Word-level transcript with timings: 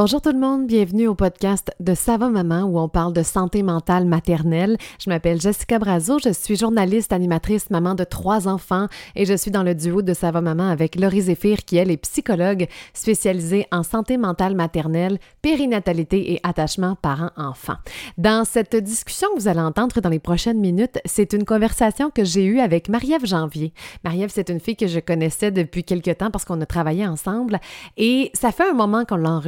Bonjour 0.00 0.20
tout 0.20 0.30
le 0.30 0.38
monde, 0.38 0.68
bienvenue 0.68 1.08
au 1.08 1.16
podcast 1.16 1.72
de 1.80 1.92
Ça 1.92 2.16
va 2.18 2.28
maman 2.28 2.62
où 2.62 2.78
on 2.78 2.88
parle 2.88 3.12
de 3.12 3.24
santé 3.24 3.64
mentale 3.64 4.04
maternelle. 4.04 4.76
Je 5.04 5.10
m'appelle 5.10 5.40
Jessica 5.40 5.80
Brazo, 5.80 6.20
je 6.20 6.32
suis 6.32 6.54
journaliste, 6.54 7.12
animatrice, 7.12 7.68
maman 7.70 7.96
de 7.96 8.04
trois 8.04 8.46
enfants 8.46 8.86
et 9.16 9.24
je 9.24 9.34
suis 9.36 9.50
dans 9.50 9.64
le 9.64 9.74
duo 9.74 10.00
de 10.00 10.14
Ça 10.14 10.30
va 10.30 10.40
maman 10.40 10.68
avec 10.68 10.94
Laurie 10.94 11.22
Zéphir 11.22 11.64
qui 11.64 11.78
elle 11.78 11.90
est 11.90 11.96
psychologue 11.96 12.68
spécialisée 12.94 13.66
en 13.72 13.82
santé 13.82 14.18
mentale 14.18 14.54
maternelle, 14.54 15.18
périnatalité 15.42 16.32
et 16.32 16.40
attachement 16.44 16.94
parent-enfant. 16.94 17.78
Dans 18.18 18.44
cette 18.44 18.76
discussion 18.76 19.26
que 19.34 19.40
vous 19.40 19.48
allez 19.48 19.58
entendre 19.58 20.00
dans 20.00 20.10
les 20.10 20.20
prochaines 20.20 20.60
minutes, 20.60 21.00
c'est 21.06 21.32
une 21.32 21.44
conversation 21.44 22.10
que 22.10 22.22
j'ai 22.22 22.44
eue 22.44 22.60
avec 22.60 22.88
Marie-Ève 22.88 23.26
Janvier. 23.26 23.72
Marie-Ève, 24.04 24.30
c'est 24.32 24.48
une 24.48 24.60
fille 24.60 24.76
que 24.76 24.86
je 24.86 25.00
connaissais 25.00 25.50
depuis 25.50 25.82
quelque 25.82 26.12
temps 26.12 26.30
parce 26.30 26.44
qu'on 26.44 26.60
a 26.60 26.66
travaillé 26.66 27.04
ensemble 27.04 27.58
et 27.96 28.30
ça 28.34 28.52
fait 28.52 28.70
un 28.70 28.74
moment 28.74 29.04
qu'on 29.04 29.16
l'a 29.16 29.40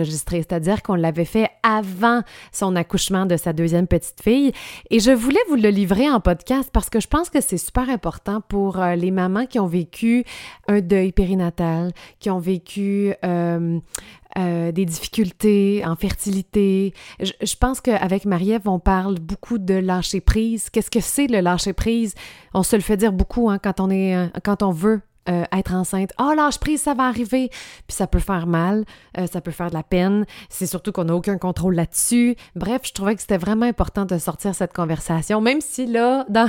c'est-à-dire 0.42 0.82
qu'on 0.82 0.94
l'avait 0.94 1.24
fait 1.24 1.48
avant 1.62 2.22
son 2.52 2.76
accouchement 2.76 3.26
de 3.26 3.36
sa 3.36 3.52
deuxième 3.52 3.86
petite 3.86 4.20
fille. 4.22 4.52
Et 4.90 5.00
je 5.00 5.10
voulais 5.10 5.40
vous 5.48 5.56
le 5.56 5.68
livrer 5.68 6.10
en 6.10 6.20
podcast 6.20 6.70
parce 6.72 6.90
que 6.90 7.00
je 7.00 7.08
pense 7.08 7.30
que 7.30 7.40
c'est 7.40 7.58
super 7.58 7.88
important 7.88 8.40
pour 8.40 8.78
euh, 8.78 8.94
les 8.94 9.10
mamans 9.10 9.46
qui 9.46 9.58
ont 9.58 9.66
vécu 9.66 10.24
un 10.68 10.80
deuil 10.80 11.12
périnatal, 11.12 11.92
qui 12.18 12.30
ont 12.30 12.38
vécu 12.38 13.14
euh, 13.24 13.78
euh, 14.38 14.72
des 14.72 14.84
difficultés 14.84 15.82
en 15.84 15.96
fertilité. 15.96 16.94
Je, 17.20 17.32
je 17.42 17.56
pense 17.56 17.80
qu'avec 17.80 18.24
Marie-Ève, 18.24 18.68
on 18.68 18.78
parle 18.78 19.18
beaucoup 19.18 19.58
de 19.58 19.74
lâcher 19.74 20.20
prise. 20.20 20.70
Qu'est-ce 20.70 20.90
que 20.90 21.00
c'est 21.00 21.26
le 21.26 21.40
lâcher 21.40 21.72
prise? 21.72 22.14
On 22.54 22.62
se 22.62 22.76
le 22.76 22.82
fait 22.82 22.96
dire 22.96 23.12
beaucoup 23.12 23.50
hein, 23.50 23.58
quand, 23.58 23.80
on 23.80 23.90
est, 23.90 24.30
quand 24.44 24.62
on 24.62 24.70
veut 24.70 25.00
euh, 25.30 25.44
être 25.52 25.74
enceinte. 25.74 26.12
Ah, 26.18 26.30
oh, 26.30 26.34
lâche 26.34 26.58
prise, 26.58 26.82
ça 26.82 26.94
va 26.94 27.04
arriver. 27.04 27.50
Puis 27.86 27.96
ça 27.96 28.06
peut 28.06 28.18
faire 28.18 28.46
mal, 28.46 28.84
euh, 29.18 29.26
ça 29.26 29.40
peut 29.40 29.50
faire 29.50 29.70
de 29.70 29.74
la 29.74 29.82
peine. 29.82 30.26
C'est 30.48 30.66
surtout 30.66 30.92
qu'on 30.92 31.04
n'a 31.04 31.14
aucun 31.14 31.38
contrôle 31.38 31.74
là-dessus. 31.74 32.36
Bref, 32.56 32.82
je 32.84 32.92
trouvais 32.92 33.14
que 33.14 33.20
c'était 33.20 33.38
vraiment 33.38 33.66
important 33.66 34.04
de 34.04 34.18
sortir 34.18 34.54
cette 34.54 34.72
conversation, 34.72 35.40
même 35.40 35.60
si 35.60 35.86
là, 35.86 36.24
dans, 36.28 36.48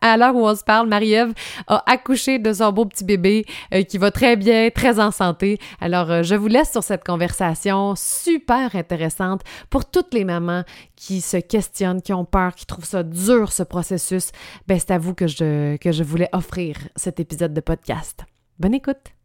à 0.00 0.16
l'heure 0.16 0.34
où 0.34 0.46
on 0.46 0.54
se 0.54 0.64
parle, 0.64 0.88
Marie-Ève 0.88 1.32
a 1.66 1.82
accouché 1.86 2.38
de 2.38 2.52
son 2.52 2.72
beau 2.72 2.84
petit 2.84 3.04
bébé 3.04 3.44
euh, 3.74 3.82
qui 3.82 3.98
va 3.98 4.10
très 4.10 4.36
bien, 4.36 4.70
très 4.70 5.00
en 5.00 5.10
santé. 5.10 5.58
Alors, 5.80 6.22
je 6.22 6.34
vous 6.34 6.48
laisse 6.48 6.70
sur 6.70 6.82
cette 6.82 7.04
conversation 7.04 7.94
super 7.96 8.74
intéressante 8.74 9.42
pour 9.70 9.90
toutes 9.90 10.14
les 10.14 10.24
mamans 10.24 10.64
qui 10.96 11.20
se 11.20 11.36
questionnent, 11.36 12.02
qui 12.02 12.12
ont 12.12 12.24
peur, 12.24 12.54
qui 12.54 12.66
trouvent 12.66 12.84
ça 12.84 13.02
dur, 13.02 13.52
ce 13.52 13.62
processus. 13.62 14.30
Ben, 14.66 14.78
c'est 14.78 14.90
à 14.90 14.98
vous 14.98 15.14
que 15.14 15.26
je, 15.26 15.76
que 15.76 15.92
je 15.92 16.02
voulais 16.02 16.28
offrir 16.32 16.76
cet 16.96 17.20
épisode 17.20 17.54
de 17.54 17.60
podcast. 17.60 18.24
Bonne 18.58 18.74
écoute! 18.74 19.21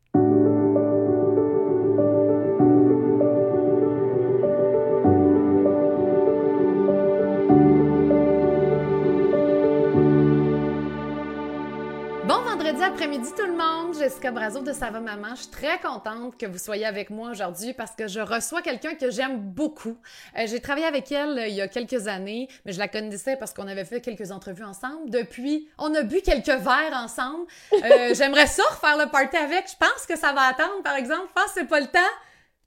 Après-midi 12.88 13.28
tout 13.36 13.46
le 13.46 13.52
monde, 13.52 13.96
Jessica 14.00 14.32
Brazo 14.32 14.62
de 14.62 14.72
Sava 14.72 15.02
Maman. 15.02 15.36
Je 15.36 15.42
suis 15.42 15.52
très 15.52 15.78
contente 15.80 16.38
que 16.38 16.46
vous 16.46 16.58
soyez 16.58 16.86
avec 16.86 17.10
moi 17.10 17.32
aujourd'hui 17.32 17.74
parce 17.74 17.92
que 17.92 18.08
je 18.08 18.22
reçois 18.22 18.62
quelqu'un 18.62 18.96
que 18.96 19.12
j'aime 19.12 19.40
beaucoup. 19.40 19.98
Euh, 20.38 20.44
j'ai 20.48 20.62
travaillé 20.62 20.86
avec 20.86 21.12
elle 21.12 21.38
euh, 21.38 21.48
il 21.48 21.56
y 21.56 21.60
a 21.60 21.68
quelques 21.68 22.08
années, 22.08 22.48
mais 22.66 22.72
je 22.72 22.80
la 22.80 22.88
connaissais 22.88 23.36
parce 23.36 23.54
qu'on 23.54 23.68
avait 23.68 23.84
fait 23.84 24.00
quelques 24.00 24.32
entrevues 24.32 24.64
ensemble. 24.64 25.10
Depuis, 25.10 25.68
on 25.78 25.94
a 25.96 26.04
bu 26.04 26.22
quelques 26.22 26.48
verres 26.48 26.94
ensemble. 26.94 27.46
Euh, 27.74 28.14
J'aimerais 28.16 28.48
ça 28.48 28.64
refaire 28.72 28.98
le 28.98 29.12
party 29.12 29.36
avec. 29.36 29.66
Je 29.70 29.76
pense 29.78 30.06
que 30.08 30.18
ça 30.18 30.32
va 30.32 30.44
attendre, 30.44 30.82
par 30.82 30.96
exemple. 30.96 31.28
Je 31.36 31.42
pense 31.42 31.52
que 31.52 31.60
c'est 31.60 31.68
pas 31.68 31.82
le 31.82 31.88
temps. 31.88 32.00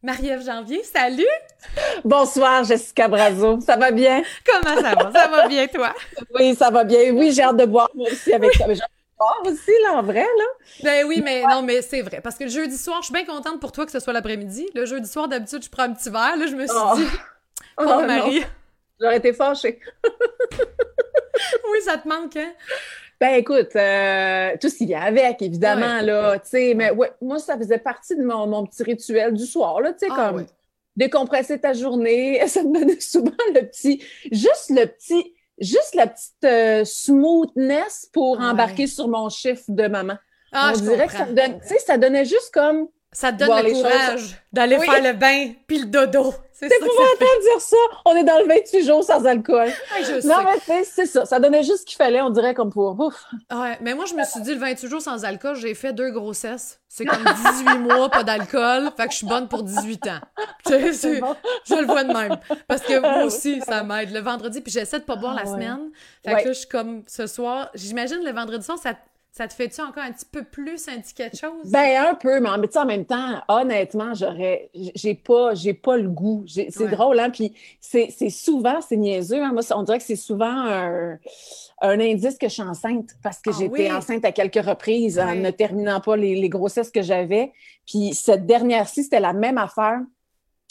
Marie-Ève 0.02 0.44
Janvier, 0.44 0.82
salut! 0.82 1.24
Bonsoir, 2.04 2.64
Jessica 2.64 3.08
Brazo. 3.08 3.58
Ça 3.60 3.76
va 3.76 3.90
bien? 3.90 4.22
Comment 4.44 4.82
ça 4.82 4.94
va? 4.94 5.12
Ça 5.12 5.28
va 5.28 5.48
bien, 5.48 5.66
toi? 5.66 5.94
Oui, 6.34 6.54
ça 6.54 6.70
va 6.70 6.84
bien. 6.84 7.10
Oui, 7.12 7.32
j'ai 7.32 7.42
hâte 7.42 7.56
de 7.56 7.64
boire 7.64 7.88
moi 7.94 8.06
aussi 8.10 8.34
avec 8.34 8.52
toi 8.52 8.66
aussi, 9.44 9.72
là, 9.82 9.98
en 9.98 10.02
vrai, 10.02 10.24
là. 10.24 10.44
Ben 10.82 11.06
oui, 11.06 11.20
mais 11.22 11.42
non, 11.42 11.62
mais 11.62 11.82
c'est 11.82 12.02
vrai. 12.02 12.20
Parce 12.20 12.36
que 12.36 12.44
le 12.44 12.50
jeudi 12.50 12.76
soir, 12.76 12.98
je 13.00 13.06
suis 13.06 13.14
bien 13.14 13.24
contente 13.24 13.60
pour 13.60 13.72
toi 13.72 13.86
que 13.86 13.92
ce 13.92 14.00
soit 14.00 14.12
l'après-midi. 14.12 14.68
Le 14.74 14.86
jeudi 14.86 15.08
soir, 15.08 15.28
d'habitude, 15.28 15.62
je 15.62 15.70
prends 15.70 15.84
un 15.84 15.92
petit 15.92 16.10
verre. 16.10 16.36
Là, 16.36 16.46
je 16.46 16.54
me 16.54 16.66
suis 16.66 16.76
oh. 16.76 16.96
dit, 16.96 17.06
oh, 17.78 17.84
oh 17.86 18.06
Marie. 18.06 18.44
J'aurais 19.00 19.16
été 19.16 19.32
fâchée. 19.32 19.80
oui, 21.72 21.78
ça 21.82 21.98
te 21.98 22.08
manque, 22.08 22.36
hein? 22.36 22.52
Ben 23.18 23.34
écoute, 23.34 23.76
euh, 23.76 24.56
tout 24.58 24.70
ce 24.70 24.76
qui 24.76 24.86
vient 24.86 25.02
avec, 25.02 25.42
évidemment, 25.42 26.00
là, 26.00 26.38
tu 26.38 26.48
sais, 26.48 26.74
mais 26.74 26.90
ouais, 26.90 27.12
moi, 27.20 27.38
ça 27.38 27.58
faisait 27.58 27.78
partie 27.78 28.16
de 28.16 28.22
mon, 28.22 28.46
mon 28.46 28.64
petit 28.64 28.82
rituel 28.82 29.34
du 29.34 29.44
soir, 29.44 29.82
là, 29.82 29.92
tu 29.92 30.06
sais, 30.06 30.08
ah, 30.10 30.30
comme 30.32 30.46
décompresser 30.96 31.58
ta 31.60 31.72
journée, 31.72 32.40
ça 32.46 32.62
me 32.62 32.72
donnait 32.72 33.00
souvent 33.00 33.32
le 33.54 33.62
petit, 33.62 34.02
juste 34.30 34.70
le 34.70 34.86
petit 34.86 35.34
juste 35.60 35.94
la 35.94 36.06
petite 36.06 36.44
euh, 36.44 36.84
smoothness 36.84 38.08
pour 38.12 38.40
embarquer 38.40 38.86
sur 38.86 39.08
mon 39.08 39.28
chiffre 39.28 39.64
de 39.68 39.86
maman. 39.86 40.16
Ah, 40.52 40.72
On 40.74 40.80
dirait 40.80 41.06
que 41.06 41.12
ça, 41.12 41.26
donne, 41.26 41.60
ça 41.86 41.98
donnait 41.98 42.24
juste 42.24 42.50
comme. 42.52 42.88
Ça 43.12 43.32
te 43.32 43.38
donne 43.38 43.64
le 43.64 43.72
courage 43.72 44.36
d'aller 44.52 44.78
faire 44.78 45.02
le 45.02 45.12
bain 45.12 45.52
puis 45.66 45.78
le 45.78 45.86
dodo. 45.86 46.34
C'est 46.68 46.82
entendre 46.82 47.40
dire 47.42 47.60
ça? 47.60 47.76
On 48.04 48.14
est 48.14 48.24
dans 48.24 48.38
le 48.38 48.46
28 48.46 48.84
jours 48.84 49.02
sans 49.02 49.24
alcool. 49.24 49.68
non, 50.24 50.36
mais 50.68 50.84
c'est 50.84 51.06
ça. 51.06 51.24
Ça 51.24 51.40
donnait 51.40 51.62
juste 51.62 51.78
ce 51.80 51.86
qu'il 51.86 51.96
fallait, 51.96 52.20
on 52.20 52.30
dirait, 52.30 52.52
comme 52.54 52.70
pour. 52.70 52.98
Ouf. 53.00 53.24
Ouais, 53.50 53.78
mais 53.80 53.94
moi, 53.94 54.04
je 54.04 54.14
me 54.14 54.24
suis 54.24 54.40
dit, 54.42 54.52
le 54.54 54.60
28 54.60 54.88
jours 54.88 55.00
sans 55.00 55.24
alcool, 55.24 55.56
j'ai 55.56 55.74
fait 55.74 55.92
deux 55.92 56.10
grossesses. 56.10 56.78
C'est 56.88 57.04
comme 57.04 57.24
18 57.24 57.78
mois, 57.78 58.10
pas 58.10 58.24
d'alcool. 58.24 58.90
Fait 58.96 59.06
que 59.06 59.12
je 59.12 59.18
suis 59.18 59.26
bonne 59.26 59.48
pour 59.48 59.62
18 59.62 60.06
ans. 60.08 60.20
Je, 60.66 61.74
le 61.74 61.86
vois 61.86 62.04
de 62.04 62.12
même. 62.12 62.36
Parce 62.68 62.82
que 62.82 62.98
moi 63.00 63.24
aussi, 63.24 63.60
ça 63.62 63.82
m'aide. 63.82 64.12
Le 64.12 64.20
vendredi, 64.20 64.60
puis 64.60 64.72
j'essaie 64.72 64.98
de 64.98 65.04
pas 65.04 65.16
boire 65.16 65.34
la 65.34 65.42
ah 65.42 65.46
semaine. 65.46 65.90
Fait 66.24 66.42
que 66.42 66.48
là, 66.48 66.52
je 66.52 66.58
suis 66.58 66.68
comme 66.68 67.02
ce 67.06 67.26
soir. 67.26 67.70
J'imagine 67.74 68.22
le 68.24 68.32
vendredi 68.32 68.64
soir, 68.64 68.78
ça 68.78 68.94
ça 69.32 69.46
te 69.46 69.54
fait-tu 69.54 69.80
encore 69.80 70.02
un 70.02 70.10
petit 70.10 70.26
peu 70.26 70.42
plus 70.42 70.88
un 70.88 71.00
petit 71.00 71.14
quelque 71.14 71.36
chose? 71.36 71.70
Ben, 71.70 72.04
un 72.08 72.14
peu, 72.14 72.40
mais 72.40 72.48
en, 72.48 72.84
même 72.84 73.04
temps, 73.04 73.40
honnêtement, 73.46 74.12
j'aurais, 74.12 74.70
j'ai 74.74 75.14
pas, 75.14 75.54
j'ai 75.54 75.72
pas 75.72 75.96
le 75.96 76.08
goût. 76.08 76.44
C'est 76.48 76.88
drôle, 76.88 77.20
hein? 77.20 77.30
Puis 77.30 77.54
c'est 77.80 78.10
souvent, 78.30 78.80
c'est 78.80 78.96
niaiseux, 78.96 79.40
hein? 79.40 79.52
Moi, 79.52 79.62
on 79.70 79.84
dirait 79.84 79.98
que 79.98 80.04
c'est 80.04 80.16
souvent 80.16 80.50
un, 80.50 81.18
indice 81.80 82.38
que 82.38 82.48
je 82.48 82.54
suis 82.54 82.62
enceinte 82.62 83.10
parce 83.22 83.40
que 83.40 83.50
ah 83.50 83.56
j'étais 83.56 83.92
enceinte 83.92 84.24
à 84.24 84.32
quelques 84.32 84.64
reprises 84.64 85.18
en 85.20 85.36
ne 85.36 85.50
terminant 85.50 86.00
pas 86.00 86.16
les, 86.16 86.48
grossesses 86.48 86.90
que 86.90 87.02
j'avais. 87.02 87.52
Puis 87.86 88.14
cette 88.14 88.46
dernière-ci, 88.46 89.04
c'était 89.04 89.20
la 89.20 89.32
même 89.32 89.58
affaire. 89.58 90.00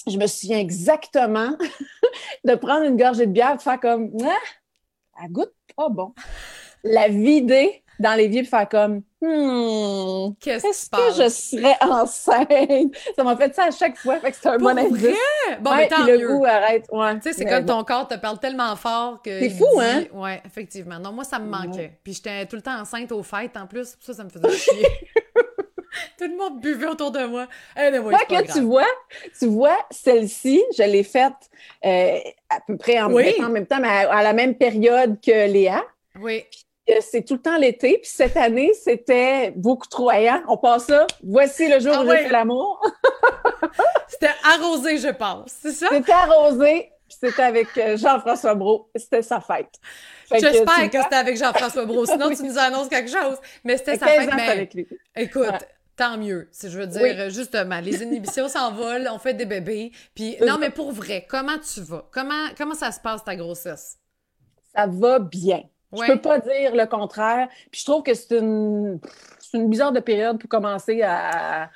Je 0.05 0.17
me 0.17 0.27
souviens 0.27 0.59
exactement 0.59 1.55
de 2.43 2.55
prendre 2.55 2.83
une 2.83 2.97
gorgée 2.97 3.25
de 3.25 3.31
bière 3.31 3.55
de 3.55 3.61
faire 3.61 3.79
comme, 3.79 4.11
ah, 4.25 5.23
elle 5.23 5.31
goûte 5.31 5.53
pas 5.77 5.87
bon. 5.87 6.13
La 6.83 7.09
vider 7.09 7.83
dans 7.99 8.15
l'évier 8.15 8.41
et 8.41 8.45
faire 8.45 8.67
comme 8.67 9.01
Hmm, 9.21 10.31
qu'est-ce 10.39 10.89
que 10.89 11.21
je 11.21 11.29
serais 11.29 11.75
enceinte? 11.81 12.47
Ça 13.17 13.23
m'a 13.23 13.35
fait 13.35 13.53
ça 13.53 13.65
à 13.65 13.71
chaque 13.71 13.97
fois, 13.97 14.17
fait 14.21 14.31
que 14.31 14.37
c'est 14.39 14.47
un 14.47 14.57
bon 14.57 14.77
indice. 14.77 15.13
Bon, 15.59 15.75
mais 15.75 15.89
tant 15.89 16.05
le 16.05 16.25
goût 16.25 16.45
arrête, 16.45 16.85
ouais. 16.89 17.15
Tu 17.15 17.23
sais, 17.23 17.33
c'est 17.33 17.45
comme 17.45 17.65
ton 17.65 17.83
corps 17.83 18.07
te 18.07 18.15
parle 18.15 18.39
tellement 18.39 18.73
fort 18.77 19.21
que... 19.21 19.39
C'est 19.39 19.49
fou, 19.49 19.65
hein? 19.81 20.05
Ouais, 20.13 20.41
effectivement. 20.45 20.99
Non, 20.99 21.11
moi, 21.11 21.25
ça 21.25 21.37
me 21.37 21.49
manquait. 21.49 21.99
Puis 22.01 22.13
j'étais 22.13 22.45
tout 22.45 22.55
le 22.55 22.61
temps 22.61 22.79
enceinte 22.79 23.11
aux 23.11 23.23
fêtes, 23.23 23.57
en 23.57 23.67
plus, 23.67 23.97
ça, 23.99 24.13
ça 24.13 24.23
me 24.23 24.29
faisait 24.29 24.49
chier. 24.57 24.87
tout 26.17 26.25
le 26.25 26.37
monde 26.37 26.61
buvait 26.61 26.87
autour 26.87 27.11
de 27.11 27.25
moi. 27.25 27.47
Anyway, 27.75 28.11
pas 28.11 28.25
que 28.25 28.51
tu 28.51 28.61
vois, 28.61 28.87
tu 29.37 29.47
vois, 29.47 29.77
celle-ci, 29.91 30.63
je 30.77 30.83
l'ai 30.83 31.03
faite 31.03 31.33
euh, 31.85 32.19
à 32.49 32.59
peu 32.65 32.77
près 32.77 32.99
en, 33.01 33.09
même 33.09 33.65
temps, 33.65 33.79
mais 33.79 33.87
à, 33.87 34.23
la 34.23 34.33
même 34.33 34.55
période 34.55 35.19
que 35.21 35.51
Léa. 35.51 35.83
Oui 36.19 36.43
c'est 37.01 37.23
tout 37.23 37.35
le 37.35 37.41
temps 37.41 37.57
l'été. 37.57 37.99
Puis 38.01 38.11
cette 38.11 38.37
année, 38.37 38.71
c'était 38.73 39.51
beaucoup 39.55 39.87
trop 39.87 40.11
ayant. 40.11 40.41
On 40.47 40.57
passe 40.57 40.85
ça. 40.85 41.07
Voici 41.23 41.67
le 41.67 41.79
jour 41.79 41.93
ah 41.95 42.03
où 42.03 42.09
j'ai 42.09 42.17
fait 42.17 42.29
l'amour. 42.29 42.81
c'était 44.07 44.31
arrosé, 44.43 44.97
je 44.97 45.09
pense. 45.09 45.51
C'est 45.61 45.71
ça? 45.71 45.87
C'était 45.89 46.11
arrosé. 46.11 46.91
Puis 47.07 47.17
c'était 47.19 47.43
avec 47.43 47.67
euh, 47.77 47.97
Jean-François 47.97 48.53
Brault. 48.55 48.89
C'était 48.95 49.23
sa 49.23 49.39
fête. 49.39 49.73
J'espère 50.31 50.89
que, 50.91 51.01
c'était 51.01 51.15
avec 51.15 51.37
Jean-François 51.37 51.85
Brault. 51.85 52.05
Sinon, 52.07 52.29
tu 52.29 52.43
nous 52.43 52.57
annonces 52.57 52.87
quelque 52.87 53.09
chose. 53.09 53.37
Mais 53.63 53.77
c'était 53.77 53.97
sa 53.97 54.05
fête. 54.07 54.29
Mais... 54.35 54.49
avec 54.49 54.73
lui. 54.73 54.87
Écoute. 55.15 55.65
Tant 55.95 56.17
mieux. 56.17 56.49
Je 56.63 56.79
veux 56.79 56.87
dire, 56.87 57.29
justement, 57.29 57.81
les 57.81 58.01
inhibitions 58.01 58.47
s'envolent, 58.47 59.09
on 59.11 59.19
fait 59.19 59.33
des 59.33 59.45
bébés. 59.45 59.91
Puis, 60.15 60.37
non, 60.39 60.57
mais 60.57 60.69
pour 60.69 60.93
vrai, 60.93 61.25
comment 61.27 61.57
tu 61.57 61.81
vas? 61.81 62.07
Comment, 62.11 62.45
comment 62.57 62.73
ça 62.73 62.93
se 62.93 63.01
passe 63.01 63.21
ta 63.25 63.35
grossesse? 63.35 63.97
Ça 64.73 64.87
va 64.87 65.19
bien. 65.19 65.63
Je 65.91 66.11
peux 66.11 66.19
pas 66.19 66.39
dire 66.39 66.75
le 66.75 66.85
contraire. 66.85 67.47
Puis 67.71 67.81
je 67.81 67.85
trouve 67.85 68.03
que 68.03 68.13
c'est 68.13 68.37
une, 68.37 68.99
une 69.53 69.69
bizarre 69.69 69.91
de 69.91 69.99
période 69.99 70.39
pour 70.39 70.49
commencer 70.49 71.01
à, 71.01 71.69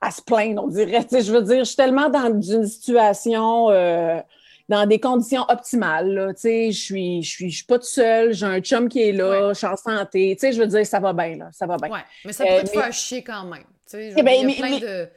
à 0.00 0.10
se 0.10 0.22
plaindre, 0.22 0.64
on 0.64 0.68
dirait. 0.68 1.06
je 1.10 1.32
veux 1.32 1.42
dire, 1.42 1.60
je 1.60 1.64
suis 1.64 1.76
tellement 1.76 2.08
dans 2.08 2.40
une 2.40 2.66
situation, 2.66 3.70
euh, 3.70 4.20
dans 4.68 4.86
des 4.86 5.00
conditions 5.00 5.44
optimales. 5.48 6.12
Là. 6.12 6.32
Je 6.42 6.70
suis, 6.72 7.22
je 7.22 7.28
suis, 7.28 7.50
je 7.50 7.56
suis 7.56 7.66
pas 7.66 7.78
toute 7.78 7.88
seule, 7.88 8.32
j'ai 8.32 8.46
un 8.46 8.60
chum 8.60 8.88
qui 8.88 9.02
est 9.02 9.12
là, 9.12 9.52
je 9.52 9.58
suis 9.58 9.66
en 9.66 9.76
santé. 9.76 10.36
Je 10.40 10.58
veux 10.58 10.66
dire, 10.66 10.86
ça 10.86 11.00
va 11.00 11.12
bien, 11.12 11.36
là, 11.36 11.48
ça 11.52 11.66
va 11.66 11.76
bien. 11.76 11.90
Ouais, 11.90 12.04
mais 12.24 12.32
ça 12.32 12.44
peut 12.44 12.52
euh, 12.52 12.62
te 12.62 12.68
faire 12.68 12.92
chier 12.92 13.22
quand 13.22 13.44
même. 13.44 13.64
Ben, 13.92 14.28
il 14.28 14.50
y 14.50 14.52
a 14.52 14.56
plein 14.56 14.78
de 14.78 15.08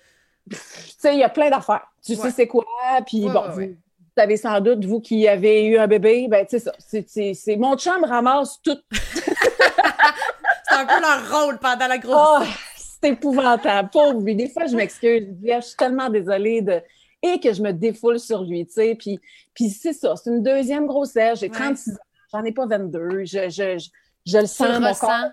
sais, 0.98 1.14
il 1.14 1.20
y 1.20 1.24
a 1.24 1.30
plein 1.30 1.50
d'affaires. 1.50 1.88
Tu 2.06 2.16
sais 2.16 2.32
c'est 2.32 2.48
quoi, 2.48 2.66
puis 3.06 3.22
bon, 3.22 3.50
vous, 3.50 3.76
savez 4.18 4.38
sans 4.38 4.60
doute, 4.62 4.86
vous 4.86 5.00
qui 5.00 5.28
avez 5.28 5.66
eu 5.66 5.78
un 5.78 5.88
bébé, 5.88 6.28
ben, 6.30 6.46
tu 6.46 6.60
sais 6.60 6.66
ça. 6.66 6.74
C'est 6.80 7.56
mon 7.58 7.78
chum 7.78 8.04
ramasse 8.04 8.60
tout. 8.62 8.78
c'est 8.92 10.75
un 10.75 10.86
peu 10.86 11.00
leur 11.02 11.31
rôle 11.31 11.60
pendant 11.60 11.88
la 11.88 11.98
grossesse. 11.98 12.48
Oh, 12.50 12.84
c'est 13.02 13.10
épouvantable. 13.10 13.90
Pauvre 13.92 14.22
lui. 14.22 14.36
Des 14.36 14.50
fois, 14.50 14.66
je 14.66 14.75
m'excuse. 14.75 15.28
Je 15.44 15.62
suis 15.62 15.75
tellement 15.75 16.10
désolée 16.10 16.62
de 16.62 16.81
et 17.22 17.40
que 17.40 17.54
je 17.54 17.62
me 17.62 17.72
défoule 17.72 18.19
sur 18.19 18.44
lui, 18.44 18.66
tu 18.66 18.74
sais. 18.74 18.96
Puis, 18.96 19.19
puis 19.54 19.69
c'est 19.69 19.94
ça, 19.94 20.16
c'est 20.16 20.30
une 20.30 20.44
deuxième 20.44 20.86
grossesse. 20.86 21.40
J'ai 21.40 21.50
36 21.50 21.94
ans, 21.94 21.98
j'en 22.31 22.44
ai 22.44 22.52
pas 22.52 22.66
22. 22.66 23.25
Je, 23.25 23.50
je, 23.50 23.78
je, 24.25 24.38
le 24.38 24.46
sens, 24.46 24.80
mon 24.80 24.94
corps. 24.94 25.31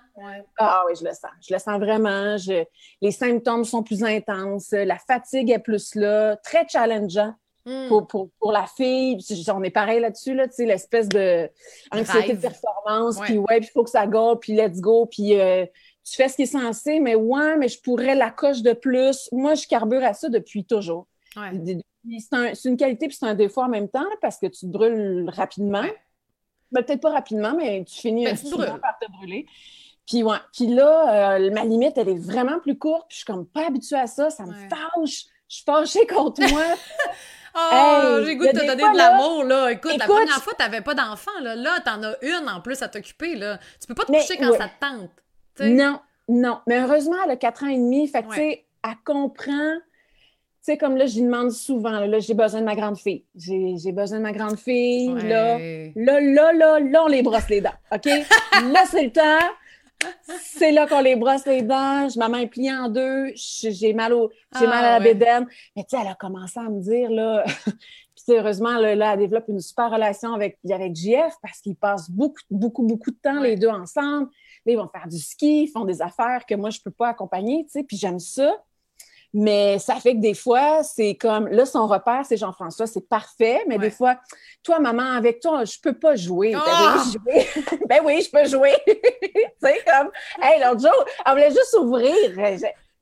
Ah 0.59 0.83
oui, 0.87 0.95
je 0.99 1.05
le 1.05 1.11
sens. 1.11 1.31
Je 1.47 1.55
le 1.55 1.59
sens 1.59 1.79
vraiment. 1.79 2.37
les 3.01 3.11
symptômes 3.11 3.65
sont 3.65 3.83
plus 3.83 4.03
intenses. 4.03 4.71
La 4.73 4.99
fatigue 4.99 5.51
est 5.51 5.59
plus 5.59 5.95
là. 5.95 6.37
Très 6.37 6.67
challengeant. 6.69 7.35
Pour, 7.89 8.07
pour, 8.07 8.29
pour, 8.39 8.53
la 8.53 8.67
fille, 8.67 9.19
on 9.49 9.63
est 9.63 9.71
pareil 9.71 9.99
là-dessus, 9.99 10.35
là, 10.35 10.47
tu 10.47 10.55
sais, 10.55 10.67
l'espèce 10.67 11.09
de 11.09 11.49
anxiété 11.91 12.35
de 12.35 12.41
performance, 12.41 13.19
puis 13.21 13.39
ouais, 13.39 13.61
puis 13.61 13.69
il 13.69 13.73
faut 13.73 13.85
que 13.85 13.91
ça 13.91 14.07
go, 14.07 14.37
puis 14.37 14.53
let's 14.53 14.83
go, 14.83 15.07
puis 15.07 15.41
euh, 15.41 15.65
tu 16.05 16.15
fais 16.17 16.29
ce 16.29 16.37
qui 16.37 16.43
est 16.43 16.47
censé, 16.47 17.01
mais 17.01 17.15
ouais, 17.15 17.57
mais 17.57 17.69
je 17.69 17.81
pourrais 17.81 18.15
la 18.15 18.31
coche 18.31 18.61
de 18.61 18.75
plus. 18.75 19.31
Moi, 19.33 19.55
je 19.55 19.67
carbure 19.67 20.05
à 20.05 20.13
ça 20.13 20.29
depuis 20.29 20.65
toujours. 20.65 21.07
C'est 21.35 22.69
une 22.69 22.77
qualité 22.77 23.09
puis 23.09 23.17
c'est 23.19 23.27
un 23.27 23.35
défaut 23.35 23.63
en 23.63 23.69
même 23.69 23.89
temps 23.89 24.05
parce 24.21 24.39
que 24.39 24.47
tu 24.47 24.61
te 24.61 24.67
brûles 24.67 25.31
rapidement. 25.33 25.85
Ben, 26.71 26.83
peut-être 26.83 27.01
pas 27.01 27.11
rapidement, 27.11 27.55
mais 27.57 27.85
tu 27.85 27.95
finis 27.95 28.25
ben, 28.27 28.37
par 28.79 28.99
te 28.99 29.11
brûler. 29.11 29.47
Puis, 30.07 30.23
ouais. 30.23 30.37
puis 30.53 30.67
là, 30.67 31.37
euh, 31.37 31.51
ma 31.51 31.65
limite, 31.65 31.97
elle 31.97 32.11
est 32.11 32.19
vraiment 32.19 32.61
plus 32.61 32.77
courte. 32.77 33.07
Puis 33.09 33.17
je 33.17 33.25
suis 33.25 33.25
comme 33.25 33.47
pas 33.47 33.69
habituée 33.69 33.97
à 33.97 34.07
ça. 34.07 34.29
Ça 34.29 34.45
me 34.45 34.53
fâche. 34.53 35.25
Je 35.49 35.57
suis 35.57 35.65
fâchée 35.65 36.07
contre 36.07 36.43
moi. 36.51 36.65
Oh, 37.55 38.19
j'ai 38.25 38.37
goût 38.37 38.47
de 38.47 38.51
te 38.51 38.67
donner 38.67 38.83
de 38.93 38.97
l'amour, 38.97 39.45
là. 39.45 39.71
Écoute, 39.71 39.97
la 39.97 40.07
première 40.07 40.43
fois, 40.43 40.55
tu 40.59 40.65
n'avais 40.65 40.81
pas 40.81 40.95
d'enfant, 40.95 41.39
là. 41.41 41.55
Là, 41.55 41.81
t'en 41.85 42.03
as 42.03 42.17
une 42.23 42.49
en 42.49 42.61
plus 42.61 42.83
à 42.83 42.89
t'occuper, 42.89 43.37
là. 43.37 43.59
Tu 43.81 43.87
peux 43.87 43.95
pas 43.95 44.05
te 44.05 44.13
coucher 44.13 44.37
quand 44.37 44.53
ça 44.57 44.69
te 44.69 44.81
tente. 44.81 45.11
Non, 45.61 46.01
non. 46.29 46.61
Mais 46.67 46.81
heureusement, 46.81 47.17
elle 47.25 47.31
a 47.31 47.37
quatre 47.37 47.65
ans 47.65 47.69
et 47.69 47.77
demi. 47.77 48.09
Fait 48.09 48.23
que, 48.23 48.29
tu 48.29 48.35
sais, 48.35 48.65
elle 48.83 48.97
comprend 49.05 49.77
tu 50.65 50.73
sais, 50.73 50.79
comme 50.79 50.97
là, 50.97 51.05
je 51.05 51.17
lui 51.17 51.25
demande 51.25 51.51
souvent, 51.51 51.91
là, 51.91 52.19
j'ai 52.21 52.33
besoin 52.33 52.61
de 52.61 52.65
ma 52.65 52.75
grande 52.75 52.97
fille. 52.97 53.23
J'ai 53.35 53.93
besoin 53.93 54.17
de 54.17 54.23
ma 54.23 54.33
grande 54.33 54.59
fille. 54.59 55.13
Là, 55.13 55.59
là, 55.59 56.21
là, 56.21 56.53
là, 56.55 56.81
là, 56.81 57.05
on 57.05 57.07
les 57.07 57.23
brosse 57.23 57.51
les 57.51 57.61
dents. 57.61 57.75
OK? 57.93 58.07
là, 58.73 58.85
c'est 58.91 59.03
le 59.03 59.13
temps. 59.13 59.47
C'est 60.41 60.73
là 60.73 60.87
qu'on 60.87 61.01
les 61.01 61.17
brosse 61.17 61.47
les 61.47 61.63
dents. 61.63 62.09
Ma 62.17 62.29
main 62.29 62.41
est 62.41 62.47
pliée 62.47 62.73
en 62.73 62.89
deux. 62.89 63.33
J'ai 63.35 63.93
mal, 63.93 64.13
au, 64.13 64.31
j'ai 64.59 64.67
mal 64.67 64.85
à 64.85 64.91
la 64.91 64.95
ah, 64.97 65.01
bédaine. 65.01 65.47
Mais 65.77 65.83
tu 65.85 65.97
sais, 65.97 66.03
elle 66.03 66.11
a 66.11 66.15
commencé 66.15 66.59
à 66.59 66.69
me 66.69 66.81
dire, 66.81 67.11
là. 67.11 67.45
Puis 68.15 68.37
heureusement, 68.37 68.79
là, 68.79 69.13
elle 69.13 69.19
développe 69.19 69.49
une 69.49 69.61
super 69.61 69.91
relation 69.91 70.33
avec, 70.33 70.59
avec 70.71 70.95
JF 70.95 71.35
parce 71.43 71.61
qu'ils 71.61 71.77
passent 71.77 72.11
beaucoup, 72.11 72.41
beaucoup, 72.51 72.83
beaucoup 72.83 73.11
de 73.11 73.19
temps 73.23 73.41
les 73.41 73.57
deux 73.57 73.69
ensemble. 73.69 74.29
Là, 74.65 74.73
ils 74.73 74.77
vont 74.77 74.89
faire 74.89 75.09
du 75.09 75.19
ski, 75.19 75.65
ils 75.65 75.69
font 75.69 75.85
des 75.85 76.01
affaires 76.01 76.47
que 76.47 76.55
moi, 76.55 76.71
je 76.71 76.81
peux 76.81 76.91
pas 76.91 77.09
accompagner, 77.09 77.65
tu 77.65 77.73
sais. 77.73 77.85
Puis 77.85 77.97
j'aime 77.97 78.19
ça. 78.19 78.55
Mais 79.37 79.81
ça 79.81 79.97
fait 79.97 80.15
que 80.15 80.21
des 80.21 80.33
fois, 80.33 80.85
c'est 80.85 81.17
comme, 81.17 81.49
là, 81.49 81.67
son 81.67 81.89
repère, 81.89 82.25
c'est 82.25 82.37
Jean-François, 82.37 82.87
c'est 82.87 83.09
parfait, 83.09 83.65
mais 83.67 83.79
des 83.79 83.91
fois, 83.91 84.17
toi, 84.63 84.79
maman, 84.79 85.11
avec 85.17 85.41
toi, 85.41 85.65
je 85.65 85.77
peux 85.83 85.93
pas 85.93 86.15
jouer. 86.15 86.53
Ben, 86.53 86.61
oui, 86.61 86.71
ah! 86.71 87.05
jouer? 87.13 87.47
ben 87.89 88.01
oui, 88.05 88.23
je 88.23 88.31
peux 88.31 88.45
jouer. 88.49 88.75
tu 88.87 89.41
sais, 89.61 89.81
comme, 89.85 90.11
hey, 90.41 90.63
l'autre 90.63 90.83
jour, 90.83 91.05
elle 91.27 91.33
voulait 91.33 91.51
juste 91.51 91.77
ouvrir 91.81 92.15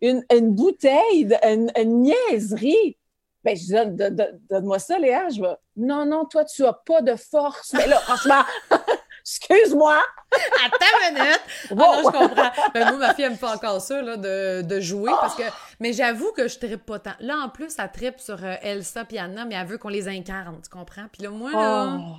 une, 0.00 0.24
une 0.32 0.54
bouteille, 0.54 1.28
une, 1.44 1.70
une 1.78 2.02
niaiserie. 2.02 2.96
Ben, 3.44 3.54
je 3.54 3.84
dis, 4.08 4.30
donne-moi 4.48 4.78
ça, 4.78 4.98
Léa. 4.98 5.28
Je 5.28 5.42
vais, 5.42 5.54
non, 5.76 6.06
non, 6.06 6.24
toi, 6.24 6.46
tu 6.46 6.64
as 6.64 6.72
pas 6.72 7.02
de 7.02 7.14
force. 7.14 7.74
Mais 7.74 7.86
là, 7.86 7.98
franchement, 7.98 8.42
Excuse-moi! 9.22 9.98
Attends 10.32 11.08
une 11.08 11.14
minute! 11.14 11.40
Ah 11.70 11.74
non, 11.74 11.92
je 11.98 12.10
comprends. 12.10 12.50
Ben, 12.74 12.88
moi, 12.88 12.98
ma 12.98 13.14
fille 13.14 13.24
aime 13.24 13.38
pas 13.38 13.54
encore 13.54 13.80
ça, 13.80 14.02
là, 14.02 14.16
de, 14.16 14.62
de 14.62 14.80
jouer, 14.80 15.12
parce 15.20 15.36
que... 15.36 15.44
Mais 15.78 15.92
j'avoue 15.92 16.32
que 16.32 16.48
je 16.48 16.58
trippe 16.58 16.84
pas 16.84 16.98
tant. 16.98 17.12
Là, 17.20 17.36
en 17.44 17.48
plus, 17.48 17.74
elle 17.78 17.92
trippe 17.92 18.18
sur 18.20 18.42
euh, 18.42 18.54
Elsa 18.62 19.04
et 19.10 19.18
Anna, 19.18 19.44
mais 19.44 19.54
elle 19.54 19.66
veut 19.66 19.78
qu'on 19.78 19.88
les 19.88 20.08
incarne, 20.08 20.60
tu 20.62 20.68
comprends? 20.68 21.06
Puis 21.12 21.22
là, 21.22 21.30
moi, 21.30 21.52
là... 21.52 21.98
Oh. 21.98 22.16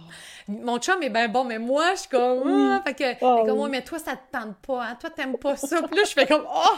Mon 0.48 0.78
chum 0.78 1.02
est 1.04 1.10
bien 1.10 1.28
bon, 1.28 1.44
mais 1.44 1.60
moi, 1.60 1.94
je 1.96 2.00
suis 2.02 2.10
comme... 2.10 2.72
Ah, 2.72 2.82
fait 2.86 2.94
que... 2.94 3.18
Oh, 3.22 3.44
comme, 3.46 3.70
mais 3.70 3.84
toi, 3.84 4.00
ça 4.00 4.14
te 4.14 4.38
tente 4.38 4.56
pas, 4.58 4.84
hein? 4.84 4.98
Toi, 5.00 5.10
t'aimes 5.10 5.38
pas 5.38 5.58
ça. 5.58 5.82
Puis 5.84 5.98
là, 5.98 6.04
je 6.06 6.14
fais 6.14 6.26
comme... 6.26 6.46
Oh! 6.48 6.78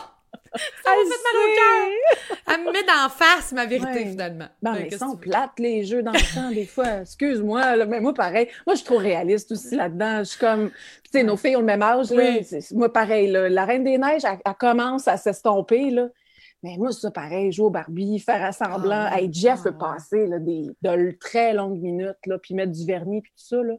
Ça 0.84 0.92
me 0.92 1.04
fait 1.04 1.24
mal 1.24 1.36
au 1.36 1.56
cœur. 1.56 2.38
Elle 2.54 2.66
me 2.66 2.72
met 2.72 2.84
d'en 2.84 3.10
face 3.10 3.52
ma 3.52 3.66
vérité, 3.66 4.06
finalement. 4.06 4.48
Non, 4.62 4.74
mais 4.74 4.90
ils 4.92 4.98
sont 4.98 5.16
plates, 5.16 5.60
les 5.60 5.84
jeux 5.84 6.04
d'enfants, 6.04 6.52
des 6.52 6.66
fois. 6.66 7.02
Excuse-moi, 7.02 7.86
mais 7.86 8.00
moi, 8.00 8.14
pareil. 8.14 8.48
Moi, 8.66 8.76
je 8.76 8.80
suis 8.80 8.86
trop 8.86 8.98
réaliste 8.98 9.52
aussi 9.52 9.76
là-dedans. 9.76 10.20
Je 10.20 10.24
suis 10.24 10.40
comme, 10.40 10.70
tu 10.70 11.12
sais, 11.12 11.24
nos 11.24 11.38
filles 11.38 11.56
ont 11.56 11.62
le 11.62 11.66
même 11.66 11.82
âge. 11.82 12.12
Là. 12.12 12.40
Moi, 12.72 12.92
pareil, 12.92 13.32
la 13.32 13.66
Reine 13.66 13.84
des 13.84 13.98
Neiges, 13.98 14.24
elle, 14.26 14.54
commence 14.60 15.08
à 15.08 15.18
s'estomper, 15.18 15.92
là. 15.92 16.08
Mais 16.64 16.78
moi, 16.78 16.92
ça, 16.92 17.12
pareil, 17.12 17.52
jouer 17.52 17.68
au 17.68 17.70
Barbie, 17.70 18.18
faire 18.20 18.44
assemblant. 18.44 19.08
Ah, 19.12 19.20
Jeff 19.30 19.62
peut 19.62 19.78
passer 19.78 20.26
là, 20.26 20.40
des, 20.40 20.68
de 20.82 21.18
très 21.20 21.54
longues 21.54 21.80
minutes, 21.80 22.26
là, 22.26 22.40
puis 22.40 22.56
mettre 22.56 22.72
du 22.72 22.86
vernis, 22.86 23.22
puis 23.22 23.32
tout 23.32 23.46
ça, 23.46 23.62
là. 23.62 23.76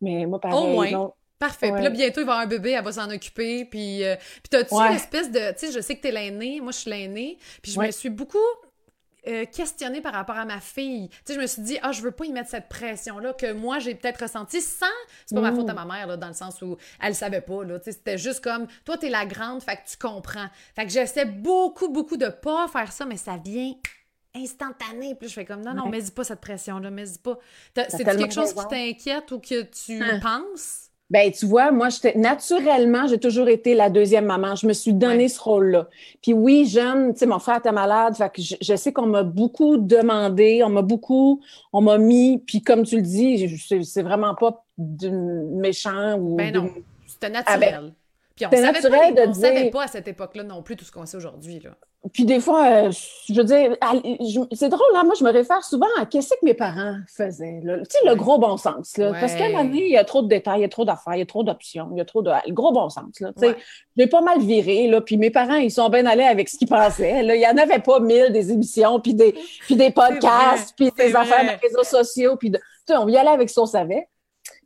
Mais 0.00 0.26
moi, 0.26 0.40
pareil, 0.40 0.58
Au 0.58 0.74
moins. 0.74 1.12
Parfait. 1.46 1.72
Puis 1.72 1.82
là, 1.82 1.90
bientôt, 1.90 2.20
il 2.20 2.26
va 2.26 2.32
avoir 2.32 2.46
un 2.46 2.48
bébé, 2.48 2.70
elle 2.70 2.84
va 2.84 2.92
s'en 2.92 3.10
occuper. 3.10 3.64
Puis, 3.64 4.04
euh, 4.04 4.16
puis 4.16 4.48
t'as-tu 4.50 4.74
une 4.74 4.94
espèce 4.94 5.30
de. 5.30 5.52
Tu 5.52 5.66
sais, 5.66 5.72
je 5.72 5.80
sais 5.80 5.96
que 5.96 6.02
t'es 6.02 6.10
l'aînée, 6.10 6.60
moi, 6.60 6.72
je 6.72 6.78
suis 6.78 6.90
l'aînée. 6.90 7.38
Puis 7.62 7.72
je 7.72 7.80
me 7.80 7.90
suis 7.90 8.10
beaucoup 8.10 8.38
euh, 9.26 9.44
questionnée 9.46 10.00
par 10.00 10.12
rapport 10.12 10.36
à 10.36 10.44
ma 10.44 10.60
fille. 10.60 11.08
Tu 11.08 11.16
sais, 11.24 11.34
je 11.34 11.40
me 11.40 11.46
suis 11.46 11.62
dit, 11.62 11.78
ah, 11.82 11.92
je 11.92 12.02
veux 12.02 12.10
pas 12.10 12.24
y 12.24 12.32
mettre 12.32 12.50
cette 12.50 12.68
pression-là 12.68 13.32
que 13.32 13.52
moi, 13.52 13.78
j'ai 13.78 13.94
peut-être 13.94 14.22
ressenti 14.22 14.60
sans. 14.60 14.86
C'est 15.26 15.34
pas 15.34 15.40
ma 15.40 15.52
faute 15.52 15.68
à 15.68 15.74
ma 15.74 15.84
mère, 15.84 16.06
là, 16.06 16.16
dans 16.16 16.28
le 16.28 16.34
sens 16.34 16.60
où 16.62 16.76
elle 17.00 17.14
savait 17.14 17.40
pas, 17.40 17.64
là. 17.64 17.78
Tu 17.78 17.86
sais, 17.86 17.92
c'était 17.92 18.18
juste 18.18 18.42
comme, 18.42 18.66
toi, 18.84 18.96
t'es 18.96 19.10
la 19.10 19.26
grande, 19.26 19.62
fait 19.62 19.76
que 19.76 19.88
tu 19.90 19.96
comprends. 19.96 20.46
Fait 20.74 20.84
que 20.84 20.90
j'essaie 20.90 21.24
beaucoup, 21.24 21.88
beaucoup 21.88 22.16
de 22.16 22.28
pas 22.28 22.68
faire 22.68 22.92
ça, 22.92 23.04
mais 23.06 23.16
ça 23.16 23.38
vient 23.42 23.74
instantané. 24.34 25.14
Puis 25.14 25.28
je 25.28 25.34
fais 25.34 25.44
comme, 25.44 25.62
non, 25.62 25.74
non, 25.74 25.88
mais 25.88 26.02
dis 26.02 26.10
pas 26.10 26.24
cette 26.24 26.40
pression-là, 26.40 26.90
mais 26.90 27.04
dis 27.04 27.18
pas. 27.18 27.38
C'est 27.74 28.04
quelque 28.04 28.34
chose 28.34 28.52
qui 28.52 28.66
t'inquiète 28.68 29.30
ou 29.32 29.40
que 29.40 29.62
tu 29.62 30.02
hein. 30.02 30.20
penses? 30.20 30.83
Ben, 31.14 31.30
tu 31.30 31.46
vois, 31.46 31.70
moi, 31.70 31.90
naturellement, 32.16 33.06
j'ai 33.06 33.20
toujours 33.20 33.48
été 33.48 33.76
la 33.76 33.88
deuxième 33.88 34.24
maman. 34.24 34.56
Je 34.56 34.66
me 34.66 34.72
suis 34.72 34.92
donné 34.92 35.28
ce 35.28 35.40
rôle-là. 35.40 35.88
Puis 36.20 36.32
oui, 36.32 36.66
jeune, 36.66 37.12
tu 37.12 37.20
sais, 37.20 37.26
mon 37.26 37.38
frère 37.38 37.58
était 37.58 37.70
malade, 37.70 38.16
fait 38.16 38.30
que 38.30 38.42
je, 38.42 38.74
sais 38.74 38.92
qu'on 38.92 39.06
m'a 39.06 39.22
beaucoup 39.22 39.76
demandé, 39.76 40.64
on 40.64 40.70
m'a 40.70 40.82
beaucoup, 40.82 41.40
on 41.72 41.82
m'a 41.82 41.98
mis, 41.98 42.38
puis 42.44 42.62
comme 42.62 42.82
tu 42.82 42.96
le 42.96 43.02
dis, 43.02 43.60
c'est 43.84 44.02
vraiment 44.02 44.34
pas 44.34 44.64
méchant 44.76 46.18
ou. 46.18 46.34
Ben 46.34 46.52
non, 46.52 46.68
c'était 47.06 47.30
naturel. 47.30 47.92
puis 48.34 48.46
on 48.46 48.50
savait 48.50 48.82
pas, 49.14 49.28
on 49.28 49.34
savait 49.34 49.70
pas 49.70 49.84
à 49.84 49.86
cette 49.86 50.08
époque-là 50.08 50.42
non 50.42 50.64
plus 50.64 50.74
tout 50.74 50.84
ce 50.84 50.90
qu'on 50.90 51.06
sait 51.06 51.16
aujourd'hui, 51.16 51.60
là. 51.60 51.76
Puis 52.12 52.26
des 52.26 52.38
fois, 52.38 52.66
euh, 52.66 52.92
je 53.28 53.34
veux 53.34 53.44
dire, 53.44 53.76
c'est 54.52 54.68
drôle, 54.68 54.86
là, 54.92 55.00
hein, 55.00 55.04
moi, 55.04 55.14
je 55.18 55.24
me 55.24 55.32
réfère 55.32 55.64
souvent 55.64 55.86
à 55.98 56.04
qu'est-ce 56.04 56.30
que 56.30 56.44
mes 56.44 56.52
parents 56.52 56.96
faisaient. 57.08 57.60
Tu 57.62 57.68
sais, 57.88 57.98
le 58.06 58.14
gros 58.14 58.38
bon 58.38 58.58
sens. 58.58 58.98
Là, 58.98 59.12
Parce 59.18 59.34
qu'à 59.34 59.46
un 59.46 59.50
moment 59.50 59.64
donné, 59.64 59.86
il 59.86 59.92
y 59.92 59.96
a 59.96 60.04
trop 60.04 60.20
de 60.20 60.28
détails, 60.28 60.60
il 60.60 60.62
y 60.62 60.66
a 60.66 60.68
trop 60.68 60.84
d'affaires, 60.84 61.14
il 61.14 61.20
y 61.20 61.22
a 61.22 61.26
trop 61.26 61.42
d'options, 61.42 61.88
il 61.92 61.98
y 61.98 62.00
a 62.02 62.04
trop 62.04 62.20
de... 62.22 62.30
Le 62.46 62.52
gros 62.52 62.72
bon 62.72 62.90
sens. 62.90 63.20
Là, 63.20 63.32
tu 63.32 63.46
sais, 63.46 63.56
J'ai 63.96 64.06
pas 64.06 64.20
mal 64.20 64.40
viré, 64.40 64.86
là, 64.86 65.00
puis 65.00 65.16
mes 65.16 65.30
parents, 65.30 65.56
ils 65.56 65.70
sont 65.70 65.88
bien 65.88 66.04
allés 66.04 66.24
avec 66.24 66.48
ce 66.50 66.58
qu'ils 66.58 66.68
pensaient. 66.68 67.22
Là. 67.22 67.36
Il 67.36 67.38
n'y 67.38 67.46
en 67.46 67.56
avait 67.56 67.78
pas 67.78 68.00
mille 68.00 68.30
des 68.32 68.52
émissions, 68.52 69.00
puis 69.00 69.14
des, 69.14 69.34
puis 69.60 69.76
des 69.76 69.90
podcasts, 69.90 70.74
puis 70.76 70.90
des 70.96 71.16
affaires 71.16 71.44
de 71.44 71.60
réseaux 71.62 71.84
sociaux, 71.84 72.36
puis 72.36 72.50
de... 72.50 72.60
on 72.90 73.08
y 73.08 73.16
allait 73.16 73.30
avec 73.30 73.48
ce 73.48 73.54
qu'on 73.54 73.66
savait. 73.66 74.08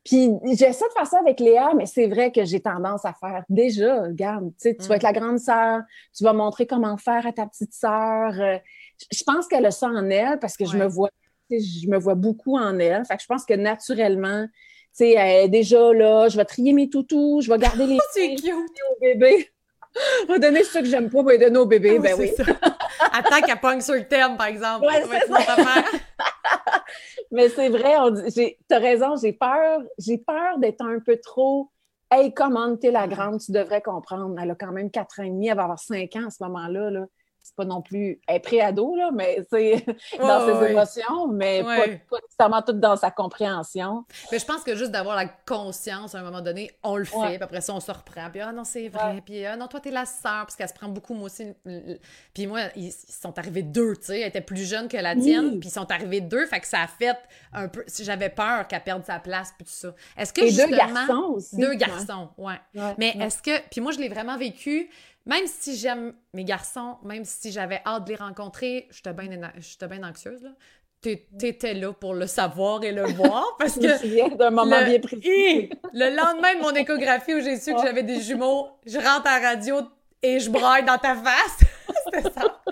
Puis 0.08 0.30
j'essaie 0.56 0.88
de 0.88 0.92
faire 0.94 1.06
ça 1.06 1.18
avec 1.18 1.38
Léa, 1.38 1.72
mais 1.76 1.84
c'est 1.84 2.06
vrai 2.06 2.32
que 2.32 2.42
j'ai 2.42 2.60
tendance 2.60 3.04
à 3.04 3.12
faire 3.12 3.44
déjà, 3.50 4.04
regarde, 4.04 4.50
tu 4.58 4.74
vas 4.88 4.96
être 4.96 5.02
la 5.02 5.12
grande 5.12 5.38
sœur, 5.38 5.82
tu 6.16 6.24
vas 6.24 6.32
montrer 6.32 6.66
comment 6.66 6.96
faire 6.96 7.26
à 7.26 7.32
ta 7.32 7.44
petite 7.44 7.74
sœur. 7.74 8.32
Euh, 8.40 8.56
je 9.12 9.22
pense 9.22 9.46
qu'elle 9.48 9.66
a 9.66 9.70
ça 9.70 9.86
en 9.86 10.08
elle 10.08 10.38
parce 10.38 10.56
que 10.56 10.64
je 10.64 10.78
me 10.78 10.86
vois, 10.86 11.10
je 11.50 11.86
me 11.88 11.98
vois 11.98 12.14
beaucoup 12.14 12.56
en 12.56 12.78
elle. 12.78 13.04
Fait 13.04 13.16
que 13.16 13.22
je 13.22 13.26
pense 13.26 13.44
que 13.44 13.52
naturellement, 13.52 14.46
tu 14.46 14.54
sais, 14.94 15.10
elle 15.10 15.44
est 15.44 15.48
déjà 15.50 15.92
là, 15.92 16.30
je 16.30 16.38
vais 16.38 16.46
trier 16.46 16.72
mes 16.72 16.88
toutous, 16.88 17.42
je 17.42 17.52
vais 17.52 17.58
garder 17.58 17.86
les 17.86 17.98
cute. 18.36 18.50
au 18.50 19.00
bébé. 19.02 19.50
On 20.28 20.32
va 20.32 20.38
donner 20.38 20.64
ce 20.64 20.78
que 20.78 20.84
j'aime 20.86 21.10
pas, 21.10 21.18
on 21.18 21.22
va 21.24 21.36
donner 21.36 21.58
au 21.58 21.66
bébé, 21.66 21.96
ah 21.98 22.02
ben 22.02 22.14
oui. 22.18 22.30
Attends 23.12 23.40
qu'elle 23.40 23.58
pogne 23.58 23.80
sur 23.80 23.94
le 23.94 24.06
thème, 24.06 24.36
par 24.36 24.46
exemple. 24.46 24.86
Ouais, 24.86 25.02
Mais 27.30 27.48
c'est 27.48 27.68
vrai, 27.68 27.94
tu 28.34 28.56
as 28.70 28.78
raison, 28.78 29.16
j'ai 29.16 29.32
peur, 29.32 29.82
j'ai 29.98 30.18
peur 30.18 30.58
d'être 30.58 30.82
un 30.82 30.98
peu 31.00 31.18
trop. 31.18 31.70
Hey, 32.10 32.32
comment 32.32 32.74
t'es 32.76 32.90
la 32.90 33.06
grande, 33.06 33.40
tu 33.40 33.52
devrais 33.52 33.82
comprendre. 33.82 34.34
Elle 34.40 34.50
a 34.50 34.54
quand 34.54 34.72
même 34.72 34.90
quatre 34.90 35.20
ans 35.20 35.24
et 35.24 35.30
demi, 35.30 35.48
elle 35.48 35.56
va 35.56 35.64
avoir 35.64 35.78
cinq 35.78 36.16
ans 36.16 36.26
à 36.26 36.30
ce 36.30 36.42
moment-là. 36.44 36.90
Là. 36.90 37.06
Pas 37.58 37.64
non 37.64 37.82
plus, 37.82 38.20
elle 38.28 38.36
est 38.36 38.40
pré-ado, 38.40 38.94
là, 38.94 39.10
mais 39.12 39.44
c'est 39.50 39.84
dans 40.18 40.46
ses 40.46 40.70
émotions, 40.70 41.26
mais 41.26 41.62
pas, 41.64 41.88
pas, 42.08 42.18
nécessairement 42.22 42.62
tout 42.62 42.72
dans 42.72 42.96
sa 42.96 43.10
compréhension. 43.10 44.04
Mais 44.30 44.38
je 44.38 44.46
pense 44.46 44.62
que 44.62 44.76
juste 44.76 44.92
d'avoir 44.92 45.16
la 45.16 45.26
conscience 45.26 46.14
à 46.14 46.20
un 46.20 46.22
moment 46.22 46.40
donné, 46.40 46.70
on 46.84 46.96
le 46.96 47.04
fait, 47.04 47.34
puis 47.34 47.42
après 47.42 47.60
ça, 47.60 47.74
on 47.74 47.80
se 47.80 47.90
reprend, 47.90 48.30
puis 48.30 48.40
ah 48.40 48.52
non, 48.52 48.62
c'est 48.62 48.88
vrai, 48.88 49.20
puis 49.24 49.44
ah 49.44 49.56
non, 49.56 49.66
toi, 49.66 49.80
t'es 49.80 49.90
la 49.90 50.06
sœur, 50.06 50.46
parce 50.46 50.54
qu'elle 50.54 50.68
se 50.68 50.74
prend 50.74 50.88
beaucoup, 50.88 51.14
moi 51.14 51.26
aussi. 51.26 51.52
Puis 52.32 52.46
moi, 52.46 52.60
ils, 52.76 52.92
sont 52.92 53.36
arrivés 53.38 53.62
deux, 53.62 53.96
tu 53.96 54.04
sais, 54.04 54.20
elle 54.20 54.28
était 54.28 54.40
plus 54.40 54.68
jeune 54.68 54.86
que 54.86 54.96
la 54.96 55.16
tienne, 55.16 55.58
puis 55.58 55.68
ils 55.68 55.72
sont 55.72 55.90
arrivés 55.90 56.20
deux, 56.20 56.46
fait 56.46 56.60
que 56.60 56.66
ça 56.66 56.82
a 56.82 56.86
fait 56.86 57.18
un 57.52 57.66
peu. 57.66 57.84
J'avais 58.00 58.30
peur 58.30 58.68
qu'elle 58.68 58.84
perde 58.84 59.04
sa 59.04 59.18
place, 59.18 59.52
puis 59.56 59.64
tout 59.64 59.72
ça. 59.72 59.94
Est-ce 60.16 60.32
que 60.32 60.42
Et 60.42 60.52
deux 60.52 60.76
garçons 60.76 61.32
aussi. 61.34 61.56
Deux 61.56 61.74
garçons, 61.74 62.28
ouais. 62.38 62.60
Mais 62.98 63.16
est-ce 63.20 63.42
que. 63.42 63.68
Puis 63.68 63.80
moi, 63.80 63.90
je 63.90 63.98
l'ai 63.98 64.08
vraiment 64.08 64.36
vécu 64.36 64.88
même 65.28 65.46
si 65.46 65.76
j'aime 65.76 66.14
mes 66.32 66.44
garçons, 66.44 66.96
même 67.04 67.24
si 67.24 67.52
j'avais 67.52 67.80
hâte 67.86 68.04
de 68.06 68.10
les 68.10 68.16
rencontrer, 68.16 68.88
j'étais 68.90 69.12
bien, 69.12 69.28
bien 69.28 70.08
anxieuse, 70.08 70.42
là. 70.42 70.50
T'étais 71.00 71.74
là 71.74 71.92
pour 71.92 72.12
le 72.12 72.26
savoir 72.26 72.82
et 72.82 72.90
le 72.90 73.04
voir 73.12 73.56
parce 73.56 73.76
que. 73.76 74.36
d'un 74.36 74.50
moment 74.50 74.82
bien 74.84 74.98
précis. 74.98 75.70
le 75.92 76.16
lendemain 76.16 76.56
de 76.56 76.60
mon 76.60 76.72
échographie 76.72 77.34
où 77.34 77.40
j'ai 77.40 77.56
su 77.56 77.72
que 77.72 77.80
j'avais 77.80 78.02
des 78.02 78.20
jumeaux, 78.20 78.70
je 78.84 78.98
rentre 78.98 79.28
à 79.28 79.38
la 79.38 79.50
radio 79.50 79.76
et 80.22 80.40
je 80.40 80.50
braille 80.50 80.84
dans 80.84 80.98
ta 80.98 81.14
face. 81.14 81.60
C'était 82.04 82.30
ça. 82.30 82.62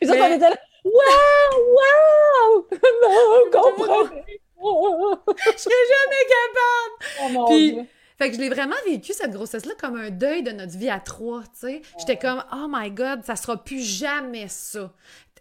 Et 0.00 0.06
ça, 0.06 0.14
on 0.16 0.32
était 0.32 0.50
là. 0.50 0.56
Waouh! 0.84 1.74
Waouh! 1.74 2.66
Non, 3.02 3.50
comprenez! 3.50 4.40
je 4.62 5.58
serais 5.58 5.74
jamais 5.90 6.24
capable! 6.28 7.24
Oh 7.24 7.28
mon 7.30 7.46
Dieu. 7.48 7.86
Fait 8.22 8.30
que 8.30 8.36
je 8.36 8.40
l'ai 8.40 8.50
vraiment 8.50 8.76
vécu, 8.86 9.12
cette 9.12 9.32
grossesse-là, 9.32 9.72
comme 9.80 9.96
un 9.96 10.10
deuil 10.10 10.44
de 10.44 10.52
notre 10.52 10.78
vie 10.78 10.88
à 10.88 11.00
trois, 11.00 11.42
tu 11.42 11.66
sais. 11.66 11.82
J'étais 11.98 12.16
comme, 12.16 12.40
oh 12.52 12.68
my 12.70 12.88
God, 12.88 13.24
ça 13.24 13.34
sera 13.34 13.56
plus 13.56 13.80
jamais 13.80 14.46
ça. 14.46 14.92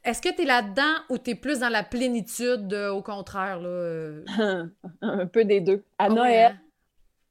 Est-ce 0.04 0.20
que 0.20 0.34
tu 0.34 0.42
es 0.42 0.46
là-dedans 0.46 0.96
ou 1.12 1.20
tu 1.20 1.30
es 1.30 1.36
plus 1.36 1.60
dans 1.60 1.70
la 1.70 1.84
plénitude, 1.84 2.74
euh, 2.74 2.90
au 2.90 3.04
contraire? 3.04 3.60
Là? 3.60 3.70
Euh? 3.70 4.24
un 5.04 5.28
peu 5.28 5.46
des 5.46 5.62
deux. 5.62 5.84
À 6.00 6.10
Noël, 6.10 6.58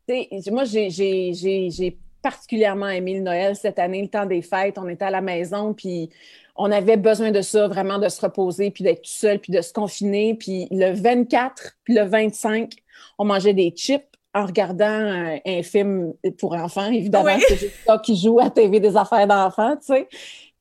hein? 0.08 0.22
moi, 0.52 0.62
j'ai 0.62 1.98
particulièrement 2.22 2.88
aimé 2.88 3.14
le 3.14 3.22
Noël 3.22 3.56
cette 3.56 3.80
année, 3.80 4.02
le 4.02 4.08
temps 4.08 4.26
des 4.26 4.42
fêtes. 4.42 4.78
On 4.78 4.88
était 4.88 5.06
à 5.06 5.10
la 5.10 5.20
maison, 5.20 5.74
puis 5.74 6.10
on 6.54 6.70
avait 6.70 6.96
besoin 6.96 7.32
de 7.32 7.40
ça, 7.40 7.66
vraiment 7.66 7.98
de 7.98 8.08
se 8.08 8.20
reposer, 8.20 8.70
puis 8.70 8.84
d'être 8.84 9.02
tout 9.02 9.10
seul, 9.10 9.40
puis 9.40 9.52
de 9.52 9.62
se 9.62 9.72
confiner. 9.72 10.36
Puis 10.36 10.68
le 10.70 10.92
24, 10.92 11.72
puis 11.82 11.94
le 11.94 12.04
25, 12.04 12.72
on 13.18 13.24
mangeait 13.24 13.54
des 13.54 13.72
chips 13.76 14.09
en 14.34 14.46
regardant 14.46 15.38
un, 15.44 15.62
film 15.62 16.12
pour 16.38 16.54
enfants, 16.54 16.90
évidemment, 16.90 17.36
c'est 17.48 17.56
juste 17.56 17.76
ça 17.86 17.98
qui 17.98 18.16
joue 18.16 18.38
à 18.40 18.50
TV 18.50 18.80
des 18.80 18.96
affaires 18.96 19.26
d'enfants, 19.26 19.76
tu 19.76 19.94
sais. 19.94 20.08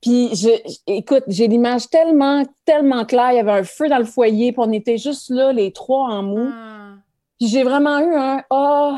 Puis, 0.02 0.34
je, 0.34 0.50
écoute, 0.88 1.24
j'ai 1.28 1.48
l'image 1.48 1.90
tellement, 1.90 2.46
tellement 2.64 3.06
claire. 3.06 3.32
Il 3.34 3.36
y 3.36 3.40
avait 3.40 3.52
un 3.52 3.64
feu 3.64 3.90
dans 3.90 3.98
le 3.98 4.06
foyer, 4.06 4.54
puis 4.54 4.62
on 4.66 4.72
était 4.72 4.98
juste 4.98 5.30
là, 5.30 5.52
les 5.52 5.74
trois 5.74 6.10
en 6.10 6.24
mou. 6.24 6.50
Ah. 6.54 6.96
Puis 7.38 7.50
j'ai 7.50 7.64
vraiment 7.64 8.00
eu 8.00 8.16
un 8.16 8.44
oh, 8.50 8.96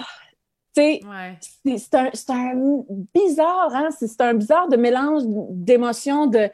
tu 0.76 0.82
sais, 0.84 1.78
c'est 1.78 1.96
un, 1.96 2.10
un, 2.30 2.84
bizarre, 3.14 3.74
hein? 3.74 3.90
C'est 4.00 4.22
un 4.22 4.34
bizarre 4.34 4.70
de 4.70 4.78
mélange 4.78 5.24
d'émotions, 5.50 6.28
de 6.28 6.50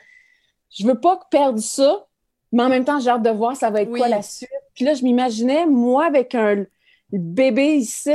je 0.69 0.85
veux 0.85 0.99
pas 0.99 1.19
perdre 1.29 1.59
ça, 1.59 2.07
mais 2.51 2.63
en 2.63 2.69
même 2.69 2.85
temps, 2.85 2.99
j'ai 2.99 3.09
hâte 3.09 3.23
de 3.23 3.29
voir 3.29 3.55
ça 3.55 3.69
va 3.69 3.81
être 3.81 3.91
quoi 3.91 4.07
la 4.07 4.21
suite. 4.21 4.49
Puis 4.73 4.85
là, 4.85 4.93
je 4.93 5.03
m'imaginais, 5.03 5.65
moi, 5.65 6.05
avec 6.05 6.35
un 6.35 6.65
le 7.11 7.19
bébé 7.19 7.75
ici, 7.75 8.13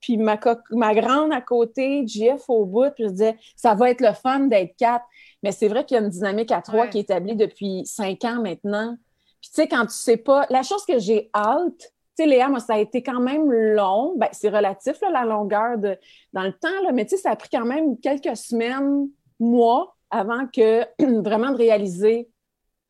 puis 0.00 0.16
ma, 0.16 0.38
ma 0.70 0.94
grande 0.94 1.32
à 1.32 1.40
côté, 1.40 2.06
JF 2.06 2.48
au 2.48 2.64
bout, 2.64 2.90
puis 2.94 3.04
je 3.04 3.10
disais, 3.10 3.36
ça 3.56 3.74
va 3.74 3.90
être 3.90 4.00
le 4.00 4.12
fun 4.12 4.40
d'être 4.40 4.76
quatre. 4.76 5.04
Mais 5.42 5.52
c'est 5.52 5.68
vrai 5.68 5.84
qu'il 5.84 5.96
y 5.96 6.00
a 6.00 6.02
une 6.02 6.10
dynamique 6.10 6.50
à 6.50 6.62
trois 6.62 6.86
qui 6.86 6.98
est 6.98 7.02
établie 7.02 7.36
depuis 7.36 7.84
cinq 7.86 8.24
ans 8.24 8.40
maintenant. 8.42 8.96
Puis 9.40 9.50
tu 9.50 9.62
sais, 9.62 9.68
quand 9.68 9.86
tu 9.86 9.94
sais 9.94 10.16
pas, 10.16 10.46
la 10.50 10.62
chose 10.62 10.84
que 10.86 10.98
j'ai 10.98 11.30
hâte, 11.34 11.78
tu 11.78 12.24
sais, 12.24 12.26
Léa, 12.26 12.48
moi, 12.48 12.58
ça 12.58 12.74
a 12.74 12.78
été 12.78 13.02
quand 13.02 13.20
même 13.20 13.50
long. 13.50 14.14
Ben, 14.16 14.28
c'est 14.32 14.48
relatif, 14.48 15.00
là, 15.00 15.10
la 15.10 15.24
longueur 15.24 15.78
de, 15.78 15.96
dans 16.32 16.42
le 16.42 16.52
temps, 16.52 16.82
là, 16.82 16.92
mais 16.92 17.04
tu 17.04 17.10
sais, 17.10 17.22
ça 17.22 17.30
a 17.30 17.36
pris 17.36 17.48
quand 17.50 17.64
même 17.64 17.98
quelques 18.00 18.36
semaines, 18.36 19.08
mois, 19.38 19.96
avant 20.10 20.46
que 20.46 20.84
vraiment 21.22 21.50
de 21.50 21.56
réaliser, 21.56 22.28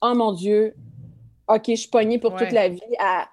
oh 0.01 0.15
mon 0.15 0.33
Dieu, 0.33 0.75
OK, 1.49 1.65
je 1.69 1.75
suis 1.75 1.91
pognée 1.91 2.19
pour 2.19 2.35
toute 2.37 2.53
la 2.53 2.69
vie 2.69 2.81
à 2.99 3.29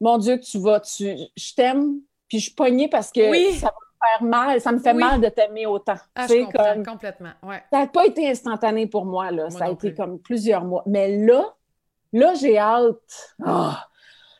mon 0.00 0.18
Dieu, 0.18 0.38
tu 0.40 0.58
vas, 0.58 0.80
tu, 0.80 1.14
je 1.36 1.54
t'aime, 1.54 2.00
puis 2.28 2.38
je 2.38 2.44
suis 2.44 2.54
pognée 2.54 2.88
parce 2.88 3.10
que 3.10 3.20
ça 3.54 3.66
va 3.66 3.72
me 3.72 4.18
faire 4.18 4.28
mal, 4.28 4.60
ça 4.60 4.72
me 4.72 4.78
fait 4.78 4.94
mal 4.94 5.20
de 5.20 5.28
t'aimer 5.28 5.66
autant. 5.66 5.96
Ah, 6.14 6.26
je 6.28 6.44
comprends, 6.44 6.82
complètement, 6.84 7.32
ouais. 7.42 7.62
Ça 7.72 7.80
n'a 7.80 7.86
pas 7.86 8.06
été 8.06 8.28
instantané 8.28 8.86
pour 8.86 9.04
moi, 9.04 9.30
là. 9.30 9.50
ça 9.50 9.66
a 9.66 9.70
été 9.70 9.94
comme 9.94 10.18
plusieurs 10.20 10.64
mois. 10.64 10.82
Mais 10.86 11.16
là, 11.16 11.54
là, 12.12 12.34
j'ai 12.34 12.58
hâte. 12.58 13.36
Ah, 13.44 13.88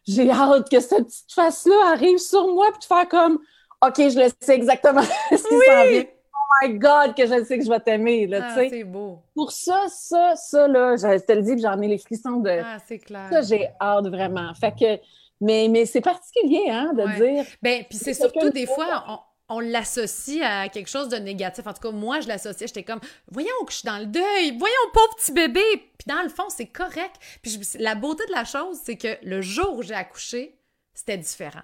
j'ai 0.06 0.30
hâte 0.30 0.70
que 0.70 0.80
cette 0.80 1.06
petite 1.06 1.32
face-là 1.32 1.92
arrive 1.92 2.18
sur 2.18 2.46
moi, 2.54 2.68
puis 2.70 2.80
de 2.80 2.84
faire 2.84 3.08
comme, 3.08 3.38
OK, 3.84 3.96
je 3.96 4.18
le 4.18 4.30
sais 4.40 4.54
exactement 4.54 5.02
ce 5.30 5.36
qui 5.36 5.42
s'en 5.42 5.90
vient. 5.90 6.04
Oh 6.32 6.66
my 6.66 6.78
God, 6.78 7.14
que 7.14 7.26
je 7.26 7.44
sais 7.44 7.58
que 7.58 7.64
je 7.64 7.68
vais 7.68 7.80
t'aimer, 7.80 8.26
là, 8.26 8.48
ah, 8.56 8.64
tu 8.66 8.84
beau. 8.84 9.18
Pour 9.34 9.52
ça, 9.52 9.84
ça, 9.88 10.34
ça, 10.34 10.66
là, 10.66 10.96
je 10.96 11.18
te 11.18 11.32
le 11.32 11.42
dis, 11.42 11.60
j'en 11.60 11.80
ai 11.80 11.88
les 11.88 11.98
frissons 11.98 12.38
de... 12.38 12.50
Ah, 12.50 12.78
c'est 12.86 12.98
clair. 12.98 13.28
Ça, 13.30 13.42
j'ai 13.42 13.68
hâte, 13.80 14.06
vraiment. 14.06 14.52
Fait 14.54 14.72
que 14.72 14.98
mais, 15.40 15.68
mais 15.70 15.86
c'est 15.86 16.00
particulier, 16.00 16.68
hein, 16.70 16.92
de 16.94 17.16
dire. 17.16 17.44
Ben, 17.62 17.84
puis 17.88 17.98
c'est 17.98 18.14
surtout 18.14 18.50
des 18.50 18.66
fois, 18.66 19.24
on, 19.48 19.60
l'associe 19.60 20.42
à 20.44 20.68
quelque 20.68 20.88
chose 20.88 21.08
de 21.08 21.16
négatif. 21.16 21.66
En 21.66 21.72
tout 21.72 21.80
cas, 21.80 21.90
moi, 21.90 22.20
je 22.20 22.28
l'associais. 22.28 22.66
J'étais 22.66 22.82
comme, 22.82 23.00
voyons 23.30 23.48
que 23.64 23.72
je 23.72 23.78
suis 23.78 23.86
dans 23.86 23.98
le 23.98 24.06
deuil, 24.06 24.56
voyons, 24.58 24.74
pauvre 24.92 25.14
petit 25.16 25.32
bébé. 25.32 25.62
Puis 25.98 26.06
dans 26.06 26.22
le 26.22 26.28
fond, 26.28 26.48
c'est 26.48 26.66
correct. 26.66 27.16
Puis 27.42 27.60
la 27.78 27.94
beauté 27.94 28.24
de 28.26 28.32
la 28.32 28.44
chose, 28.44 28.78
c'est 28.82 28.96
que 28.96 29.16
le 29.22 29.40
jour 29.40 29.76
où 29.76 29.82
j'ai 29.82 29.94
accouché, 29.94 30.58
c'était 30.92 31.16
différent. 31.16 31.62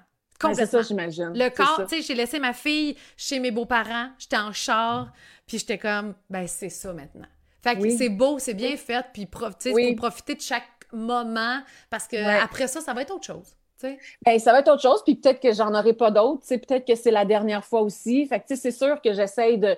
c'est 0.55 0.67
ça, 0.67 0.83
j'imagine. 0.83 1.33
Le 1.35 1.51
corps, 1.51 1.87
tu 1.89 1.97
sais, 1.97 2.03
j'ai 2.03 2.15
laissé 2.15 2.39
ma 2.39 2.53
fille 2.53 2.97
chez 3.17 3.41
mes 3.41 3.51
beaux-parents, 3.51 4.11
j'étais 4.19 4.37
en 4.37 4.53
char, 4.53 5.13
puis 5.47 5.59
j'étais 5.59 5.79
comme, 5.79 6.15
ben 6.31 6.47
c'est 6.47 6.69
ça 6.69 6.93
maintenant. 6.93 7.27
Fait 7.63 7.79
que 7.79 7.91
c'est 7.97 8.11
beau, 8.11 8.39
c'est 8.39 8.55
bien 8.55 8.77
fait, 8.77 9.07
puis 9.13 9.27
tu 9.27 9.39
sais, 9.59 9.71
pour 9.73 9.97
profiter 9.97 10.35
de 10.35 10.41
chaque 10.41 10.69
moment, 10.93 11.63
parce 11.91 12.07
que 12.07 12.17
après 12.43 12.69
ça, 12.69 12.81
ça 12.81 12.95
va 12.95 13.03
être 13.03 13.13
autre 13.13 13.25
chose. 13.25 13.57
Ben, 13.83 14.39
ça 14.39 14.53
va 14.53 14.61
être 14.61 14.69
autre 14.69 14.83
chose, 14.83 15.03
puis 15.05 15.17
peut-être 15.17 15.41
que 15.41 15.53
j'en 15.53 15.75
aurai 15.75 15.93
pas 15.93 16.11
d'autres. 16.11 16.47
Peut-être 16.49 16.87
que 16.87 16.95
c'est 16.95 17.11
la 17.11 17.25
dernière 17.25 17.65
fois 17.65 17.83
aussi. 17.83 18.27
Fait 18.27 18.41
que 18.41 18.57
c'est 18.57 18.71
sûr 18.71 19.01
que 19.03 19.13
j'essaye 19.13 19.59
de, 19.59 19.77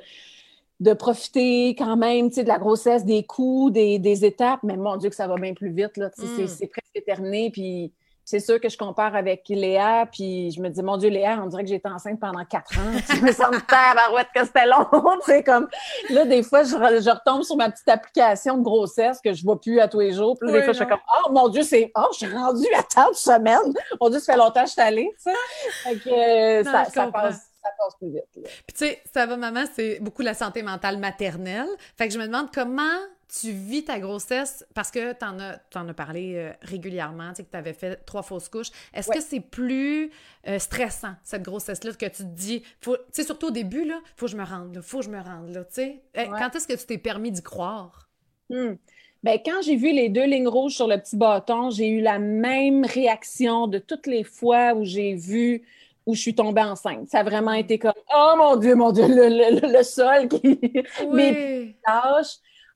de 0.81 0.93
profiter 0.93 1.71
quand 1.71 1.97
même 1.97 2.29
de 2.29 2.43
la 2.43 2.59
grossesse, 2.59 3.05
des 3.05 3.25
coups, 3.25 3.73
des, 3.73 4.25
étapes, 4.25 4.61
mais 4.63 4.77
mon 4.77 4.97
Dieu 4.97 5.11
que 5.11 5.17
ça 5.17 5.27
va 5.27 5.37
bien 5.37 5.55
plus 5.55 5.71
vite. 5.71 5.97
Là, 5.97 6.11
C'est 6.15 6.67
presque 6.67 7.05
terminé. 7.05 7.51
Puis 7.51 7.93
c'est 8.27 8.41
sûr 8.41 8.61
que 8.61 8.69
je 8.69 8.77
compare 8.77 9.15
avec 9.15 9.45
Léa, 9.49 10.05
puis 10.11 10.51
je 10.51 10.61
me 10.61 10.69
dis, 10.69 10.83
mon 10.83 10.97
Dieu, 10.97 11.09
Léa, 11.09 11.39
on 11.41 11.47
dirait 11.47 11.63
que 11.63 11.69
j'étais 11.69 11.89
enceinte 11.89 12.19
pendant 12.19 12.45
quatre 12.45 12.77
ans. 12.77 12.91
Tu 13.09 13.23
me 13.23 13.31
sens 13.31 13.51
barouette 13.95 14.27
que 14.35 14.45
c'était 14.45 14.67
long. 14.67 14.85
tu 15.25 15.45
comme, 15.45 15.69
là, 16.11 16.25
des 16.25 16.43
fois, 16.43 16.65
je, 16.65 16.75
retombe 16.75 17.45
sur 17.45 17.57
ma 17.57 17.71
petite 17.71 17.89
application 17.89 18.59
de 18.59 18.65
grossesse 18.65 19.21
que 19.25 19.33
je 19.33 19.45
vois 19.45 19.61
plus 19.61 19.79
à 19.79 19.87
tous 19.87 20.01
les 20.01 20.13
jours. 20.13 20.37
Puis 20.41 20.51
des 20.51 20.65
fois, 20.65 20.73
je 20.73 20.79
fais 20.79 20.89
comme, 20.89 20.99
oh 21.25 21.31
mon 21.31 21.49
Dieu, 21.49 21.63
c'est, 21.63 21.93
oh, 21.97 22.09
je 22.11 22.27
suis 22.27 22.37
rendue 22.37 22.67
à 22.77 22.83
tant 22.83 23.11
de 23.11 23.15
semaines. 23.15 23.73
Mon 24.01 24.11
Dieu, 24.11 24.19
ça 24.19 24.33
fait 24.33 24.39
longtemps 24.39 24.63
que 24.63 24.67
je 24.67 24.73
suis 24.73 24.83
allée, 24.83 25.09
tu 25.17 25.31
sais. 25.31 25.37
Fait 25.85 25.97
que, 25.97 26.69
ça, 26.69 26.85
ça 26.87 27.07
passe 27.13 27.46
ça 27.67 27.75
passe 27.79 27.95
plus 27.97 28.11
vite. 28.11 28.25
Puis 28.33 28.77
tu 28.77 28.87
sais, 28.87 29.03
ça 29.13 29.27
va 29.27 29.37
maman, 29.37 29.65
c'est 29.75 29.99
beaucoup 30.01 30.23
la 30.23 30.35
santé 30.35 30.63
mentale 30.63 30.99
maternelle. 30.99 31.69
Fait 31.97 32.09
que 32.09 32.15
je 32.15 32.19
me 32.19 32.27
demande 32.27 32.49
comment 32.53 32.99
tu 33.29 33.51
vis 33.51 33.85
ta 33.85 33.99
grossesse 33.99 34.65
parce 34.75 34.91
que 34.91 35.13
tu 35.13 35.25
en 35.25 35.39
as, 35.41 35.59
en 35.75 35.89
as 35.89 35.95
parlé 35.95 36.35
euh, 36.37 36.53
régulièrement, 36.63 37.31
tu 37.31 37.37
sais, 37.37 37.45
que 37.45 37.51
tu 37.51 37.57
avais 37.57 37.73
fait 37.73 37.97
trois 38.07 38.23
fausses 38.23 38.49
couches. 38.49 38.71
Est-ce 38.95 39.11
que 39.11 39.21
c'est 39.21 39.41
plus 39.41 40.11
euh, 40.47 40.59
stressant, 40.59 41.15
cette 41.25 41.43
grossesse-là, 41.43 41.93
que 41.93 42.07
tu 42.07 42.23
te 42.23 42.23
dis, 42.23 42.63
tu 42.81 42.91
sais, 43.13 43.25
surtout 43.25 43.49
au 43.49 43.51
début, 43.51 43.85
là, 43.85 44.01
faut 44.17 44.27
que 44.27 44.33
je 44.33 44.37
me 44.37 44.45
rende, 44.45 44.75
là, 44.75 44.83
faut 44.83 44.99
que 44.99 45.07
je 45.07 45.11
me 45.11 45.21
rende, 45.21 45.49
là, 45.49 45.65
tu 45.65 45.75
sais? 45.75 46.03
Eh, 46.15 46.27
quand 46.27 46.55
est-ce 46.55 46.69
que 46.69 46.75
tu 46.75 46.87
t'es 46.87 46.99
permis 46.99 47.33
d'y 47.33 47.43
croire? 47.43 48.09
Hmm. 48.49 48.75
Bien, 49.23 49.39
quand 49.45 49.63
j'ai 49.63 49.75
vu 49.75 49.93
les 49.93 50.09
deux 50.09 50.25
lignes 50.25 50.47
rouges 50.47 50.75
sur 50.75 50.87
le 50.87 50.99
petit 50.99 51.17
bâton, 51.17 51.71
j'ai 51.71 51.89
eu 51.89 52.01
la 52.01 52.21
même 52.21 52.85
réaction 52.85 53.67
de 53.67 53.79
toutes 53.79 54.07
les 54.07 54.23
fois 54.23 54.75
où 54.75 54.85
j'ai 54.85 55.15
vu 55.15 55.65
où 56.07 56.15
je 56.15 56.21
suis 56.21 56.35
tombée 56.35 56.63
enceinte. 56.63 57.09
Ça 57.09 57.19
a 57.19 57.23
vraiment 57.25 57.53
été 57.53 57.79
comme 57.79 57.93
Oh 58.17 58.35
mon 58.39 58.57
Dieu, 58.57 58.75
mon 58.75 58.93
Dieu, 58.93 59.05
le, 59.09 59.83
sol 59.83 60.29
qui 60.29 60.59
oui 61.09 61.75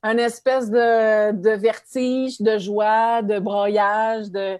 un 0.03 0.17
espèce 0.17 0.69
de, 0.69 1.55
vertige, 1.55 2.41
de 2.41 2.57
joie, 2.57 3.21
de 3.21 3.39
broyage, 3.39 4.31
de. 4.31 4.57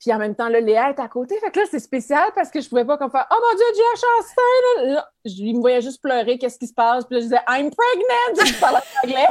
Puis 0.00 0.12
en 0.12 0.18
même 0.18 0.34
temps, 0.34 0.48
là, 0.48 0.60
Léa 0.60 0.90
est 0.90 1.00
à 1.00 1.08
côté. 1.08 1.38
Fait 1.40 1.50
que 1.50 1.58
là, 1.58 1.66
c'est 1.70 1.80
spécial 1.80 2.30
parce 2.34 2.50
que 2.50 2.60
je 2.60 2.68
pouvais 2.68 2.84
pas 2.84 2.96
comme 2.96 3.10
faire 3.10 3.26
Oh 3.30 3.36
mon 3.40 3.56
Dieu, 3.56 3.66
Dieu 3.74 3.84
a 3.84 4.92
Là, 4.94 5.10
je 5.24 5.42
lui 5.42 5.54
me 5.54 5.60
voyais 5.60 5.80
juste 5.80 6.00
pleurer, 6.00 6.38
qu'est-ce 6.38 6.58
qui 6.58 6.68
se 6.68 6.74
passe? 6.74 7.04
Puis 7.04 7.16
là, 7.16 7.20
je 7.20 7.24
disais 7.24 7.40
I'm 7.48 7.70
pregnant! 7.70 8.46
Je 8.46 8.60
parlais 8.60 8.78
anglais. 9.04 9.26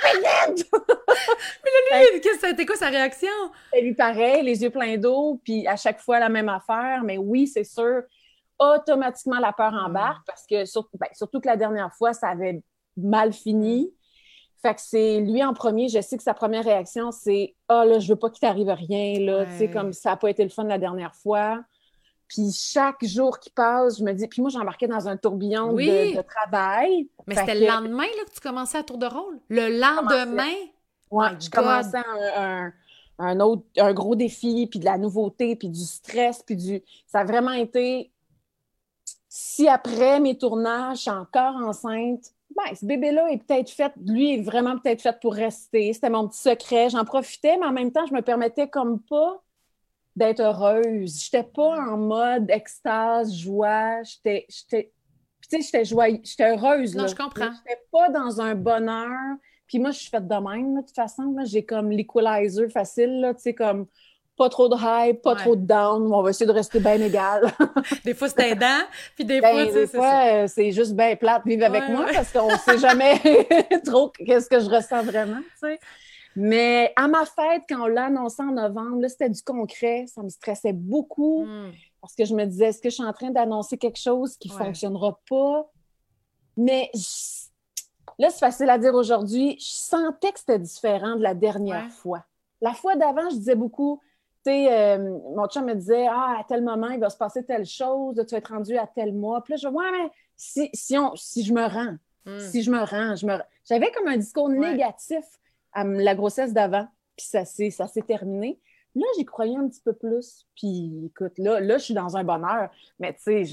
Pregnant! 0.00 0.54
Mais 1.64 1.70
là, 1.90 2.04
lui, 2.12 2.20
c'était 2.40 2.66
quoi 2.66 2.76
sa 2.76 2.88
réaction? 2.88 3.28
Et 3.74 3.82
lui, 3.82 3.94
pareil, 3.94 4.42
les 4.42 4.62
yeux 4.62 4.70
pleins 4.70 4.96
d'eau, 4.96 5.40
puis 5.44 5.66
à 5.66 5.76
chaque 5.76 6.00
fois 6.00 6.18
la 6.18 6.28
même 6.28 6.48
affaire. 6.48 7.02
Mais 7.04 7.18
oui, 7.18 7.46
c'est 7.46 7.64
sûr, 7.64 8.02
automatiquement 8.58 9.38
la 9.38 9.52
peur 9.52 9.72
embarque 9.72 10.24
parce 10.26 10.46
que 10.46 10.64
surtout, 10.64 10.98
ben, 10.98 11.08
surtout 11.14 11.40
que 11.40 11.48
la 11.48 11.56
dernière 11.56 11.92
fois, 11.94 12.12
ça 12.12 12.28
avait 12.28 12.62
mal 12.96 13.32
fini. 13.32 13.92
Fait 14.62 14.74
que 14.74 14.80
c'est 14.82 15.20
lui 15.20 15.42
en 15.42 15.54
premier, 15.54 15.88
je 15.88 16.00
sais 16.02 16.18
que 16.18 16.22
sa 16.22 16.34
première 16.34 16.64
réaction, 16.64 17.10
c'est 17.12 17.54
Ah 17.68 17.86
là, 17.86 17.98
je 17.98 18.08
veux 18.08 18.18
pas 18.18 18.28
qu'il 18.28 18.40
t'arrive 18.40 18.68
rien, 18.68 19.18
là, 19.20 19.46
tu 19.46 19.56
sais, 19.56 19.70
comme 19.70 19.94
ça 19.94 20.10
n'a 20.10 20.16
pas 20.16 20.28
été 20.28 20.42
le 20.42 20.50
fun 20.50 20.64
la 20.64 20.78
dernière 20.78 21.14
fois. 21.14 21.60
Puis 22.30 22.52
chaque 22.52 23.04
jour 23.04 23.40
qui 23.40 23.50
passe, 23.50 23.98
je 23.98 24.04
me 24.04 24.12
dis, 24.12 24.28
puis 24.28 24.40
moi, 24.40 24.50
j'embarquais 24.50 24.86
dans 24.86 25.08
un 25.08 25.16
tourbillon 25.16 25.72
de, 25.72 26.22
travail. 26.22 27.08
Mais 27.26 27.34
c'était 27.34 27.56
le 27.56 27.66
lendemain 27.66 28.04
là, 28.04 28.24
que 28.24 28.32
tu 28.32 28.40
commençais 28.40 28.78
à 28.78 28.84
tour 28.84 28.98
de 28.98 29.06
rôle? 29.06 29.40
Le 29.48 29.80
lendemain? 29.80 30.54
Oui, 31.10 31.26
je 31.40 31.50
commençais 31.50 31.98
un, 32.36 32.72
un, 33.18 33.40
autre, 33.40 33.64
un 33.78 33.92
gros 33.92 34.14
défi, 34.14 34.68
puis 34.70 34.78
de 34.78 34.84
la 34.84 34.96
nouveauté, 34.96 35.56
puis 35.56 35.68
du 35.68 35.80
stress, 35.80 36.44
puis 36.44 36.54
du. 36.54 36.80
Ça 37.08 37.20
a 37.20 37.24
vraiment 37.24 37.50
été. 37.50 38.12
Si 39.28 39.66
après 39.66 40.20
mes 40.20 40.38
tournages, 40.38 40.98
je 40.98 41.02
suis 41.02 41.10
encore 41.10 41.56
enceinte, 41.56 42.32
ben, 42.56 42.76
ce 42.76 42.86
bébé-là 42.86 43.28
est 43.32 43.38
peut-être 43.38 43.70
fait, 43.70 43.92
lui 44.06 44.34
est 44.34 44.42
vraiment 44.42 44.78
peut-être 44.78 45.02
fait 45.02 45.18
pour 45.20 45.34
rester. 45.34 45.92
C'était 45.92 46.10
mon 46.10 46.28
petit 46.28 46.40
secret. 46.40 46.90
J'en 46.90 47.04
profitais, 47.04 47.56
mais 47.56 47.66
en 47.66 47.72
même 47.72 47.90
temps, 47.90 48.06
je 48.06 48.14
me 48.14 48.22
permettais 48.22 48.68
comme 48.68 49.00
pas 49.00 49.42
d'être 50.16 50.40
heureuse. 50.40 51.22
J'étais 51.24 51.44
pas 51.44 51.78
en 51.78 51.96
mode 51.96 52.50
extase, 52.50 53.34
joie. 53.34 54.02
J'étais, 54.02 54.46
j'étais, 54.48 54.92
tu 55.42 55.48
sais, 55.48 55.62
j'étais 55.62 55.84
joyeuse, 55.84 56.20
j'étais 56.24 56.50
heureuse. 56.50 56.94
Non, 56.94 57.06
je 57.06 57.14
comprends. 57.14 57.50
J'étais 57.52 57.80
pas 57.92 58.08
dans 58.08 58.40
un 58.40 58.54
bonheur. 58.54 59.36
Puis 59.66 59.78
moi, 59.78 59.92
je 59.92 59.98
suis 60.00 60.10
faite 60.10 60.26
de 60.26 60.34
même, 60.34 60.76
de 60.76 60.80
toute 60.80 60.94
façon. 60.94 61.34
J'ai 61.44 61.64
comme 61.64 61.90
l'equalizer 61.90 62.68
facile, 62.70 63.32
tu 63.36 63.42
sais, 63.42 63.54
comme 63.54 63.86
pas 64.40 64.48
trop 64.48 64.70
de 64.70 64.76
high, 64.76 65.20
pas 65.20 65.34
trop 65.36 65.54
de 65.54 65.66
down. 65.66 66.10
On 66.12 66.22
va 66.22 66.30
essayer 66.30 66.46
de 66.46 66.52
rester 66.52 66.80
bien 66.80 66.98
égal. 67.00 67.52
des 68.04 68.14
fois, 68.14 68.28
c'est 68.30 68.50
aidant, 68.50 68.80
puis 69.14 69.26
des 69.26 69.38
ben, 69.40 69.68
fois, 69.68 69.86
fois 69.86 70.24
euh, 70.24 70.46
c'est 70.48 70.72
juste 70.72 70.94
bien 70.94 71.14
plate 71.14 71.42
vivre 71.44 71.66
avec 71.66 71.86
moi 71.90 72.06
parce 72.10 72.32
qu'on 72.32 72.56
sait 72.56 72.78
jamais 72.78 73.20
trop 73.84 74.08
qu'est-ce 74.08 74.48
que 74.48 74.58
je 74.58 74.70
ressens 74.70 75.02
vraiment, 75.02 75.40
tu 75.40 75.68
sais. 75.68 75.78
Mais 76.36 76.92
à 76.96 77.08
ma 77.08 77.24
fête, 77.24 77.62
quand 77.68 77.82
on 77.82 77.86
l'a 77.86 78.06
annoncé 78.06 78.42
en 78.42 78.52
novembre, 78.52 79.06
c'était 79.08 79.30
du 79.30 79.42
concret. 79.42 80.04
Ça 80.06 80.22
me 80.22 80.28
stressait 80.28 80.72
beaucoup 80.72 81.44
hmm. 81.44 81.72
parce 82.00 82.14
que 82.14 82.24
je 82.24 82.34
me 82.34 82.44
disais, 82.44 82.66
est-ce 82.66 82.80
que 82.80 82.88
je 82.88 82.94
suis 82.94 83.04
en 83.04 83.12
train 83.12 83.30
d'annoncer 83.30 83.76
quelque 83.76 83.98
chose 83.98 84.36
qui 84.36 84.48
ne 84.48 84.54
fonctionnera 84.54 85.18
pas? 85.28 85.70
Mais 86.56 86.90
là, 88.18 88.30
c'est 88.30 88.38
facile 88.38 88.70
à 88.70 88.78
dire 88.78 88.94
aujourd'hui. 88.94 89.56
Je 89.58 89.64
sentais 89.64 90.32
que 90.32 90.38
c'était 90.38 90.58
différent 90.58 91.16
de 91.16 91.22
la 91.22 91.34
dernière 91.34 91.90
fois. 91.90 92.24
La 92.60 92.74
fois 92.74 92.94
d'avant, 92.94 93.28
je 93.30 93.36
disais 93.36 93.54
beaucoup, 93.54 94.00
tu 94.44 94.52
sais, 94.52 94.72
euh, 94.72 95.18
mon 95.34 95.46
chum 95.48 95.64
me 95.64 95.74
disait, 95.74 96.06
ah, 96.06 96.36
à 96.40 96.44
tel 96.44 96.62
moment, 96.62 96.90
il 96.90 97.00
va 97.00 97.10
se 97.10 97.16
passer 97.16 97.44
telle 97.44 97.66
chose, 97.66 98.16
tu 98.16 98.34
vas 98.34 98.38
être 98.38 98.52
rendu 98.52 98.76
à 98.76 98.86
tel 98.86 99.14
mois. 99.14 99.42
Puis 99.42 99.52
là, 99.52 99.56
je 99.56 99.68
dis, 99.68 99.74
ouais, 99.74 99.90
mais 99.92 100.10
si, 100.36 100.70
si, 100.74 100.98
on, 100.98 101.16
si 101.16 101.42
je 101.42 101.52
me 101.52 101.66
rends, 101.66 101.96
hmm. 102.26 102.38
si 102.38 102.62
je 102.62 102.70
me 102.70 102.78
rends, 102.78 103.16
je 103.16 103.26
me 103.26 103.38
J'avais 103.64 103.90
comme 103.90 104.08
un 104.08 104.18
discours 104.18 104.48
négatif 104.48 105.24
à 105.72 105.84
la 105.84 106.14
grossesse 106.14 106.52
d'avant, 106.52 106.86
puis 107.16 107.26
ça 107.26 107.44
s'est, 107.44 107.70
ça 107.70 107.86
s'est 107.86 108.02
terminé. 108.02 108.60
Là, 108.94 109.06
j'y 109.16 109.24
croyais 109.24 109.56
un 109.56 109.68
petit 109.68 109.82
peu 109.84 109.92
plus. 109.92 110.46
Puis 110.56 111.06
écoute, 111.06 111.32
là, 111.38 111.60
là 111.60 111.78
je 111.78 111.84
suis 111.84 111.94
dans 111.94 112.16
un 112.16 112.24
bonheur, 112.24 112.70
mais 112.98 113.14
tu 113.14 113.22
sais, 113.22 113.44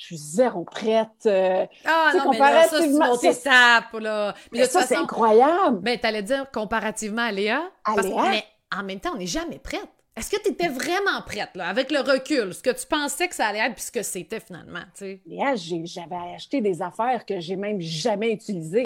je 0.00 0.06
suis 0.06 0.16
zéro 0.16 0.64
prête. 0.64 1.08
Euh, 1.26 1.66
ah 1.84 2.12
non, 2.16 2.24
comparativement, 2.24 2.98
mais 2.98 3.08
là, 3.08 3.16
ça, 3.16 3.32
c'est 3.34 4.00
là. 4.00 4.34
Mais, 4.50 4.64
ça, 4.64 4.82
c'est 4.82 4.96
incroyable. 4.96 5.80
Ben, 5.80 5.98
t'allais 5.98 6.22
dire 6.22 6.50
comparativement 6.50 7.22
à 7.22 7.32
Léa. 7.32 7.62
À 7.84 8.00
Léa? 8.00 8.30
mais 8.30 8.44
en 8.74 8.82
même 8.82 8.98
temps, 8.98 9.10
on 9.14 9.18
n'est 9.18 9.26
jamais 9.26 9.58
prête. 9.58 9.90
Est-ce 10.16 10.28
que 10.30 10.42
tu 10.42 10.50
étais 10.50 10.68
vraiment 10.68 11.22
prête, 11.24 11.50
là, 11.54 11.68
avec 11.68 11.90
le 11.90 12.00
recul, 12.00 12.52
ce 12.52 12.62
que 12.62 12.70
tu 12.70 12.86
pensais 12.86 13.28
que 13.28 13.34
ça 13.34 13.46
allait 13.46 13.60
être, 13.60 13.74
puis 13.74 13.84
ce 13.84 13.92
que 13.92 14.02
c'était 14.02 14.40
finalement, 14.40 14.80
sais? 14.94 15.20
Léa, 15.24 15.54
j'avais 15.54 16.34
acheté 16.34 16.60
des 16.60 16.82
affaires 16.82 17.24
que 17.24 17.38
j'ai 17.38 17.56
même 17.56 17.80
jamais 17.80 18.32
utilisées. 18.32 18.82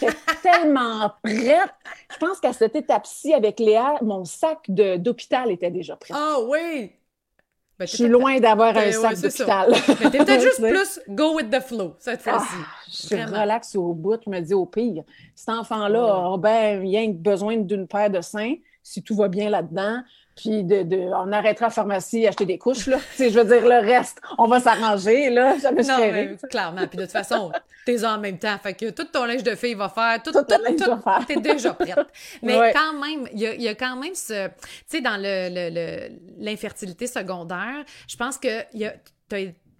J'étais 0.00 0.12
tellement 0.42 1.12
prête. 1.22 1.70
Je 2.12 2.18
pense 2.18 2.40
qu'à 2.40 2.52
cette 2.52 2.74
étape-ci, 2.74 3.32
avec 3.32 3.60
Léa, 3.60 3.94
mon 4.02 4.24
sac 4.24 4.58
d'hôpital 4.68 5.52
était 5.52 5.70
déjà 5.70 5.96
prêt. 5.96 6.12
Ah 6.14 6.38
oui! 6.46 6.92
Ben, 7.78 7.86
je 7.86 7.96
suis 7.96 8.08
loin 8.08 8.38
d'avoir 8.38 8.76
un 8.76 8.90
ben 8.90 8.92
sac 8.92 9.20
d'hôpital. 9.20 9.72
Mais 10.00 10.10
t'étais 10.10 10.40
juste 10.40 10.60
plus 10.60 11.00
go 11.08 11.36
with 11.36 11.50
the 11.50 11.60
flow, 11.60 11.94
cette 11.98 12.20
ah, 12.26 12.38
fois-ci. 12.38 12.56
je 12.88 13.06
suis 13.06 13.24
relax 13.24 13.76
au 13.76 13.94
bout. 13.94 14.20
Je 14.24 14.30
me 14.30 14.40
dis, 14.40 14.54
au 14.54 14.66
pire, 14.66 15.04
cet 15.36 15.50
enfant-là 15.50 16.32
a 16.32 16.36
ben, 16.36 16.80
rien 16.80 17.10
besoin 17.10 17.58
d'une 17.58 17.86
paire 17.86 18.10
de 18.10 18.20
seins, 18.20 18.56
si 18.82 19.02
tout 19.02 19.14
va 19.14 19.28
bien 19.28 19.50
là-dedans 19.50 20.02
puis 20.36 20.64
de, 20.64 20.82
de, 20.82 20.96
on 20.96 21.30
arrêtera 21.32 21.66
la 21.66 21.70
pharmacie 21.70 22.26
acheter 22.26 22.46
des 22.46 22.58
couches, 22.58 22.86
là. 22.86 22.98
je 23.18 23.24
veux 23.28 23.44
dire, 23.44 23.62
le 23.62 23.86
reste, 23.86 24.20
on 24.38 24.46
va 24.46 24.60
s'arranger, 24.60 25.30
là. 25.30 25.56
Jamais 25.58 25.82
non, 25.82 25.98
mais, 25.98 26.36
clairement. 26.50 26.86
Puis 26.88 26.98
de 26.98 27.02
toute 27.02 27.12
façon, 27.12 27.52
t'es 27.86 28.04
en 28.04 28.18
même 28.18 28.38
temps. 28.38 28.56
Fait 28.62 28.74
que 28.74 28.90
tout 28.90 29.04
ton 29.04 29.24
linge 29.26 29.42
de 29.42 29.54
fille 29.54 29.74
va 29.74 29.88
faire. 29.88 30.22
Tout, 30.22 30.32
tout, 30.32 30.42
tout, 30.42 30.84
tout 30.84 31.24
t'es 31.26 31.36
déjà 31.36 31.72
prête. 31.74 31.94
Mais 32.42 32.72
quand 32.72 32.94
même, 32.94 33.28
il 33.32 33.40
y 33.40 33.46
a, 33.46 33.54
y 33.54 33.68
a, 33.68 33.74
quand 33.74 33.96
même 33.96 34.14
ce... 34.14 34.48
Tu 34.48 34.52
sais, 34.86 35.00
dans 35.00 35.20
l'infertilité 35.20 37.04
le, 37.04 37.10
le, 37.10 37.20
secondaire, 37.20 37.84
je 38.08 38.16
pense 38.16 38.38
que 38.38 38.64
y 38.76 38.86
a, 38.86 38.94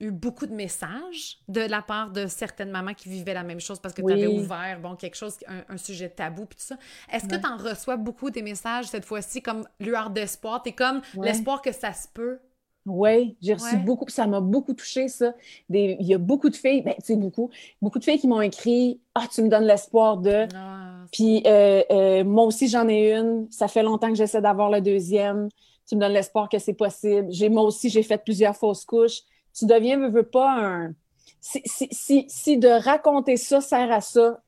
eu 0.04 0.10
beaucoup 0.10 0.46
de 0.46 0.54
messages 0.54 1.38
de 1.48 1.60
la 1.60 1.82
part 1.82 2.10
de 2.10 2.26
certaines 2.26 2.70
mamans 2.70 2.94
qui 2.94 3.08
vivaient 3.08 3.34
la 3.34 3.42
même 3.42 3.60
chose 3.60 3.78
parce 3.80 3.94
que 3.94 4.02
tu 4.02 4.12
avais 4.12 4.26
ouvert 4.26 4.80
bon, 4.80 4.94
quelque 4.94 5.16
chose, 5.16 5.36
un, 5.68 5.76
sujet 5.76 6.08
tabou 6.08 6.46
puis 6.46 6.56
tout 6.56 6.64
ça. 6.64 6.76
Est-ce 7.12 7.26
que 7.26 7.36
tu 7.36 7.46
en 7.46 7.56
reçois 7.56 7.96
beaucoup 7.96 8.30
des 8.30 8.42
messages 8.42 8.86
cette 8.86 9.04
fois-ci 9.04 9.42
comme 9.42 9.66
lueur 9.80 10.10
d'espoir? 10.10 10.62
Tu 10.62 10.72
comme 10.72 11.00
l'espoir 11.20 11.62
que 11.62 11.72
ça 11.72 11.92
se 11.92 12.08
peut? 12.08 12.38
Oui, 12.86 13.36
j'ai 13.40 13.54
reçu 13.54 13.78
beaucoup, 13.78 14.04
ça 14.10 14.26
m'a 14.26 14.40
beaucoup 14.40 14.74
touché, 14.74 15.08
ça. 15.08 15.32
il 15.70 15.96
y 16.00 16.12
a 16.12 16.18
beaucoup 16.18 16.50
de 16.50 16.56
filles, 16.56 16.82
ben, 16.82 16.94
tu 16.98 17.04
sais, 17.06 17.16
beaucoup, 17.16 17.50
beaucoup 17.80 17.98
de 17.98 18.04
filles 18.04 18.18
qui 18.18 18.28
m'ont 18.28 18.42
écrit 18.42 19.00
Ah, 19.14 19.26
tu 19.32 19.42
me 19.42 19.48
donnes 19.48 19.64
l'espoir 19.64 20.18
de. 20.18 20.46
Ah, 20.54 21.06
puis 21.10 21.42
euh, 21.46 21.82
euh, 21.90 22.24
moi 22.24 22.44
aussi, 22.44 22.68
j'en 22.68 22.86
ai 22.88 23.14
une. 23.14 23.50
Ça 23.50 23.68
fait 23.68 23.82
longtemps 23.82 24.08
que 24.08 24.16
j'essaie 24.16 24.42
d'avoir 24.42 24.70
le 24.70 24.82
deuxième. 24.82 25.48
Tu 25.88 25.96
me 25.96 26.00
donnes 26.00 26.12
l'espoir 26.12 26.48
que 26.50 26.58
c'est 26.58 26.74
possible. 26.74 27.26
J'ai, 27.30 27.48
moi 27.48 27.62
aussi, 27.62 27.88
j'ai 27.88 28.02
fait 28.02 28.18
plusieurs 28.18 28.54
fausses 28.54 28.84
couches 28.84 29.22
tu 29.54 29.66
deviens, 29.66 29.98
veux, 29.98 30.08
veux 30.08 30.28
pas, 30.28 30.50
un. 30.50 30.94
Si, 31.40 31.62
si, 31.64 32.24
si, 32.28 32.58
de 32.58 32.68
raconter 32.68 33.36
ça 33.36 33.60
sert 33.60 33.92
à 33.92 34.00
ça, 34.00 34.40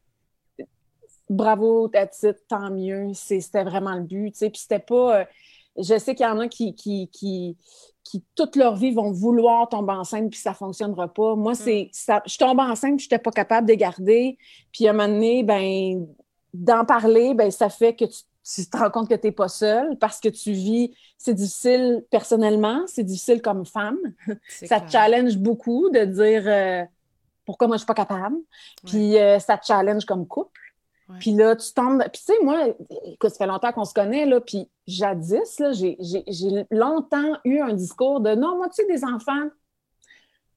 bravo, 1.29 1.88
titre, 1.88 2.40
tant 2.49 2.71
mieux. 2.71 3.12
C'était 3.14 3.64
vraiment 3.64 3.95
le 3.95 4.03
but. 4.03 4.35
Puis 4.38 4.51
c'était 4.55 4.79
pas. 4.79 5.21
Euh, 5.21 5.25
je 5.79 5.99
sais 5.99 6.14
qu'il 6.14 6.25
y 6.27 6.29
en 6.29 6.38
a 6.38 6.49
qui, 6.49 6.75
qui, 6.75 7.09
qui, 7.12 7.57
qui, 8.03 8.25
toute 8.35 8.57
leur 8.57 8.77
vie, 8.77 8.92
vont 8.92 9.12
vouloir 9.12 9.69
tomber 9.69 9.92
enceinte 9.92 10.31
puis 10.31 10.40
ça 10.40 10.51
ne 10.51 10.57
fonctionnera 10.57 11.09
pas. 11.09 11.35
Moi, 11.37 11.53
mm. 11.53 11.55
c'est. 11.55 11.90
Je 12.27 12.38
tombe 12.38 12.59
enceinte 12.61 13.01
je 13.01 13.07
n'étais 13.07 13.19
pas 13.19 13.31
capable 13.31 13.69
de 13.69 13.75
garder. 13.75 14.38
Puis 14.73 14.87
à 14.87 14.90
un 14.90 14.92
moment 14.95 15.09
donné, 15.09 15.42
ben, 15.42 16.07
d'en 16.55 16.85
parler, 16.85 17.35
ben, 17.35 17.51
ça 17.51 17.69
fait 17.69 17.95
que 17.95 18.05
tu 18.05 18.23
tu 18.54 18.66
te 18.66 18.76
rends 18.76 18.90
compte 18.90 19.09
que 19.09 19.14
tu 19.14 19.26
n'es 19.26 19.32
pas 19.32 19.48
seule 19.48 19.98
parce 19.98 20.20
que 20.20 20.28
tu 20.28 20.52
vis, 20.52 20.94
c'est 21.18 21.35
difficile 21.35 22.04
personnellement, 22.11 22.85
c'est 22.87 23.02
difficile 23.02 23.42
comme 23.42 23.66
femme. 23.66 23.98
Ça 24.48 24.80
te 24.80 24.90
challenge 24.90 25.37
beaucoup 25.37 25.90
de 25.90 26.04
dire 26.04 26.44
euh, 26.46 26.85
pourquoi 27.44 27.66
moi 27.66 27.76
je 27.76 27.80
suis 27.80 27.87
pas 27.87 27.94
capable? 27.94 28.37
Puis 28.87 29.18
euh, 29.18 29.38
ça 29.40 29.59
te 29.59 29.66
challenge 29.66 30.04
comme 30.04 30.26
couple. 30.26 30.61
Puis 31.20 31.32
là, 31.32 31.54
tu 31.54 31.72
tombes. 31.72 32.02
Puis 32.12 32.22
tu 32.26 32.32
sais, 32.32 32.44
moi, 32.44 32.66
écoute, 33.04 33.30
ça 33.30 33.38
fait 33.38 33.46
longtemps 33.46 33.72
qu'on 33.72 33.85
se 33.85 33.94
connaît, 33.94 34.26
là, 34.26 34.40
puis 34.40 34.68
jadis, 34.88 35.59
là, 35.61 35.70
j'ai 35.72 36.66
longtemps 36.72 37.38
eu 37.44 37.61
un 37.61 37.74
discours 37.74 38.20
de 38.20 38.35
non, 38.35 38.56
moi, 38.56 38.68
tu 38.68 38.82
sais, 38.82 38.87
des 38.92 39.04
enfants, 39.04 39.48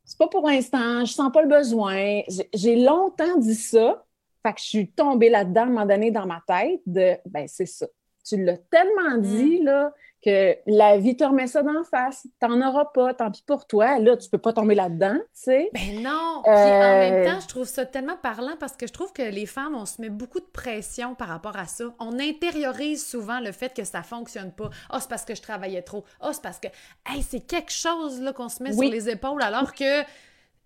c'est 0.04 0.18
pas 0.18 0.28
pour 0.28 0.48
l'instant, 0.48 1.06
je 1.06 1.14
sens 1.14 1.32
pas 1.32 1.44
le 1.44 1.48
besoin. 1.48 2.22
J'ai 2.54 2.78
longtemps 2.78 3.38
dit 3.38 3.54
ça. 3.54 4.04
Fait 4.44 4.54
que 4.54 4.60
je 4.60 4.66
suis 4.66 4.92
tombée 4.92 5.30
là-dedans 5.30 5.62
à 5.62 5.66
un 5.66 5.68
moment 5.68 5.86
donné 5.86 6.12
dans 6.12 6.26
ma 6.26 6.42
tête 6.48 6.82
de 6.86 7.16
ben 7.26 7.46
c'est 7.48 7.66
ça. 7.66 7.88
Tu 8.26 8.44
l'as 8.44 8.58
tellement 8.58 9.18
mm. 9.18 9.22
dit 9.22 9.64
là, 9.64 9.92
que 10.24 10.56
la 10.68 10.98
vie 10.98 11.16
te 11.16 11.24
remet 11.24 11.48
ça 11.48 11.64
d'en 11.64 11.84
face. 11.84 12.28
T'en 12.40 12.62
auras 12.62 12.86
pas, 12.86 13.14
tant 13.14 13.32
pis 13.32 13.44
pour 13.46 13.66
toi. 13.66 14.00
Là, 14.00 14.18
tu 14.18 14.30
peux 14.30 14.38
pas 14.38 14.54
tomber 14.54 14.76
là-dedans, 14.76 15.16
tu 15.16 15.24
sais. 15.34 15.70
Ben 15.74 16.02
non! 16.02 16.42
Puis 16.44 16.52
en 16.52 17.00
même 17.00 17.14
euh, 17.14 17.26
temps, 17.26 17.40
je 17.40 17.48
trouve 17.48 17.66
ça 17.66 17.86
tellement 17.86 18.18
parlant 18.18 18.56
parce 18.60 18.76
que 18.76 18.88
je 18.88 18.94
trouve 18.94 19.14
que 19.14 19.22
les 19.22 19.46
femmes, 19.46 19.76
on 19.76 19.86
se 19.86 20.02
met 20.02 20.10
beaucoup 20.10 20.40
de 20.40 20.46
pression 20.46 21.16
par 21.16 21.30
rapport 21.30 21.58
à 21.58 21.66
ça. 21.66 21.86
On 22.00 22.20
intériorise 22.20 23.06
souvent 23.06 23.40
le 23.40 23.52
fait 23.52 23.74
que 23.74 23.84
ça 23.84 24.04
fonctionne 24.04 24.52
pas. 24.52 24.70
Ah, 24.90 24.96
oh, 24.96 24.98
c'est 25.00 25.10
parce 25.10 25.26
que 25.26 25.36
je 25.36 25.42
travaillais 25.42 25.82
trop. 25.82 26.04
Ah, 26.20 26.28
oh, 26.28 26.32
c'est 26.34 26.44
parce 26.44 26.60
que, 26.60 26.68
hey, 27.10 27.24
c'est 27.24 27.42
quelque 27.42 27.72
chose 27.72 28.22
là 28.22 28.34
qu'on 28.34 28.50
se 28.50 28.62
met 28.62 28.74
sur 28.74 28.90
les 28.90 29.10
épaules 29.10 29.42
alors 29.42 29.74
que 29.74 30.04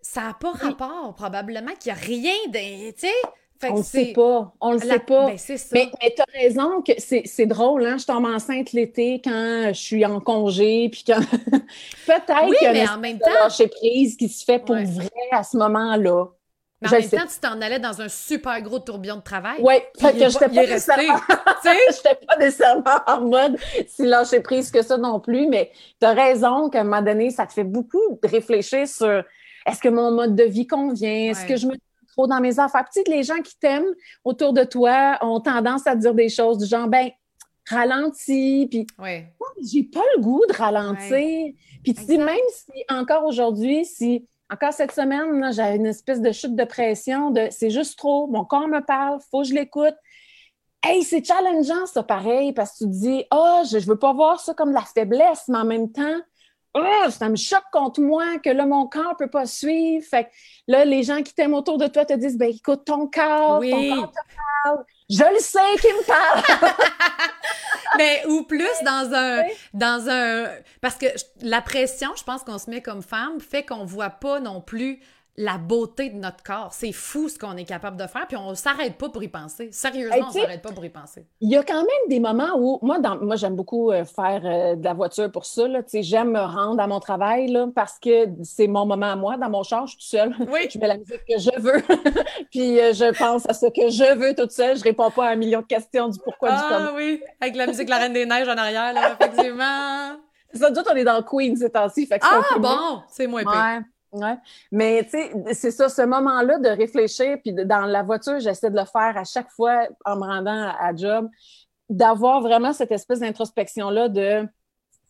ça 0.02 0.22
n'a 0.22 0.34
pas 0.34 0.52
rapport, 0.52 1.14
probablement, 1.16 1.72
qu'il 1.80 1.94
n'y 1.94 2.00
a 2.00 2.02
rien 2.02 2.34
de. 2.48 2.92
Tu 2.92 3.08
sais, 3.08 3.14
on 3.70 3.78
le 3.78 3.84
sait 3.84 4.14
pas. 4.14 4.54
On 4.62 4.72
le 4.74 4.80
sait 4.80 5.00
pas. 5.00 5.28
Ben, 5.28 5.38
mais, 5.74 5.92
mais 6.02 6.16
tu 6.16 6.22
as 6.22 6.40
raison 6.40 6.82
que 6.82 6.94
c'est 6.98 7.46
drôle, 7.46 7.86
hein? 7.86 7.98
Je 7.98 8.06
tombe 8.06 8.26
enceinte 8.26 8.72
l'été 8.72 9.22
quand 9.24 9.70
je 9.70 9.80
suis 9.80 10.06
en 10.06 10.20
congé, 10.20 10.90
puis 10.92 11.04
quand. 11.06 11.20
Peut-être 12.06 12.48
oui, 12.48 12.56
qu'il 12.60 12.76
y 12.76 12.82
a 12.82 12.96
en 12.96 13.00
même 13.00 13.20
temps. 13.20 13.66
prise 13.80 14.18
qui 14.18 14.30
se 14.30 14.44
fait 14.44 14.60
pour 14.60 14.76
vrai 14.76 15.10
à 15.32 15.44
ce 15.44 15.58
moment-là. 15.58 16.26
Mais 16.84 16.90
en 16.90 17.00
même 17.00 17.10
temps, 17.10 17.28
tu 17.32 17.40
t'en 17.40 17.62
allais 17.62 17.80
dans 17.80 18.02
un 18.02 18.10
super 18.10 18.62
gros 18.62 18.80
tourbillon 18.80 19.18
de 19.18 19.22
travail. 19.22 19.58
Oui, 19.62 19.76
fait 19.98 20.12
que 20.14 20.30
j'étais 20.30 20.50
pas, 20.50 20.66
nécessairement... 20.66 21.20
pas 22.28 22.38
nécessairement 22.38 23.00
en 23.08 23.22
mode 23.22 23.58
si 23.88 24.06
lâcher 24.06 24.42
prise 24.42 24.70
que 24.70 24.82
ça 24.82 24.98
non 24.98 25.22
plus, 25.22 25.48
mais 25.48 25.72
tu 26.02 26.06
as 26.06 26.14
raison 26.14 26.70
qu'à 26.70 26.82
un 26.82 26.84
moment 26.84 27.02
donné, 27.02 27.30
ça 27.30 27.46
te 27.46 27.54
fait 27.54 27.64
beaucoup 27.64 28.20
réfléchir 28.22 28.86
sur 28.86 29.24
est-ce 29.66 29.80
que 29.80 29.90
mon 29.90 30.12
mode 30.12 30.36
de 30.36 30.44
vie 30.44 30.68
convient, 30.68 31.32
est-ce 31.32 31.46
que 31.46 31.56
je 31.56 31.68
me 31.68 31.76
trop 32.14 32.28
dans 32.28 32.40
mes 32.40 32.60
affaires. 32.60 32.86
Puis, 32.92 33.04
les 33.08 33.24
gens 33.24 33.42
qui 33.42 33.58
t'aiment 33.60 33.94
autour 34.24 34.54
de 34.54 34.64
toi 34.64 35.18
ont 35.22 35.40
tendance 35.40 35.86
à 35.88 35.96
dire 35.96 36.14
des 36.14 36.30
choses 36.30 36.58
du 36.58 36.66
genre, 36.66 36.88
ben, 36.88 37.10
ralentis. 37.68 38.68
Puis, 38.70 38.88
ouais. 39.00 39.34
j'ai 39.62 39.84
pas 39.84 40.04
le 40.16 40.22
goût 40.22 40.44
de 40.48 40.54
ralentir. 40.54 41.54
Puis, 41.84 41.94
tu 41.94 42.06
dis, 42.06 42.18
même 42.18 42.38
si 42.50 42.84
encore 42.90 43.26
aujourd'hui, 43.26 43.86
si 43.86 44.28
encore 44.50 44.74
cette 44.74 44.92
semaine, 44.92 45.52
j'ai 45.52 45.76
une 45.76 45.88
espèce 45.88 46.22
de 46.22 46.32
chute 46.32 46.56
de 46.56 46.64
pression 46.64 47.32
de 47.32 47.48
c'est 47.50 47.72
juste 47.72 47.98
trop, 47.98 48.28
mon 48.28 48.46
corps 48.46 48.68
me 48.68 48.82
parle, 48.82 49.20
faut 49.32 49.42
que 49.42 49.48
je 49.48 49.54
l'écoute. 49.54 49.96
Hey, 50.86 51.02
c'est 51.04 51.26
challengeant, 51.26 51.86
ça, 51.86 52.04
pareil, 52.04 52.52
parce 52.54 52.74
que 52.74 52.78
tu 52.80 52.84
te 52.84 52.96
dis, 52.96 53.24
oh, 53.34 53.62
je, 53.72 53.80
je 53.80 53.88
veux 53.88 53.98
pas 53.98 54.14
voir 54.14 54.40
ça 54.40 54.54
comme 54.54 54.72
la 54.72 54.82
faiblesse, 54.82 55.46
mais 55.48 55.58
en 55.58 55.66
même 55.66 55.92
temps, 55.92 56.20
oh, 56.74 57.10
ça 57.10 57.30
me 57.30 57.36
choque 57.36 57.66
contre 57.72 58.02
moi 58.02 58.40
que 58.44 58.50
là, 58.50 58.66
mon 58.66 58.88
corps 58.88 59.16
peut 59.18 59.30
pas 59.30 59.46
suivre. 59.46 60.06
Fait 60.06 60.26
que 60.26 60.30
là, 60.68 60.86
les 60.86 61.04
gens 61.04 61.22
qui 61.22 61.34
t'aiment 61.34 61.54
autour 61.54 61.78
de 61.78 61.88
toi 61.88 62.06
te 62.06 62.14
disent, 62.14 62.38
ben, 62.38 62.50
écoute, 62.50 62.86
ton 62.86 63.08
corps, 63.08 63.62
ton 63.62 63.96
corps 63.96 64.12
te 64.12 64.20
parle. 64.64 64.86
Je 65.10 65.24
le 65.24 65.40
sais 65.40 65.82
qu'il 65.82 65.94
me 65.94 66.06
parle. 66.06 66.72
mais 67.98 68.26
ou 68.28 68.44
plus 68.44 68.72
dans 68.84 69.14
un 69.14 69.44
dans 69.74 70.10
un 70.10 70.50
parce 70.82 70.96
que 70.96 71.06
la 71.42 71.62
pression, 71.62 72.10
je 72.16 72.24
pense 72.24 72.44
qu'on 72.44 72.58
se 72.58 72.70
met 72.70 72.82
comme 72.82 73.02
femme 73.02 73.40
fait 73.40 73.64
qu'on 73.64 73.86
voit 73.86 74.10
pas 74.10 74.40
non 74.40 74.62
plus 74.62 75.02
la 75.36 75.58
beauté 75.58 76.10
de 76.10 76.18
notre 76.18 76.44
corps. 76.44 76.70
C'est 76.74 76.92
fou 76.92 77.28
ce 77.28 77.40
qu'on 77.40 77.58
est 77.58 77.66
capable 77.66 77.98
de 77.98 78.06
faire, 78.06 78.28
puis 78.28 78.38
on 78.38 78.54
s'arrête 78.54 78.98
pas 78.98 79.10
pour 79.10 79.24
y 79.24 79.28
penser. 79.28 79.70
Sérieusement, 79.72 80.28
on 80.28 80.32
s'arrête 80.32 80.62
pas 80.62 80.72
pour 80.72 80.86
y 80.86 80.90
penser. 80.90 81.26
Il 81.42 81.50
y 81.50 81.58
a 81.58 81.64
quand 81.64 81.82
même 81.82 82.10
des 82.10 82.20
moments 82.20 82.56
où, 82.58 82.78
moi, 82.84 83.00
dans, 83.00 83.18
moi 83.18 83.36
j'aime 83.36 83.56
beaucoup 83.56 83.92
euh, 83.92 84.06
faire 84.06 84.42
euh, 84.46 84.76
de 84.76 84.84
la 84.84 84.94
voiture 84.94 85.32
pour 85.32 85.46
ça. 85.46 85.64
J'aime 85.92 86.32
me 86.32 86.40
rendre 86.40 86.82
à 86.82 86.88
mon 86.88 87.00
travail 87.00 87.48
là, 87.48 87.68
parce 87.74 87.98
que 87.98 88.28
c'est 88.44 88.68
mon 88.68 88.86
moment 88.86 89.12
à 89.12 89.16
moi. 89.16 89.38
Dans 89.38 89.50
mon 89.50 89.64
char, 89.64 89.88
je 89.88 89.92
suis 89.92 90.00
toute 90.00 90.08
seule. 90.08 90.36
Oui. 90.52 90.70
je 90.74 90.78
mets 90.78 90.88
la 90.88 90.98
musique 90.98 91.26
que 91.28 91.40
je 91.40 91.60
veux, 91.60 91.82
puis 92.52 92.80
euh, 92.80 92.94
je 92.94 93.18
pense 93.18 93.50
à 93.50 93.54
ce 93.54 93.66
que 93.66 93.90
je 93.90 94.16
veux 94.16 94.36
toute 94.36 94.52
seule. 94.52 94.78
Je 94.78 94.84
réponds 94.84 95.10
pas 95.10 95.28
à 95.28 95.32
un 95.32 95.36
million 95.36 95.62
de 95.62 95.66
questions 95.66 96.10
du 96.10 96.20
pourquoi, 96.20 96.52
du 96.52 96.62
comment. 96.70 96.90
Ah 96.90 96.94
oui, 96.96 97.22
avec 97.42 97.56
la 97.56 97.66
musique 97.66 97.90
La 97.90 97.98
Reine 97.98 98.14
des 98.14 98.26
Neiges 98.26 98.48
en 98.48 98.58
arrière, 98.58 98.94
là, 98.94 99.16
effectivement. 99.20 100.18
Ça, 100.54 100.70
doute 100.70 100.86
on 100.92 100.96
est 100.96 101.04
dans 101.04 101.24
Queen 101.24 101.56
ces 101.56 101.72
temps-ci. 101.72 102.08
Ah 102.22 102.42
bon, 102.60 103.02
c'est 103.10 103.26
moins 103.26 103.44
ouais. 103.44 103.82
Ouais. 104.14 104.36
Mais 104.72 105.04
tu 105.04 105.12
sais, 105.12 105.32
c'est 105.54 105.72
ça, 105.72 105.90
ce 105.90 106.04
moment-là 106.04 106.60
de 106.60 106.70
réfléchir, 106.70 107.38
puis 107.42 107.52
dans 107.52 107.86
la 107.86 108.04
voiture, 108.04 108.40
j'essaie 108.40 108.70
de 108.70 108.78
le 108.78 108.86
faire 108.86 109.18
à 109.18 109.24
chaque 109.24 109.50
fois 109.50 109.88
en 110.06 110.16
me 110.16 110.22
rendant 110.22 110.72
à, 110.80 110.96
job, 110.96 111.30
d'avoir 111.90 112.42
vraiment 112.42 112.74
cette 112.74 112.92
espèce 112.92 113.20
d'introspection-là 113.20 114.10
de, 114.10 114.48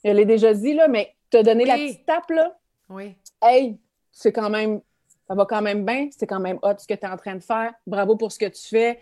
je 0.03 0.11
l'ai 0.11 0.25
déjà 0.25 0.53
dit, 0.53 0.73
là, 0.73 0.87
mais 0.87 1.13
te 1.29 1.41
donner 1.41 1.65
la 1.65 1.75
petite 1.75 2.05
tape, 2.05 2.29
là. 2.29 2.57
Oui. 2.89 3.15
Hey, 3.41 3.77
c'est 4.11 4.31
quand 4.31 4.49
même, 4.49 4.79
ça 5.27 5.35
va 5.35 5.45
quand 5.45 5.61
même 5.61 5.85
bien, 5.85 6.07
c'est 6.17 6.27
quand 6.27 6.39
même 6.39 6.59
hot 6.61 6.75
ce 6.77 6.87
que 6.87 6.93
tu 6.93 7.05
es 7.05 7.09
en 7.09 7.17
train 7.17 7.35
de 7.35 7.43
faire, 7.43 7.73
bravo 7.85 8.15
pour 8.15 8.31
ce 8.31 8.39
que 8.39 8.45
tu 8.45 8.67
fais, 8.67 8.99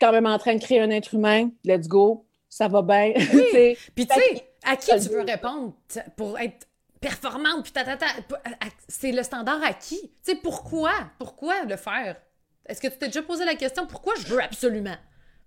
quand 0.00 0.12
même 0.12 0.26
en 0.26 0.38
train 0.38 0.54
de 0.54 0.60
créer 0.60 0.80
un 0.80 0.90
être 0.90 1.14
humain, 1.14 1.50
let's 1.64 1.88
go, 1.88 2.24
ça 2.48 2.68
va 2.68 2.80
bien. 2.80 3.12
Oui. 3.34 3.76
puis 3.94 4.06
tu 4.06 4.14
sais, 4.14 4.48
à 4.64 4.76
qui 4.76 4.90
tu 4.98 5.08
veux 5.10 5.22
répondre? 5.22 5.74
Pour 6.16 6.38
être 6.38 6.66
performante, 7.00 7.64
puis 7.64 7.72
c'est 8.88 9.12
le 9.12 9.22
standard 9.22 9.62
acquis. 9.62 10.00
Tu 10.24 10.32
sais, 10.32 10.34
pourquoi? 10.36 10.92
Pourquoi 11.18 11.64
le 11.64 11.76
faire? 11.76 12.16
Est-ce 12.66 12.80
que 12.80 12.88
tu 12.88 12.98
t'es 12.98 13.06
déjà 13.06 13.22
posé 13.22 13.44
la 13.44 13.54
question, 13.54 13.86
pourquoi 13.86 14.14
je 14.16 14.26
veux 14.26 14.42
absolument? 14.42 14.96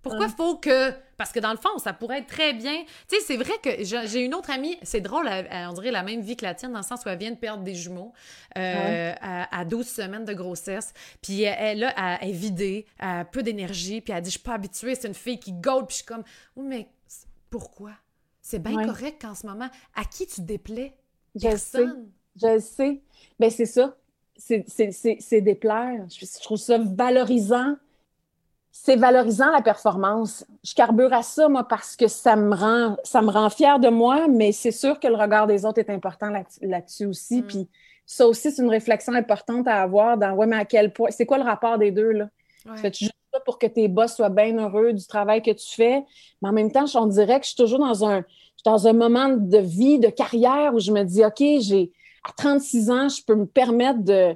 Pourquoi 0.02 0.28
il 0.28 0.34
faut 0.34 0.56
que. 0.56 0.94
Parce 1.18 1.34
que 1.34 1.42
dans 1.42 1.52
le 1.52 1.58
fond, 1.58 1.78
ça 1.78 1.92
pourrait 1.92 2.20
être 2.20 2.28
très 2.28 2.54
bien. 2.54 2.84
Tu 3.10 3.18
sais, 3.18 3.22
c'est 3.22 3.36
vrai 3.36 3.54
que 3.62 3.84
j'ai 3.84 4.24
une 4.24 4.34
autre 4.34 4.50
amie, 4.50 4.78
c'est 4.82 5.02
drôle, 5.02 5.30
on 5.52 5.74
dirait 5.74 5.92
la 5.92 6.04
même 6.04 6.22
vie 6.22 6.38
que 6.38 6.46
la 6.46 6.56
tienne, 6.56 6.72
dans 6.72 6.80
le 6.80 6.86
sens 6.86 7.04
où 7.06 7.10
elle 7.10 7.18
vient 7.18 7.32
de 7.32 7.36
perdre 7.36 7.64
des 7.64 7.76
jumeaux 7.76 8.14
euh, 8.58 9.14
à, 9.20 9.66
12 9.66 9.86
semaines 9.86 10.24
de 10.24 10.34
grossesse. 10.34 10.94
Puis 11.22 11.42
elle, 11.42 11.80
là, 11.80 12.18
elle 12.22 12.30
est 12.30 12.34
vidée, 12.34 12.86
elle 12.98 13.08
a 13.08 13.26
peu 13.26 13.44
d'énergie, 13.44 14.00
puis 14.00 14.14
elle 14.14 14.22
dit 14.22 14.30
Je 14.30 14.38
suis 14.38 14.44
pas 14.44 14.54
habituée, 14.54 14.96
c'est 14.96 15.10
une 15.10 15.14
fille 15.14 15.40
qui 15.40 15.52
gaule. 15.52 15.86
Puis 15.86 15.96
je 15.96 15.98
suis 15.98 16.06
comme 16.06 16.24
Oui, 16.56 16.66
mais 16.66 16.88
pourquoi? 17.50 17.92
C'est 18.42 18.60
bien 18.60 18.86
correct 18.86 19.22
qu'en 19.22 19.36
ce 19.36 19.46
moment, 19.46 19.70
à 19.96 20.06
qui 20.06 20.26
tu 20.26 20.42
déplais? 20.42 20.98
Je 21.36 21.56
sais. 21.56 21.86
Je 22.36 22.60
sais. 22.60 23.02
Ben, 23.40 23.50
c'est 23.50 23.66
ça. 23.66 23.96
C'est 24.38 25.42
déplaire. 25.42 26.06
Je, 26.10 26.26
je 26.26 26.44
trouve 26.44 26.58
ça 26.58 26.78
valorisant. 26.78 27.76
C'est 28.72 28.96
valorisant 28.96 29.52
la 29.52 29.62
performance. 29.62 30.46
Je 30.64 30.74
carbure 30.74 31.12
à 31.14 31.24
ça, 31.24 31.50
moi, 31.50 31.68
parce 31.68 31.96
que 31.96 32.08
ça 32.08 32.36
me 32.36 32.56
rend, 32.56 32.96
ça 33.04 33.22
me 33.22 33.30
rend 33.30 33.50
fière 33.50 33.80
de 33.80 33.90
moi, 33.90 34.28
mais 34.28 34.52
c'est 34.52 34.72
sûr 34.72 35.00
que 35.00 35.08
le 35.08 35.16
regard 35.16 35.48
des 35.48 35.66
autres 35.66 35.80
est 35.80 35.90
important 35.90 36.32
là-dessus 36.62 37.06
aussi. 37.06 37.42
Mm. 37.42 37.48
Puis 37.48 37.70
ça 38.06 38.28
aussi, 38.28 38.52
c'est 38.52 38.62
une 38.62 38.70
réflexion 38.70 39.14
importante 39.14 39.68
à 39.68 39.82
avoir 39.82 40.18
dans 40.18 40.34
ouais, 40.34 40.48
mais 40.48 40.56
à 40.56 40.66
quel 40.66 40.94
point. 40.94 41.12
C'est 41.12 41.26
quoi 41.26 41.38
le 41.38 41.44
rapport 41.44 41.78
des 41.78 41.92
deux, 41.92 42.12
là? 42.12 42.30
Fais-tu 42.76 43.06
juste 43.06 43.16
ça 43.34 43.40
pour 43.42 43.58
que 43.58 43.66
tes 43.68 43.88
boss 43.88 44.16
soient 44.16 44.30
bien 44.30 44.58
heureux 44.58 44.94
du 44.94 45.06
travail 45.06 45.42
que 45.42 45.52
tu 45.52 45.76
fais? 45.76 46.04
Mais 46.42 46.50
en 46.50 46.54
même 46.54 46.72
temps, 46.72 46.86
on 46.96 47.08
dirait 47.08 47.40
que 47.40 47.46
je 47.46 47.50
suis 47.52 47.58
toujours 47.58 47.80
dans 47.80 48.06
un 48.06 48.24
dans 48.66 48.88
un 48.88 48.94
moment 48.94 49.30
de 49.30 49.58
vie, 49.58 50.00
de 50.00 50.10
carrière 50.10 50.74
où 50.74 50.80
je 50.80 50.92
me 50.92 51.04
dis, 51.04 51.24
OK, 51.24 51.44
j'ai 51.62 51.92
à 52.24 52.32
36 52.34 52.92
ans, 52.92 53.10
je 53.10 53.24
peux 53.24 53.36
me 53.36 53.46
permettre 53.46 54.04
de 54.04 54.36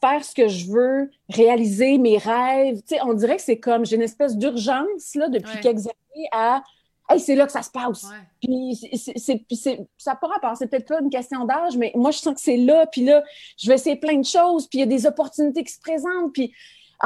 faire 0.00 0.24
ce 0.24 0.34
que 0.34 0.48
je 0.48 0.70
veux, 0.70 1.10
réaliser 1.28 1.98
mes 1.98 2.18
rêves. 2.18 2.76
Tu 2.82 2.96
sais, 2.96 3.02
on 3.02 3.14
dirait 3.14 3.36
que 3.36 3.42
c'est 3.42 3.58
comme, 3.58 3.84
j'ai 3.84 3.96
une 3.96 4.02
espèce 4.02 4.36
d'urgence 4.36 5.14
là, 5.14 5.28
depuis 5.28 5.60
quelques 5.60 5.86
années 5.86 6.28
à 6.32 6.62
Hey, 7.10 7.20
c'est 7.20 7.34
là 7.34 7.44
que 7.44 7.52
ça 7.52 7.60
se 7.60 7.70
passe. 7.70 8.06
Puis, 8.40 8.80
c'est, 8.96 9.86
ça 9.98 10.14
pourra 10.16 10.34
rapport, 10.34 10.56
c'est 10.56 10.68
peut-être 10.68 10.88
pas 10.88 11.00
une 11.02 11.10
question 11.10 11.44
d'âge, 11.44 11.76
mais 11.76 11.92
moi, 11.94 12.10
je 12.10 12.18
sens 12.18 12.34
que 12.34 12.40
c'est 12.40 12.56
là. 12.56 12.86
Puis 12.86 13.04
là, 13.04 13.22
je 13.58 13.68
vais 13.68 13.74
essayer 13.74 13.96
plein 13.96 14.16
de 14.16 14.24
choses. 14.24 14.66
Puis 14.68 14.78
il 14.78 14.80
y 14.80 14.84
a 14.84 14.86
des 14.86 15.04
opportunités 15.06 15.64
qui 15.64 15.72
se 15.72 15.80
présentent. 15.80 16.32
Puis 16.32 16.54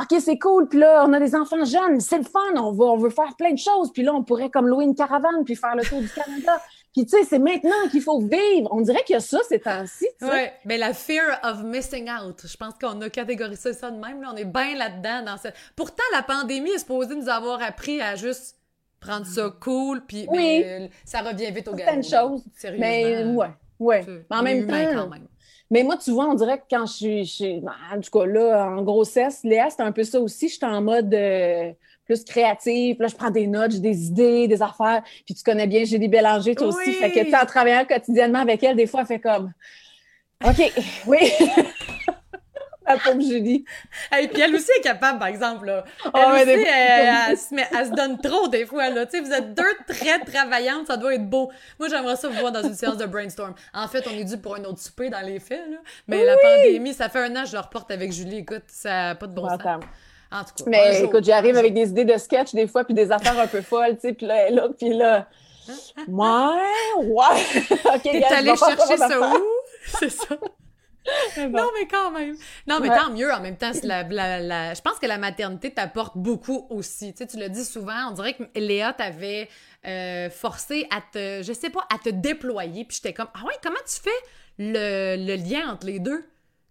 OK, 0.01 0.21
c'est 0.21 0.39
cool. 0.39 0.69
Puis 0.69 0.79
là, 0.79 1.05
on 1.07 1.13
a 1.13 1.19
des 1.19 1.35
enfants 1.35 1.65
jeunes, 1.65 2.01
c'est 2.01 2.19
le 2.19 2.25
fun. 2.25 2.41
On, 2.57 2.73
va, 2.73 2.85
on 2.85 2.97
veut 2.97 3.11
faire 3.11 3.35
plein 3.37 3.53
de 3.53 3.59
choses. 3.59 3.93
Puis 3.93 4.03
là, 4.03 4.15
on 4.15 4.23
pourrait 4.23 4.51
comme 4.51 4.69
louer 4.69 4.85
une 4.85 4.95
caravane 4.95 5.45
puis 5.45 5.57
faire 5.57 5.75
le 5.75 5.83
tour 5.83 6.01
du 6.01 6.09
Canada. 6.09 6.61
Puis 6.95 7.05
tu 7.05 7.17
sais, 7.17 7.25
c'est 7.25 7.39
maintenant 7.39 7.89
qu'il 7.91 8.01
faut 8.01 8.19
vivre. 8.19 8.69
On 8.73 8.81
dirait 8.81 9.03
qu'il 9.05 9.13
y 9.13 9.17
a 9.17 9.21
ça 9.21 9.39
ces 9.49 9.61
temps-ci. 9.61 10.07
Oui, 10.23 10.47
mais 10.65 10.79
la 10.79 10.95
fear 10.95 11.39
of 11.45 11.63
missing 11.63 12.09
out. 12.11 12.43
Je 12.45 12.57
pense 12.57 12.75
qu'on 12.81 13.01
a 13.03 13.11
catégorisé 13.11 13.73
ça 13.73 13.91
de 13.91 13.99
même. 13.99 14.23
Là. 14.23 14.31
On 14.33 14.37
est 14.37 14.45
bien 14.45 14.75
là-dedans. 14.75 15.23
Dans 15.23 15.37
ce... 15.37 15.49
Pourtant, 15.77 16.03
la 16.13 16.23
pandémie 16.23 16.71
est 16.71 16.79
supposée 16.79 17.15
nous 17.15 17.29
avoir 17.29 17.63
appris 17.63 18.01
à 18.01 18.17
juste 18.17 18.57
prendre 19.01 19.27
ça 19.27 19.51
cool. 19.61 20.05
Puis 20.07 20.27
oui. 20.31 20.39
mais, 20.39 20.91
ça 21.05 21.21
revient 21.21 21.53
vite 21.53 21.69
au 21.69 21.75
galop. 21.75 22.03
Certaines 22.03 22.05
choses. 22.05 22.45
Sérieusement. 22.57 22.87
Mais 22.87 23.25
ouais, 23.25 23.51
ouais. 23.79 24.07
Mais 24.31 24.37
en 24.37 24.43
même 24.43 24.67
temps... 24.67 24.93
Quand 24.95 25.09
même. 25.09 25.29
Mais 25.71 25.83
moi, 25.83 25.97
tu 25.97 26.11
vois, 26.13 26.27
on 26.27 26.35
dirait 26.35 26.59
que 26.59 26.65
quand 26.71 26.87
je 26.87 27.25
suis, 27.25 27.61
ben, 27.61 27.75
en 27.95 28.01
tout 28.01 28.11
cas 28.11 28.27
là, 28.27 28.71
en 28.71 28.83
grossesse, 28.83 29.41
Léa, 29.45 29.69
c'est 29.71 29.83
un 29.83 29.93
peu 29.93 30.05
ça 30.05 30.19
aussi. 30.21 30.49
Je 30.49 30.55
suis 30.55 30.65
en 30.65 30.81
mode 30.81 31.13
euh, 31.13 31.73
plus 32.07 32.25
créatif. 32.25 32.99
Là, 32.99 33.09
je 33.09 33.15
prends 33.15 33.31
des 33.31 33.47
notes, 33.47 33.73
j'ai 33.73 33.81
des 33.81 34.07
idées, 34.07 34.49
des 34.49 34.63
affaires. 34.63 35.03
Puis 35.27 35.35
tu 35.35 35.43
connais 35.43 35.67
bien 35.67 35.85
Julie 35.85 36.09
Bélanger, 36.09 36.55
toi 36.55 36.69
aussi. 36.69 36.93
Fait 36.95 37.11
que 37.11 37.29
tu 37.29 37.35
en 37.35 37.45
travaillant 37.45 37.85
quotidiennement 37.85 38.41
avec 38.41 38.63
elle, 38.63 38.77
des 38.77 38.87
fois, 38.87 39.01
elle 39.01 39.07
fait 39.07 39.21
comme 39.21 39.53
OK, 40.45 40.73
oui. 41.07 41.19
Julie. 43.21 43.65
Et 44.19 44.29
puis 44.29 44.43
elle 44.43 44.55
aussi 44.55 44.71
est 44.79 44.83
capable, 44.83 45.19
par 45.19 45.29
exemple. 45.29 45.67
Là. 45.67 45.85
Ah 46.13 46.35
elle 46.37 46.49
aussi, 47.33 47.57
elle, 47.57 47.87
se 47.87 47.93
donne 47.93 48.19
trop 48.19 48.49
des 48.49 48.67
fois. 48.67 48.91
Là. 48.91 49.05
Vous 49.05 49.33
êtes 49.33 49.55
deux 49.55 49.77
très 49.87 50.19
travaillantes, 50.21 50.87
ça 50.87 50.97
doit 50.97 51.15
être 51.15 51.29
beau. 51.29 51.51
Moi, 51.79 51.89
j'aimerais 51.89 52.17
ça 52.17 52.29
vous 52.29 52.39
voir 52.39 52.53
dans 52.53 52.63
une 52.63 52.75
séance 52.75 52.97
de 52.97 53.07
brainstorm. 53.07 53.55
En 53.75 53.89
fait, 53.89 54.07
on 54.07 54.17
est 54.17 54.25
dû 54.25 54.39
pour 54.39 54.57
un 54.57 54.65
autre 54.65 54.81
souper 54.81 55.11
dans 55.11 55.21
les 55.21 55.41
faits. 55.41 55.65
Là. 55.71 55.77
Mais 56.07 56.25
la 56.25 56.37
pandémie, 56.37 56.95
ça 56.95 57.09
fait 57.09 57.21
un 57.21 57.37
an 57.37 57.43
que 57.43 57.49
je 57.49 57.55
le 57.55 57.61
reporte 57.61 57.91
avec 57.91 58.13
Julie. 58.13 58.39
Écoute, 58.39 58.65
ça 58.69 58.91
n'a 58.91 59.15
pas 59.15 59.27
de 59.27 59.35
bon 59.35 59.49
sens. 59.49 59.85
En 60.31 60.45
tout 60.45 60.65
cas. 60.65 60.71
Mais 60.71 61.03
écoute, 61.03 61.25
j'arrive 61.25 61.57
avec 61.57 61.73
des 61.73 61.89
idées 61.89 62.05
de 62.05 62.19
sketch 62.19 62.53
des 62.53 62.67
fois, 62.67 62.85
puis 62.85 62.95
des 62.95 63.11
affaires 63.11 63.39
un 63.39 63.47
peu 63.47 63.63
folles, 63.63 63.95
tu 63.95 64.09
sais, 64.09 64.13
puis 64.13 64.27
là, 64.27 64.51
là, 64.51 64.69
puis 64.79 64.93
là. 64.93 65.27
Ouais, 66.07 66.27
ouais. 66.99 67.67
OK, 67.95 68.03
T'es 68.03 68.25
allé 68.25 68.57
chercher 68.57 68.97
ça 68.97 69.21
où? 69.21 69.35
C'est 69.87 70.11
ça. 70.11 70.37
Non, 71.37 71.71
mais 71.79 71.87
quand 71.87 72.11
même. 72.11 72.37
Non, 72.67 72.81
mais 72.81 72.89
tant 72.89 73.11
mieux. 73.11 73.33
En 73.33 73.41
même 73.41 73.57
temps, 73.57 73.73
la, 73.83 74.03
la, 74.41 74.75
je 74.75 74.81
pense 74.81 74.99
que 74.99 75.07
la 75.07 75.19
maternité 75.19 75.73
t'apporte 75.73 76.17
beaucoup 76.17 76.67
aussi. 76.71 77.13
Tu 77.13 77.19
sais, 77.19 77.27
tu 77.27 77.39
le 77.39 77.49
dis 77.49 77.65
souvent, 77.65 78.09
on 78.11 78.13
dirait 78.13 78.35
que 78.35 78.43
Léa 78.57 78.93
t'avait 78.93 79.49
euh, 79.87 80.31
forcé 80.31 80.87
à 80.91 81.01
te, 81.01 81.43
je 81.43 81.53
sais 81.53 81.71
pas, 81.71 81.87
à 81.93 81.99
te 81.99 82.09
déployer. 82.09 82.85
Puis 82.85 82.97
j'étais 82.97 83.15
comme, 83.15 83.29
ah 83.35 83.45
ouais, 83.47 83.55
comment 83.63 83.77
tu 83.87 84.01
fais 84.01 84.11
le, 84.59 85.17
le 85.17 85.35
lien 85.37 85.73
entre 85.73 85.87
les 85.87 85.99
deux? 85.99 86.25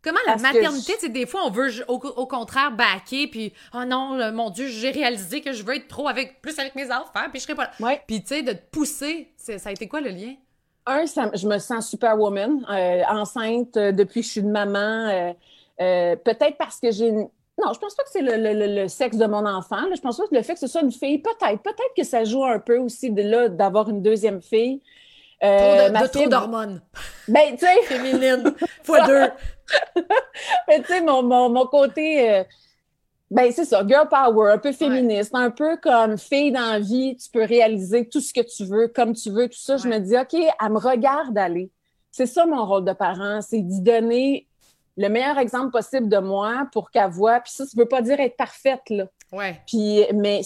Comment 0.04 0.20
la 0.26 0.38
maternité, 0.38 0.94
tu 0.94 1.00
sais, 1.00 1.10
des 1.10 1.26
fois, 1.26 1.42
on 1.46 1.50
veut 1.50 1.70
au, 1.90 2.00
contraire 2.28 2.72
baquer, 2.72 3.28
puis 3.28 3.52
oh 3.74 3.84
non, 3.84 4.32
mon 4.32 4.52
Dieu, 4.52 4.68
j'ai 4.68 4.92
réalisé 4.92 5.42
que 5.42 5.52
je 5.52 5.64
veux 5.64 5.76
être 5.76 5.88
trop 5.90 6.08
avec, 6.08 6.42
plus 6.42 6.58
avec 6.60 6.76
mes 6.76 6.92
enfants, 6.92 7.28
puis 7.30 7.40
je 7.40 7.44
serai 7.44 7.56
pas 7.56 7.72
là. 7.80 7.98
Puis 8.08 8.22
tu 8.22 8.28
sais, 8.28 8.42
de 8.42 8.54
te 8.54 8.64
pousser, 8.72 9.34
ça 9.36 9.58
a 9.66 9.72
été 9.72 9.88
quoi 9.88 10.00
le 10.00 10.12
lien? 10.12 10.36
Un, 10.88 11.06
je 11.06 11.48
me 11.48 11.60
sens 11.60 11.90
superwoman, 11.90 12.66
euh, 12.70 13.04
enceinte 13.10 13.78
euh, 13.78 13.92
depuis 13.92 14.22
que 14.22 14.28
je 14.28 14.32
suis 14.32 14.42
de 14.42 14.50
maman. 14.50 15.34
Euh, 15.80 16.16
peut-être 16.16 16.58
parce 16.58 16.80
que 16.80 16.92
j'ai. 16.92 17.12
Non, 17.12 17.74
je 17.74 17.80
pense 17.80 17.96
pas 17.96 18.04
que 18.04 18.10
c'est 18.12 18.22
le, 18.22 18.88
sexe 18.88 19.18
de 19.18 19.26
mon 19.26 19.46
enfant. 19.46 19.82
Je 19.96 20.00
pense 20.00 20.18
pas 20.18 20.28
que 20.28 20.36
le 20.36 20.42
fait 20.44 20.54
que 20.54 20.60
ce 20.60 20.68
soit 20.68 20.82
une 20.82 20.92
fille, 20.92 21.20
peut-être. 21.20 21.62
Peut-être 21.62 21.94
que 21.96 22.04
ça 22.04 22.24
joue 22.24 22.44
un 22.44 22.60
peu 22.60 22.78
aussi 22.78 23.12
de 23.12 23.24
là 23.24 23.50
d'avoir 23.50 23.90
une 23.90 24.02
deuxième 24.02 24.42
fille. 24.42 24.82
trop 25.42 25.50
de, 25.50 26.08
trop 26.08 26.28
d'hormones. 26.28 26.82
Ben, 27.28 27.56
tu 27.58 27.66
sais. 27.66 27.82
Féminine. 27.84 28.54
Fois 28.84 29.08
deux. 29.08 29.28
Mais 30.68 30.82
tu 30.82 30.88
sais, 30.88 31.02
mon, 31.02 31.24
mon, 31.24 31.66
côté 31.66 32.46
Ben, 33.30 33.52
c'est 33.52 33.66
ça, 33.66 33.86
girl 33.86 34.08
power, 34.08 34.54
un 34.54 34.58
peu 34.58 34.72
féministe, 34.72 35.32
un 35.34 35.52
peu 35.52 35.76
comme 35.78 36.18
fille 36.18 36.52
dans 36.52 36.72
la 36.72 36.80
vie, 36.80 37.18
tu 37.18 37.30
peux 37.30 37.44
réaliser 37.44 38.08
tout 38.08 38.22
ce 38.22 38.34
que 38.34 38.40
tu 38.42 38.64
veux, 38.64 38.88
comme 38.88 39.14
tu 39.14 39.30
veux, 39.30 39.50
tout 39.50 39.60
ça. 39.60 39.76
Je 39.76 39.88
me 39.88 40.00
dis, 40.00 40.18
OK, 40.18 40.34
elle 40.34 40.72
me 40.72 40.80
regarde 40.80 41.38
aller. 41.38 41.70
C'est 42.10 42.26
ça 42.26 42.46
mon 42.46 42.66
rôle 42.66 42.86
de 42.86 42.94
parent, 42.94 43.42
c'est 43.42 43.62
d'y 43.62 43.82
donner 43.82 44.48
le 44.98 45.10
meilleur 45.10 45.38
exemple 45.38 45.72
possible 45.72 46.10
de 46.10 46.18
moi 46.18 46.68
pour 46.72 46.90
qu'elle 46.90 47.10
voit. 47.10 47.40
Puis 47.42 47.54
ça, 47.54 47.66
ça 47.66 47.72
ne 47.76 47.82
veut 47.82 47.88
pas 47.88 48.02
dire 48.02 48.20
être 48.20 48.36
parfaite, 48.36 48.90
là. 48.90 49.06
Ouais. 49.32 49.62
Puis, 49.68 50.04
mais 50.14 50.42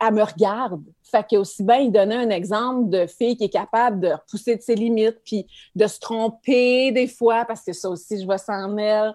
elle 0.00 0.14
me 0.14 0.22
regarde. 0.22 0.82
Fait 1.10 1.24
que 1.28 1.36
aussi 1.36 1.62
bien 1.62 1.76
il 1.76 1.92
donnait 1.92 2.16
un 2.16 2.30
exemple 2.30 2.88
de 2.88 3.06
fille 3.06 3.36
qui 3.36 3.44
est 3.44 3.48
capable 3.48 4.00
de 4.00 4.08
repousser 4.08 4.56
de 4.56 4.62
ses 4.62 4.74
limites, 4.74 5.20
puis 5.24 5.46
de 5.74 5.86
se 5.86 6.00
tromper 6.00 6.90
des 6.92 7.06
fois, 7.06 7.44
parce 7.44 7.62
que 7.62 7.72
ça 7.72 7.88
aussi, 7.88 8.20
je 8.20 8.24
vois 8.24 8.38
ça 8.38 8.54
en 8.54 8.76
elle. 8.76 9.14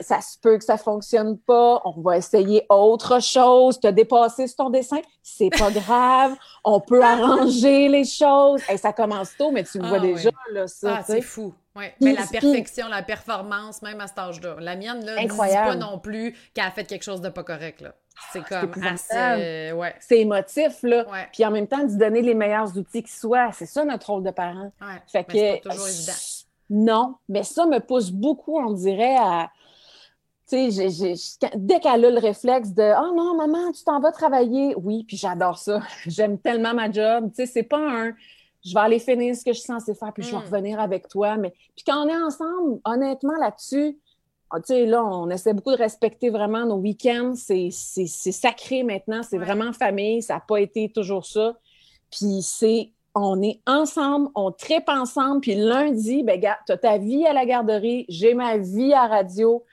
Ça, 0.00 0.20
se 0.20 0.38
peut 0.38 0.58
que 0.58 0.64
ça 0.64 0.76
fonctionne 0.76 1.38
pas. 1.38 1.82
On 1.84 2.00
va 2.00 2.18
essayer 2.18 2.64
autre 2.68 3.20
chose. 3.20 3.80
Te 3.80 3.88
dépasser 3.88 4.46
sur 4.46 4.56
ton 4.56 4.70
dessin, 4.70 5.00
c'est 5.22 5.50
pas 5.50 5.70
grave. 5.72 6.34
On 6.64 6.80
peut 6.80 7.02
arranger 7.02 7.88
les 7.88 8.04
choses. 8.04 8.62
Et 8.70 8.76
ça 8.76 8.92
commence 8.92 9.36
tôt, 9.36 9.50
mais 9.50 9.64
tu 9.64 9.78
le 9.78 9.88
vois 9.88 9.98
ah 9.98 10.00
déjà, 10.00 10.30
là, 10.52 10.66
ça. 10.66 10.96
Ah, 10.98 11.04
c'est 11.04 11.20
fou. 11.20 11.52
Oui, 11.76 11.86
mais 12.00 12.12
la 12.12 12.26
perfection, 12.26 12.88
la 12.88 13.02
performance, 13.02 13.82
même 13.82 14.00
à 14.00 14.06
cet 14.06 14.18
âge-là. 14.18 14.56
La 14.60 14.76
mienne, 14.76 15.04
là, 15.04 15.20
ne 15.20 15.28
dit 15.28 15.36
pas 15.36 15.74
non 15.74 15.98
plus 15.98 16.36
qu'elle 16.54 16.66
a 16.66 16.70
fait 16.70 16.84
quelque 16.84 17.02
chose 17.02 17.20
de 17.20 17.28
pas 17.28 17.42
correct, 17.42 17.80
là. 17.80 17.94
C'est 18.32 18.44
comme 18.44 18.72
assez. 18.82 19.72
Ouais. 19.72 19.94
C'est 20.00 20.20
émotif, 20.20 20.82
là. 20.82 21.04
Puis 21.32 21.44
en 21.44 21.50
même 21.50 21.66
temps, 21.66 21.84
de 21.84 21.98
donner 21.98 22.22
les 22.22 22.34
meilleurs 22.34 22.76
outils 22.76 23.02
qui 23.02 23.12
soient. 23.12 23.52
C'est 23.52 23.66
ça 23.66 23.84
notre 23.84 24.10
rôle 24.10 24.22
de 24.22 24.30
parent. 24.30 24.72
Ouais. 24.80 25.02
Fait 25.06 25.24
que. 25.24 25.62
Pas 25.62 25.70
toujours 25.70 25.88
évident. 25.88 26.12
Non, 26.70 27.16
mais 27.28 27.42
ça 27.42 27.66
me 27.66 27.78
pousse 27.78 28.10
beaucoup, 28.10 28.58
on 28.58 28.72
dirait, 28.72 29.16
à. 29.16 29.50
Tu 30.48 30.70
sais, 30.70 31.14
dès 31.54 31.80
qu'elle 31.80 32.04
a 32.04 32.10
le 32.10 32.18
réflexe 32.18 32.70
de 32.70 32.82
Oh 32.82 33.14
non, 33.14 33.34
maman, 33.34 33.72
tu 33.72 33.82
t'en 33.82 34.00
vas 34.00 34.12
travailler. 34.12 34.74
Oui, 34.76 35.04
puis 35.04 35.16
j'adore 35.16 35.58
ça. 35.58 35.80
J'aime 36.06 36.38
tellement 36.38 36.74
ma 36.74 36.90
job. 36.90 37.30
Tu 37.30 37.36
sais, 37.36 37.46
c'est 37.46 37.62
pas 37.62 37.78
un 37.78 38.12
je 38.64 38.72
vais 38.72 38.80
aller 38.80 38.98
finir 38.98 39.36
ce 39.36 39.44
que 39.44 39.52
je 39.52 39.58
suis 39.58 39.66
censée 39.66 39.94
faire, 39.94 40.12
puis 40.12 40.22
je 40.22 40.30
vais 40.30 40.36
hmm. 40.36 40.46
revenir 40.46 40.80
avec 40.80 41.08
toi. 41.08 41.36
Mais 41.36 41.50
puis 41.50 41.84
quand 41.86 42.04
on 42.04 42.08
est 42.08 42.22
ensemble, 42.22 42.80
honnêtement, 42.84 43.36
là-dessus, 43.38 43.98
ah, 44.50 44.60
tu 44.60 44.66
sais, 44.66 44.86
là, 44.86 45.04
on 45.04 45.28
essaie 45.30 45.52
beaucoup 45.52 45.72
de 45.72 45.76
respecter 45.76 46.30
vraiment 46.30 46.64
nos 46.64 46.76
week-ends. 46.76 47.34
C'est 47.34 47.70
sacré 47.70 48.82
maintenant. 48.82 49.22
C'est 49.22 49.38
vraiment 49.38 49.72
famille. 49.72 50.22
Ça 50.22 50.34
n'a 50.34 50.40
pas 50.40 50.60
été 50.60 50.90
toujours 50.90 51.26
ça. 51.26 51.56
Puis 52.10 52.42
c'est, 52.42 52.92
on 53.14 53.42
est 53.42 53.60
ensemble, 53.66 54.28
on 54.34 54.52
tripe 54.52 54.88
ensemble. 54.88 55.40
Puis 55.40 55.56
lundi, 55.56 56.22
ben, 56.22 56.38
gars, 56.38 56.58
tu 56.66 56.72
as 56.72 56.78
ta 56.78 56.98
vie 56.98 57.26
à 57.26 57.32
la 57.32 57.46
garderie, 57.46 58.04
j'ai 58.08 58.34
ma 58.34 58.56
vie 58.56 58.92
à 58.92 59.06
radio. 59.06 59.64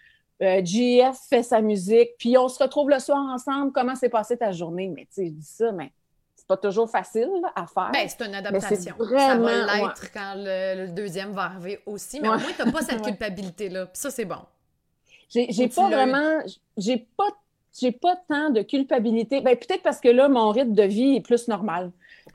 Euh, 0.42 0.62
GF 0.64 1.16
fait 1.30 1.44
sa 1.44 1.62
musique. 1.62 2.12
Puis 2.18 2.36
on 2.38 2.48
se 2.48 2.62
retrouve 2.62 2.90
le 2.90 2.98
soir 2.98 3.20
ensemble. 3.20 3.72
Comment 3.72 3.96
s'est 3.96 4.10
passée 4.10 4.38
ta 4.38 4.52
journée? 4.52 4.90
Mais 4.90 5.04
tu 5.04 5.10
sais, 5.12 5.26
je 5.28 5.34
dis 5.34 5.46
ça, 5.46 5.72
mais 5.72 5.92
c'est 6.36 6.48
pas 6.48 6.58
toujours 6.58 6.90
facile 6.90 7.30
à 7.56 7.68
faire. 7.68 7.92
Ben, 7.94 8.08
c'est 8.08 8.26
une 8.26 8.34
adaptation. 8.34 8.96
Vraiment, 8.98 9.48
ça 9.48 9.66
va 9.68 9.78
l'être 9.78 10.12
quand 10.12 10.34
le, 10.38 10.88
deuxième 10.88 11.34
va 11.34 11.44
arriver 11.44 11.80
aussi. 11.86 12.20
Mais 12.20 12.30
au 12.30 12.40
moins, 12.40 12.52
tu 12.58 12.66
n'as 12.66 12.72
pas 12.72 12.82
cette 12.82 13.02
culpabilité-là. 13.06 13.86
Puis 13.86 14.00
ça, 14.02 14.10
c'est 14.10 14.26
bon. 14.26 14.40
J'ai 15.34 15.68
pas 15.70 15.90
vraiment, 15.90 16.40
j'ai 16.78 17.08
pas, 17.18 17.30
j'ai 17.80 17.92
pas 17.92 18.18
tant 18.28 18.50
de 18.50 18.62
culpabilité. 18.62 19.42
Ben, 19.42 19.56
peut-être 19.56 19.82
parce 19.82 20.00
que 20.00 20.10
là, 20.10 20.28
mon 20.28 20.50
rythme 20.50 20.74
de 20.74 20.84
vie 20.84 21.16
est 21.16 21.22
plus 21.22 21.48
normal. 21.48 21.92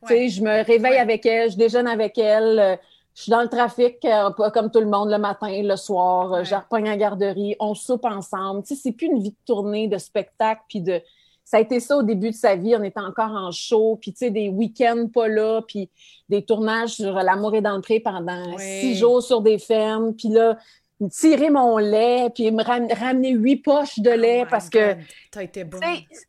Tu 0.06 0.08
sais, 0.08 0.28
je 0.28 0.42
me 0.42 0.64
réveille 0.64 0.98
avec 0.98 1.26
elle, 1.26 1.50
je 1.50 1.56
déjeune 1.56 1.86
avec 1.86 2.16
elle, 2.18 2.58
euh, 2.58 2.76
je 3.14 3.22
suis 3.22 3.30
dans 3.30 3.42
le 3.42 3.48
trafic 3.48 4.04
euh, 4.04 4.30
comme 4.50 4.70
tout 4.70 4.80
le 4.80 4.86
monde 4.86 5.10
le 5.10 5.18
matin, 5.18 5.62
le 5.62 5.76
soir, 5.76 6.32
euh, 6.32 6.44
je 6.44 6.54
repogne 6.54 6.88
en 6.88 6.96
garderie, 6.96 7.56
on 7.60 7.74
soupe 7.74 8.04
ensemble. 8.04 8.62
Tu 8.62 8.74
sais, 8.74 8.80
c'est 8.82 8.92
plus 8.92 9.06
une 9.06 9.20
vie 9.20 9.30
de 9.30 9.36
tournée, 9.46 9.88
de 9.88 9.98
spectacle, 9.98 10.62
puis 10.68 10.80
de 10.80 11.00
ça 11.44 11.58
a 11.58 11.60
été 11.60 11.78
ça 11.78 11.96
au 11.96 12.02
début 12.02 12.30
de 12.30 12.34
sa 12.34 12.56
vie. 12.56 12.74
On 12.76 12.82
était 12.82 13.00
encore 13.00 13.30
en 13.30 13.52
show, 13.52 13.96
puis 14.00 14.12
tu 14.12 14.18
sais, 14.18 14.30
des 14.30 14.48
week-ends 14.48 15.06
pas 15.12 15.28
là, 15.28 15.62
puis 15.66 15.88
des 16.28 16.42
tournages 16.44 16.94
sur 16.94 17.12
L'amour 17.12 17.54
est 17.54 17.60
dans 17.60 17.76
le 17.76 17.82
pré 17.82 18.00
pendant 18.00 18.58
six 18.58 18.96
jours 18.96 19.22
sur 19.22 19.42
des 19.42 19.58
fermes. 19.58 20.12
Puis 20.12 20.28
là, 20.28 20.58
tirer 21.10 21.50
mon 21.50 21.78
lait, 21.78 22.30
puis 22.34 22.50
me 22.50 22.62
ramener 22.62 23.30
huit 23.30 23.56
poches 23.56 23.98
de 23.98 24.10
lait 24.10 24.42
oh 24.44 24.48
parce 24.50 24.70
que. 24.70 24.96
T'as 25.30 25.42
été. 25.42 25.64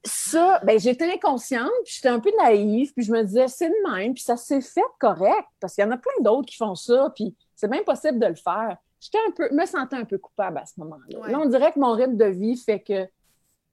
Ça, 0.04 0.60
ben, 0.64 0.80
j'étais 0.80 1.12
inconsciente, 1.12 1.72
puis 1.86 1.94
j'étais 1.96 2.10
un 2.10 2.20
peu 2.20 2.32
naïve, 2.38 2.94
puis 2.94 3.06
je 3.06 3.12
me 3.12 3.24
disais, 3.24 3.48
c'est 3.48 3.70
le 3.70 3.92
même, 3.92 4.14
puis 4.14 4.24
ça 4.24 4.38
s'est 4.38 4.62
fait 4.62 4.82
correct, 5.00 5.48
parce 5.60 5.76
qu'il 5.76 5.84
y 5.84 5.88
en 5.88 5.92
a 5.92 5.98
plein 5.98 6.22
d'autres 6.22 6.48
qui 6.48 6.58
font 6.58 6.76
ça, 6.76 7.12
puis 7.16 7.36
c'est 7.56 7.68
même 7.68 7.84
possible 7.84 8.20
de 8.20 8.28
le 8.28 8.36
faire. 8.36 8.78
J'étais 9.00 9.20
un 9.28 9.32
peu, 9.32 9.50
me 9.54 9.66
sentais 9.66 9.96
un 9.96 10.06
peu 10.06 10.18
coupable 10.18 10.58
à 10.58 10.66
ce 10.66 10.74
moment-là. 10.78 11.28
Là, 11.28 11.40
on 11.40 11.46
dirait 11.46 11.72
que 11.72 11.80
mon 11.80 11.94
rythme 11.94 12.18
de 12.18 12.26
vie 12.26 12.58
fait 12.58 12.80
que 12.80 13.08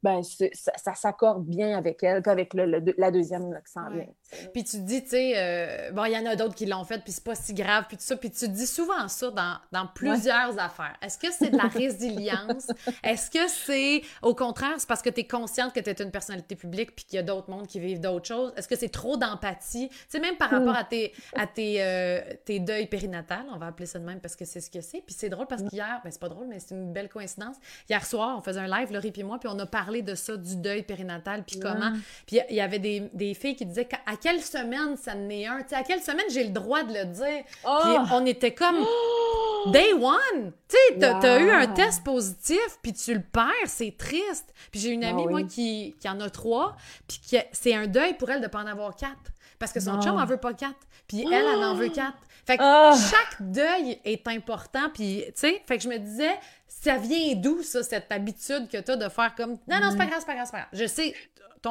ben, 0.05 0.21
ça, 0.23 0.95
s'accorde 0.95 1.47
bien 1.47 1.79
avec 1.79 2.03
elle, 2.03 2.23
qu'avec 2.23 2.53
la 2.53 3.11
deuxième 3.11 3.59
qui 3.65 3.73
s'en 3.73 3.89
vient. 3.89 4.07
Puis 4.53 4.63
tu 4.63 4.77
te 4.77 4.83
dis, 4.83 5.03
tu 5.03 5.09
sais, 5.09 5.33
euh, 5.35 5.93
bon, 5.93 6.05
il 6.05 6.13
y 6.13 6.19
en 6.19 6.27
a 6.27 6.37
d'autres 6.37 6.55
qui 6.55 6.67
l'ont 6.67 6.85
fait, 6.85 7.03
puis 7.03 7.11
c'est 7.11 7.25
pas 7.25 7.35
si 7.35 7.55
grave, 7.55 7.87
puis 7.89 7.97
tout 7.97 8.03
ça. 8.03 8.15
Puis 8.15 8.31
tu 8.31 8.41
te 8.41 8.51
dis 8.51 8.67
souvent 8.67 9.09
ça 9.09 9.31
dans, 9.31 9.57
dans 9.73 9.87
plusieurs 9.87 10.59
affaires. 10.59 10.95
Est-ce 11.01 11.17
que 11.17 11.33
c'est 11.33 11.49
de 11.49 11.57
la 11.57 11.69
résilience? 11.69 12.67
Est-ce 13.03 13.31
que 13.31 13.49
c'est, 13.49 14.03
au 14.21 14.35
contraire, 14.35 14.75
c'est 14.77 14.87
parce 14.87 15.01
que 15.01 15.09
tu 15.09 15.21
es 15.21 15.27
consciente 15.27 15.73
que 15.73 15.81
tu 15.81 15.89
es 15.89 15.95
une 15.95 16.11
personnalité 16.11 16.55
publique, 16.55 16.95
puis 16.95 17.07
qu'il 17.07 17.17
y 17.17 17.19
a 17.19 17.23
d'autres 17.23 17.49
mondes 17.49 17.67
qui 17.67 17.81
vivent 17.81 18.01
d'autres 18.01 18.29
choses? 18.29 18.53
Est-ce 18.59 18.69
que 18.69 18.77
c'est 18.77 18.91
trop 18.91 19.17
d'empathie? 19.17 19.89
Tu 19.89 19.97
sais, 20.09 20.21
même 20.21 20.37
par 20.37 20.53
hmm. 20.53 20.57
rapport 20.57 20.77
à 20.77 20.85
tes, 20.85 21.15
à 21.35 21.47
tes, 21.47 21.83
euh, 21.83 22.21
tes 22.45 22.59
deuils 22.59 22.89
périnatales, 22.89 23.47
on 23.55 23.57
va 23.57 23.69
appeler 23.69 23.87
ça 23.87 23.99
de 23.99 24.05
même 24.05 24.21
parce 24.21 24.37
que 24.37 24.45
c'est 24.45 24.61
ce 24.61 24.71
que 24.71 24.83
c'est. 24.83 25.01
Puis 25.01 25.17
c'est 25.17 25.31
drôle 25.31 25.47
parce 25.47 25.63
hmm. 25.63 25.71
qu'hier, 25.71 26.03
ben 26.05 26.11
c'est 26.11 26.21
pas 26.21 26.29
drôle, 26.29 26.47
mais 26.47 26.59
c'est 26.59 26.75
une 26.75 26.93
belle 26.93 27.09
coïncidence. 27.09 27.57
Hier 27.89 28.05
soir, 28.05 28.37
on 28.37 28.43
faisait 28.43 28.61
un 28.61 28.69
live, 28.69 28.93
Laurie 28.93 29.15
et 29.17 29.23
moi, 29.23 29.39
puis 29.39 29.49
on 29.51 29.59
a 29.59 29.65
parlé 29.65 29.94
de 30.03 30.15
ça, 30.15 30.37
du 30.37 30.57
deuil 30.57 30.83
périnatal, 30.83 31.45
puis 31.45 31.59
comment. 31.59 31.93
Puis 32.27 32.41
il 32.51 32.57
y 32.57 32.61
avait 32.61 32.79
des, 32.79 33.09
des, 33.13 33.35
filles 33.35 33.57
qui 33.57 33.67
disaient 33.67 33.89
à 34.07 34.17
quelle 34.17 34.41
semaine 34.41 34.97
ça 34.97 35.15
en 35.15 35.29
est 35.29 35.47
un, 35.47 35.63
tu 35.63 35.71
sais, 35.71 35.77
à 35.77 35.83
quelle 35.83 36.03
semaine 36.03 36.27
j'ai 36.31 36.45
le 36.45 36.51
droit 36.51 36.83
de 36.83 36.93
le 36.93 37.05
dire? 37.07 37.45
Oh! 37.67 37.79
Puis 37.83 37.93
on 38.13 38.27
était 38.27 38.55
comme 38.55 38.77
day 39.73 39.93
one. 39.93 40.53
Tu 40.69 40.77
sais, 40.77 40.99
t'as 40.99 41.41
eu 41.41 41.51
un 41.51 41.67
test 41.69 42.05
positif, 42.05 42.79
puis 42.83 42.93
tu 42.93 43.15
le 43.15 43.23
perds, 43.23 43.51
c'est 43.67 43.97
triste. 43.97 44.53
Puis 44.71 44.81
j'ai 44.81 44.91
une 44.91 45.05
ah 45.05 45.11
amie, 45.11 45.27
moi, 45.27 45.43
qui, 45.43 45.95
qui, 46.01 46.09
en 46.09 46.21
a 46.21 46.31
trois, 46.31 46.77
puis 47.07 47.21
c'est 47.53 47.75
un 47.75 47.87
deuil 47.87 48.15
pour 48.15 48.31
elle 48.31 48.41
de 48.41 48.47
pas 48.47 48.61
en 48.61 48.67
avoir 48.67 48.97
quatre. 48.97 49.33
Parce 49.59 49.73
que 49.73 49.81
son 49.81 50.01
chum 50.03 50.17
en 50.17 50.25
veut 50.27 50.37
pas 50.37 50.53
quatre. 50.53 50.75
Puis 51.09 51.23
elle, 51.27 51.33
elle 51.33 51.65
en 51.65 51.75
veut 51.75 51.89
quatre. 51.89 52.19
Fait 52.47 52.59
que 52.59 52.63
ah! 52.63 52.95
chaque 52.95 53.41
deuil 53.41 53.99
est 54.05 54.27
important. 54.29 54.91
Puis, 54.93 55.25
tu 55.29 55.33
sais, 55.35 55.63
fait 55.67 55.79
que 55.79 55.83
je 55.83 55.89
me 55.89 55.99
disais, 55.99 56.39
ça 56.83 56.97
vient 56.97 57.35
d'où, 57.37 57.63
ça, 57.63 57.83
cette 57.83 58.11
habitude 58.11 58.69
que 58.69 58.79
tu 58.79 58.91
as 58.91 58.97
de 58.97 59.09
faire 59.09 59.35
comme 59.35 59.53
non, 59.69 59.81
non, 59.81 59.91
c'est 59.91 59.97
pas 59.97 60.07
grave, 60.07 60.19
c'est 60.21 60.27
pas 60.27 60.35
grave, 60.35 60.47
c'est 60.47 60.53
pas 60.53 60.59
grave. 60.59 60.69
Je 60.73 60.87
sais, 60.87 61.15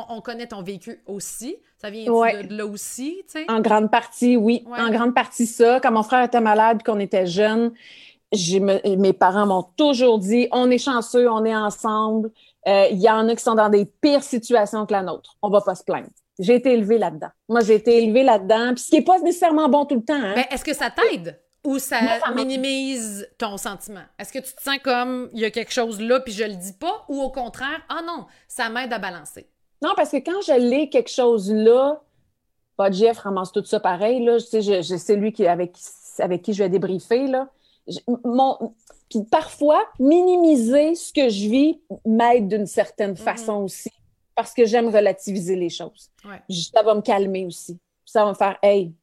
on 0.09 0.21
connaît 0.21 0.47
ton 0.47 0.61
vécu 0.61 1.01
aussi. 1.05 1.57
Ça 1.77 1.89
vient 1.89 2.05
de, 2.05 2.55
là 2.55 2.65
aussi, 2.65 3.21
tu 3.27 3.39
sais? 3.39 3.51
En 3.51 3.59
grande 3.59 3.91
partie, 3.91 4.37
oui. 4.37 4.65
En 4.77 4.89
grande 4.89 5.13
partie, 5.13 5.45
ça. 5.45 5.79
Quand 5.81 5.91
mon 5.91 6.03
frère 6.03 6.23
était 6.23 6.41
malade 6.41 6.81
qu'on 6.83 6.99
était 6.99 7.27
jeunes, 7.27 7.73
mes 8.31 9.13
parents 9.13 9.45
m'ont 9.45 9.65
toujours 9.77 10.19
dit 10.19 10.47
on 10.51 10.71
est 10.71 10.77
chanceux, 10.77 11.29
on 11.29 11.45
est 11.45 11.55
ensemble. 11.55 12.31
Euh, 12.67 12.87
il 12.91 13.01
y 13.01 13.09
en 13.09 13.27
a 13.27 13.35
qui 13.35 13.43
sont 13.43 13.55
dans 13.55 13.69
des 13.69 13.85
pires 13.85 14.23
situations 14.23 14.85
que 14.85 14.93
la 14.93 15.03
nôtre. 15.03 15.35
On 15.41 15.49
va 15.49 15.59
pas 15.61 15.75
se 15.75 15.83
plaindre. 15.83 16.07
J'ai 16.39 16.55
été 16.55 16.73
élevée 16.73 16.97
là-dedans. 16.97 17.27
Moi, 17.49 17.59
j'ai 17.59 17.75
été 17.75 18.01
élevée 18.01 18.23
là-dedans. 18.23 18.73
Puis 18.73 18.85
ce 18.85 18.89
qui 18.89 18.95
n'est 18.95 19.03
pas 19.03 19.19
nécessairement 19.19 19.67
bon 19.67 19.85
tout 19.85 19.95
le 19.95 20.03
temps. 20.03 20.15
Hein. 20.15 20.33
Mais 20.35 20.47
est-ce 20.49 20.63
que 20.63 20.73
ça 20.73 20.89
t'aide? 20.89 21.39
Ou 21.65 21.79
ça, 21.79 21.99
minimise 22.35 23.27
ton 23.37 23.57
sentiment? 23.57 24.03
Est-ce 24.19 24.33
que 24.33 24.39
tu 24.39 24.53
te 24.53 24.61
sens 24.61 24.79
comme 24.83 25.29
il 25.33 25.39
y 25.39 25.45
a 25.45 25.51
quelque 25.51 25.71
chose 25.71 26.01
là 26.01 26.19
puis 26.19 26.33
je 26.33 26.43
le 26.43 26.55
dis 26.55 26.73
pas? 26.73 27.05
Ou 27.07 27.21
au 27.21 27.31
contraire, 27.31 27.81
ah 27.87 28.01
non, 28.05 28.25
ça 28.47 28.69
m'aide 28.69 28.91
à 28.91 28.99
balancer? 28.99 29.47
Non, 29.81 29.91
parce 29.95 30.11
que 30.11 30.17
quand 30.17 30.41
je 30.41 30.59
l'ai 30.59 30.89
quelque 30.89 31.09
chose 31.09 31.51
là, 31.51 32.01
pas 32.75 32.91
Jeff 32.91 33.19
ramasse 33.19 33.51
tout 33.51 33.63
ça 33.63 33.79
pareil, 33.79 34.23
là, 34.23 34.37
je, 34.39 34.81
je, 34.81 34.97
c'est 34.97 35.15
lui 35.15 35.31
qui, 35.31 35.47
avec, 35.47 35.77
avec 36.19 36.41
qui 36.41 36.53
je 36.53 36.63
vais 36.63 36.69
débriefer. 36.69 37.27
Là. 37.27 37.49
mon, 38.25 38.73
puis 39.09 39.23
parfois, 39.29 39.85
minimiser 39.99 40.95
ce 40.95 41.13
que 41.13 41.29
je 41.29 41.49
vis 41.49 41.81
m'aide 42.05 42.47
d'une 42.47 42.65
certaine 42.65 43.13
mm-hmm. 43.13 43.17
façon 43.17 43.63
aussi, 43.63 43.91
parce 44.35 44.53
que 44.53 44.65
j'aime 44.65 44.87
relativiser 44.87 45.55
les 45.55 45.69
choses. 45.69 46.09
Ça 46.49 46.81
va 46.83 46.95
me 46.95 47.01
calmer 47.01 47.45
aussi. 47.45 47.79
Ça 48.05 48.25
va 48.25 48.31
me 48.31 48.35
faire 48.35 48.57
Hey, 48.61 48.93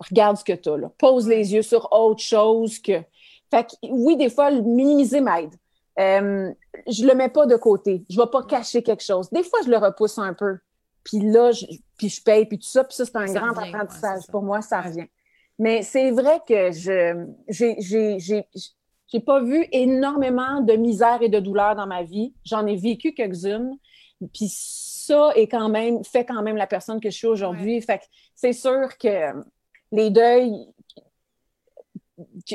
regarde 0.00 0.36
ce 0.36 0.44
que 0.44 0.52
tu 0.52 0.68
as 0.68 0.76
là. 0.76 0.90
Pose 0.98 1.28
les 1.28 1.52
yeux 1.52 1.62
sur 1.62 1.92
autre 1.92 2.22
chose 2.22 2.78
que. 2.78 3.02
Fait 3.50 3.64
que, 3.64 3.74
oui, 3.88 4.16
des 4.16 4.30
fois, 4.30 4.50
minimiser 4.50 5.20
m'aide. 5.20 5.54
Euh, 5.98 6.52
je 6.86 7.04
le 7.04 7.14
mets 7.14 7.28
pas 7.28 7.46
de 7.46 7.56
côté. 7.56 8.04
Je 8.08 8.20
vais 8.20 8.28
pas 8.30 8.44
cacher 8.44 8.82
quelque 8.82 9.02
chose. 9.02 9.28
Des 9.30 9.42
fois, 9.42 9.60
je 9.64 9.70
le 9.70 9.76
repousse 9.76 10.18
un 10.18 10.34
peu. 10.34 10.58
Puis 11.04 11.18
là, 11.20 11.50
je, 11.52 11.66
puis 11.98 12.08
je 12.08 12.22
paye, 12.22 12.46
puis 12.46 12.58
tout 12.58 12.68
ça. 12.68 12.84
Puis 12.84 12.94
ça, 12.94 13.04
c'est 13.04 13.16
un 13.16 13.26
grand 13.26 13.58
apprentissage. 13.58 14.22
Pour 14.30 14.42
moi, 14.42 14.62
ça 14.62 14.80
revient. 14.80 15.08
Mais 15.58 15.82
c'est 15.82 16.10
vrai 16.10 16.40
que 16.46 16.70
je 16.72 17.26
j'ai 19.12 19.20
pas 19.20 19.40
vu 19.40 19.66
énormément 19.72 20.60
de 20.60 20.74
misère 20.74 21.20
et 21.20 21.28
de 21.28 21.40
douleur 21.40 21.74
dans 21.74 21.86
ma 21.86 22.02
vie. 22.02 22.32
J'en 22.44 22.66
ai 22.66 22.76
vécu 22.76 23.12
quelques-unes. 23.12 23.76
Puis 24.32 24.48
ça 24.50 25.32
est 25.34 25.48
quand 25.48 25.68
même 25.68 26.04
fait 26.04 26.24
quand 26.24 26.42
même 26.42 26.56
la 26.56 26.66
personne 26.66 27.00
que 27.00 27.10
je 27.10 27.16
suis 27.16 27.26
aujourd'hui. 27.26 27.80
Fait 27.80 27.98
que 27.98 28.04
c'est 28.34 28.52
sûr 28.52 28.96
que 28.98 29.32
les 29.92 30.10
deuils 30.10 30.66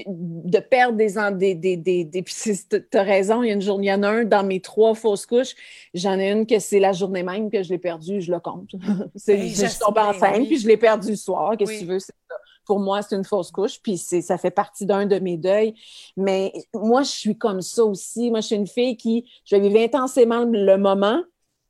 de 0.05 0.59
perdre 0.59 0.97
des... 0.97 1.55
des, 1.55 1.77
des, 1.77 2.03
des, 2.05 2.23
tu 2.23 2.97
as 2.97 3.03
raison, 3.03 3.43
il 3.43 3.47
y, 3.47 3.51
a 3.51 3.53
une 3.53 3.61
journée, 3.61 3.87
il 3.87 3.89
y 3.89 3.93
en 3.93 4.03
a 4.03 4.09
un 4.09 4.23
dans 4.23 4.43
mes 4.43 4.59
trois 4.59 4.93
fausses 4.93 5.25
couches, 5.25 5.55
j'en 5.93 6.19
ai 6.19 6.31
une 6.31 6.45
que 6.45 6.59
c'est 6.59 6.79
la 6.79 6.91
journée 6.91 7.23
même 7.23 7.49
que 7.49 7.63
je 7.63 7.69
l'ai 7.69 7.77
perdue, 7.77 8.21
je 8.21 8.31
le 8.31 8.39
compte. 8.39 8.69
c'est, 9.15 9.37
ben, 9.37 9.47
je 9.47 9.65
suis 9.65 9.79
tombée 9.79 10.01
enceinte, 10.01 10.45
puis 10.45 10.57
je 10.57 10.67
l'ai 10.67 10.77
perdue 10.77 11.11
le 11.11 11.15
soir, 11.15 11.57
qu'est-ce 11.57 11.71
que 11.71 11.79
tu 11.79 11.85
veux, 11.85 11.99
c'est 11.99 12.13
ça 12.29 12.35
pour 12.65 12.79
moi, 12.79 13.01
c'est 13.01 13.15
une 13.15 13.23
fausse 13.23 13.51
couche, 13.51 13.79
puis 13.81 13.97
ça 13.97 14.37
fait 14.37 14.51
partie 14.51 14.85
d'un 14.85 15.05
de 15.05 15.19
mes 15.19 15.37
deuils. 15.37 15.75
Mais 16.17 16.51
moi, 16.73 17.03
je 17.03 17.11
suis 17.11 17.37
comme 17.37 17.61
ça 17.61 17.85
aussi. 17.85 18.31
Moi, 18.31 18.41
je 18.41 18.47
suis 18.47 18.55
une 18.55 18.67
fille 18.67 18.97
qui, 18.97 19.29
je 19.45 19.55
vais 19.55 19.61
vivre 19.61 19.79
intensément 19.79 20.45
le 20.45 20.75
moment 20.77 21.21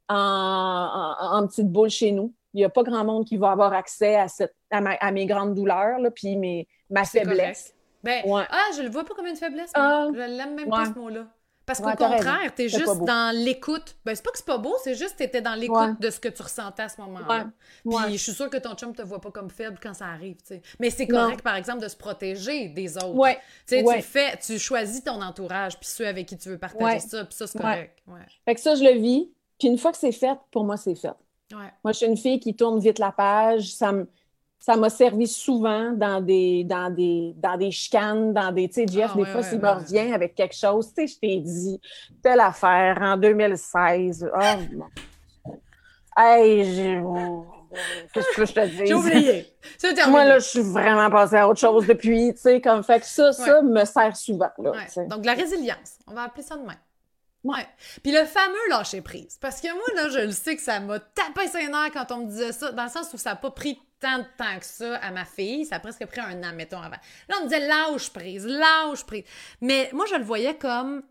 en, 0.08 1.46
petite 1.48 1.72
boule 1.72 1.90
chez 1.90 2.12
nous. 2.12 2.34
Il 2.54 2.60
n'y 2.60 2.64
a 2.64 2.70
pas 2.70 2.84
grand 2.84 3.04
monde 3.04 3.26
qui 3.26 3.38
va 3.38 3.52
avoir 3.52 3.74
accès 3.74 4.16
à, 4.16 4.28
cette, 4.30 4.56
à, 4.84 5.12
mes 5.12 5.26
grandes 5.26 5.56
douleurs, 5.56 6.00
là, 6.00 6.12
puis 6.12 6.36
mes, 6.36 6.68
ma 6.90 7.04
faiblesse. 7.04 7.74
Ben, 8.04 8.24
Ah, 8.26 8.70
je 8.78 8.82
le 8.84 8.90
vois 8.90 9.04
pas 9.04 9.14
comme 9.16 9.28
une 9.28 9.36
faiblesse. 9.36 9.72
Ah, 9.74 10.08
je 10.14 10.20
l'aime 10.20 10.56
même 10.56 10.70
pas 10.70 10.86
ce 10.86 11.00
mot-là. 11.00 11.28
Parce 11.66 11.80
qu'au 11.80 11.90
contraire, 11.92 12.54
tu 12.56 12.64
es 12.64 12.70
juste 12.70 13.04
dans 13.06 13.36
l'écoute. 13.36 13.96
Ben, 14.06 14.16
c'est 14.16 14.24
pas 14.24 14.32
que 14.32 14.38
c'est 14.38 14.46
pas 14.46 14.58
beau, 14.58 14.76
c'est 14.84 14.94
juste 14.94 15.14
que 15.14 15.18
tu 15.18 15.24
étais 15.24 15.42
dans 15.42 15.56
l'écoute 15.56 16.00
de 16.00 16.10
ce 16.10 16.20
que 16.20 16.30
tu 16.30 16.42
ressentais 16.42 16.84
à 16.84 16.90
ce 16.90 17.02
moment-là. 17.02 17.50
Puis 17.84 18.18
je 18.18 18.24
suis 18.24 18.34
sûre 18.34 18.50
que 18.50 18.58
ton 18.58 18.76
chum 18.76 18.94
te 18.94 19.02
voit 19.02 19.22
pas 19.22 19.32
comme 19.32 19.50
faible 19.50 19.80
quand 19.82 19.94
ça 19.94 20.06
arrive. 20.08 20.38
sais. 20.44 20.62
Mais 20.80 20.90
c'est 20.90 21.08
correct, 21.08 21.42
par 21.42 21.56
exemple, 21.56 21.82
de 21.82 21.88
se 21.88 21.98
protéger 21.98 22.70
des 22.70 22.98
autres. 22.98 23.16
Ouais. 23.16 23.40
Tu 23.68 23.84
fais, 24.02 24.38
tu 24.38 24.60
choisis 24.60 25.04
ton 25.04 25.22
entourage, 25.22 25.80
puis 25.80 25.90
ceux 25.90 26.08
avec 26.08 26.28
qui 26.28 26.38
tu 26.38 26.50
veux 26.50 26.58
partager 26.58 27.00
ça, 27.00 27.26
puis 27.26 27.36
ça, 27.36 27.48
c'est 27.48 27.60
correct. 27.60 28.00
Fait 28.46 28.56
que 28.56 28.62
ça, 28.62 28.76
je 28.76 28.84
le 28.84 29.00
vis. 29.00 29.32
Puis 29.58 29.70
une 29.70 29.78
fois 29.78 29.94
que 29.94 29.98
c'est 29.98 30.12
fait, 30.12 30.38
pour 30.52 30.66
moi, 30.66 30.76
c'est 30.76 30.96
fait. 30.96 31.14
Moi, 31.52 31.70
je 31.88 31.94
suis 31.94 32.06
une 32.06 32.18
fille 32.18 32.40
qui 32.40 32.56
tourne 32.56 32.80
vite 32.80 33.00
la 33.00 33.12
page. 33.12 33.74
Ça 33.74 33.92
me 33.92 34.08
ça 34.60 34.76
m'a 34.76 34.90
servi 34.90 35.28
souvent 35.28 35.92
dans 35.92 36.22
des, 36.22 36.64
dans 36.64 36.90
des, 36.90 37.34
dans 37.38 37.58
des 37.58 37.72
chicanes, 37.72 38.34
dans 38.34 38.52
des, 38.52 38.68
tu 38.68 38.76
sais, 38.76 38.88
Jeff, 38.88 39.12
ah, 39.14 39.18
des 39.18 39.26
fois, 39.26 39.44
s'il 39.44 39.60
me 39.60 39.70
revient 39.70 40.14
avec 40.14 40.34
quelque 40.34 40.56
chose, 40.56 40.88
tu 40.88 41.08
sais, 41.08 41.14
je 41.14 41.20
t'ai 41.20 41.40
dit, 41.40 41.80
telle 42.24 42.40
affaire 42.40 42.98
en 43.02 43.16
2016. 43.18 44.28
Oh, 44.34 44.40
mon... 44.74 44.86
Hey, 46.18 46.64
j'ai... 46.74 47.02
Qu'est-ce 48.14 48.36
que 48.36 48.46
je 48.46 48.54
te 48.54 48.66
dis? 48.68 48.88
J'ai 48.88 48.94
oublié. 48.94 49.54
Moi, 50.08 50.24
là, 50.24 50.40
je 50.40 50.48
suis 50.48 50.62
vraiment 50.62 51.10
passée 51.10 51.36
à 51.36 51.48
autre 51.48 51.60
chose 51.60 51.86
depuis, 51.86 52.34
tu 52.34 52.42
sais, 52.42 52.62
comme 52.62 52.84
fait 52.84 53.02
que 53.02 53.06
ça, 53.06 53.34
ça 53.34 53.62
me 53.62 53.86
sert 53.86 54.16
souvent, 54.16 54.52
là, 54.58 54.72
Donc, 55.10 55.26
la 55.26 55.34
résilience, 55.34 56.00
on 56.08 56.14
va 56.14 56.24
appeler 56.24 56.44
ça 56.44 56.56
de 56.56 56.62
même. 56.62 56.78
Ouais. 57.44 57.68
Puis 58.02 58.12
le 58.12 58.26
fameux 58.26 58.70
lâcher 58.70 59.02
prise. 59.02 59.38
Parce 59.40 59.62
que 59.62 59.72
moi, 59.72 59.86
là, 59.96 60.10
je 60.10 60.26
le 60.26 60.32
sais 60.32 60.56
que 60.56 60.62
ça 60.64 60.80
m'a 60.80 61.00
tapé 61.00 61.48
ses 61.48 61.68
nerfs 61.68 61.92
quand 61.94 62.12
on 62.12 62.26
me 62.26 62.26
disait 62.26 62.52
ça, 62.52 62.72
dans 62.72 62.86
le 62.86 62.90
sens 62.90 63.14
où 63.14 63.18
ça 63.18 63.32
n'a 63.32 63.36
pas 63.36 63.52
pris 63.52 63.80
tant 64.06 64.20
de 64.20 64.26
temps 64.38 64.60
que 64.60 64.66
ça 64.66 64.98
à 64.98 65.10
ma 65.10 65.26
fille. 65.26 65.66
Ça 65.66 65.78
a 65.78 65.80
presque 65.80 66.06
pris 66.06 66.22
un 66.22 66.44
an, 66.44 66.54
mettons, 66.54 66.78
avant. 66.78 66.98
Là, 67.28 67.38
on 67.40 67.46
me 67.46 67.50
disait 67.50 67.68
lâche 67.68 68.12
prise, 68.12 68.46
lâche 68.46 69.04
prise. 69.06 69.24
Mais 69.62 69.90
moi, 69.94 70.06
je 70.06 70.16
le 70.16 70.24
voyais 70.24 70.56
comme 70.56 71.02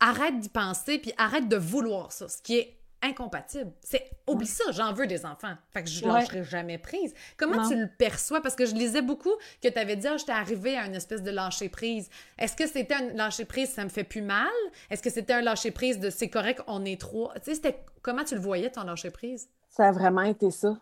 arrête 0.00 0.40
d'y 0.40 0.48
penser, 0.48 0.98
puis 0.98 1.12
arrête 1.16 1.48
de 1.48 1.56
vouloir 1.56 2.10
ça. 2.10 2.28
Ce 2.28 2.42
qui 2.42 2.58
est 2.58 2.80
incompatible. 3.02 3.70
C'est 3.82 4.10
oublie 4.26 4.46
ça, 4.46 4.64
j'en 4.72 4.92
veux 4.94 5.06
des 5.06 5.26
enfants. 5.26 5.54
Fait 5.70 5.84
que 5.84 5.90
je 5.90 6.04
ne 6.04 6.10
lâcherai 6.10 6.42
jamais 6.42 6.78
prise. 6.78 7.14
Comment 7.36 7.68
tu 7.68 7.76
le 7.76 7.86
perçois? 7.86 8.40
Parce 8.40 8.56
que 8.56 8.64
je 8.64 8.74
lisais 8.74 9.02
beaucoup 9.02 9.34
que 9.62 9.68
tu 9.68 9.78
avais 9.78 9.94
dit 9.94 10.06
ah, 10.08 10.16
j'étais 10.16 10.32
arrivée 10.32 10.76
à 10.76 10.86
une 10.86 10.94
espèce 10.94 11.22
de 11.22 11.30
lâcher 11.30 11.68
prise. 11.68 12.08
Est-ce 12.38 12.56
que 12.56 12.66
c'était 12.66 12.94
un 12.94 13.12
lâcher 13.12 13.44
prise 13.44 13.70
ça 13.70 13.84
me 13.84 13.90
fait 13.90 14.04
plus 14.04 14.22
mal? 14.22 14.48
Est-ce 14.90 15.02
que 15.02 15.10
c'était 15.10 15.34
un 15.34 15.42
lâcher 15.42 15.70
prise 15.70 16.00
de 16.00 16.08
c'est 16.08 16.30
correct, 16.30 16.62
on 16.66 16.84
est 16.86 16.98
trois? 16.98 17.34
Tu 17.34 17.42
sais 17.44 17.54
c'était 17.56 17.84
comment 18.00 18.24
tu 18.24 18.36
le 18.36 18.40
voyais 18.40 18.70
ton 18.70 18.84
lâcher 18.84 19.10
prise? 19.10 19.50
Ça 19.68 19.88
a 19.88 19.92
vraiment 19.92 20.22
été 20.22 20.50
ça. 20.50 20.78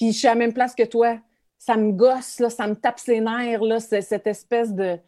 Puis 0.00 0.12
je 0.12 0.18
suis 0.18 0.28
à 0.28 0.30
la 0.30 0.36
même 0.36 0.54
place 0.54 0.74
que 0.74 0.84
toi. 0.84 1.18
Ça 1.58 1.76
me 1.76 1.92
gosse 1.92 2.40
là, 2.40 2.48
ça 2.48 2.66
me 2.66 2.74
tape 2.74 2.98
ses 2.98 3.20
nerfs 3.20 3.62
là, 3.62 3.80
cette 3.80 4.26
espèce 4.26 4.72
de 4.72 4.98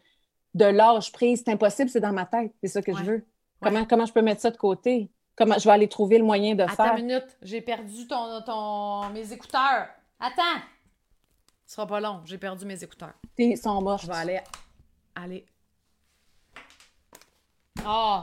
de 0.53 0.65
lâche 0.65 1.11
prise, 1.11 1.41
c'est 1.43 1.51
impossible, 1.51 1.89
c'est 1.89 1.99
dans 1.99 2.13
ma 2.13 2.27
tête, 2.27 2.53
c'est 2.61 2.67
ça 2.67 2.79
que 2.79 2.95
je 2.95 3.03
veux. 3.03 3.25
Comment 3.59 3.85
comment 3.85 4.05
je 4.05 4.13
peux 4.13 4.21
mettre 4.21 4.41
ça 4.41 4.51
de 4.51 4.57
côté? 4.57 5.09
Comment 5.35 5.57
je 5.57 5.63
vais 5.63 5.71
aller 5.71 5.87
trouver 5.87 6.19
le 6.19 6.23
moyen 6.23 6.53
de 6.53 6.63
faire? 6.67 6.81
Attends 6.81 6.97
une 6.97 7.07
minute, 7.07 7.37
j'ai 7.41 7.61
perdu 7.61 8.05
ton, 8.07 8.39
ton, 8.45 9.09
mes 9.09 9.33
écouteurs. 9.33 9.87
Attends! 10.19 10.61
Ce 11.65 11.73
sera 11.73 11.87
pas 11.87 11.99
long, 11.99 12.21
j'ai 12.25 12.37
perdu 12.37 12.63
mes 12.67 12.83
écouteurs. 12.83 13.15
Ils 13.39 13.57
sont 13.57 13.81
morts. 13.81 13.97
Je 13.97 14.05
vais 14.05 14.13
aller. 14.13 14.39
Aller. 15.15 15.47
Oh! 17.85 18.21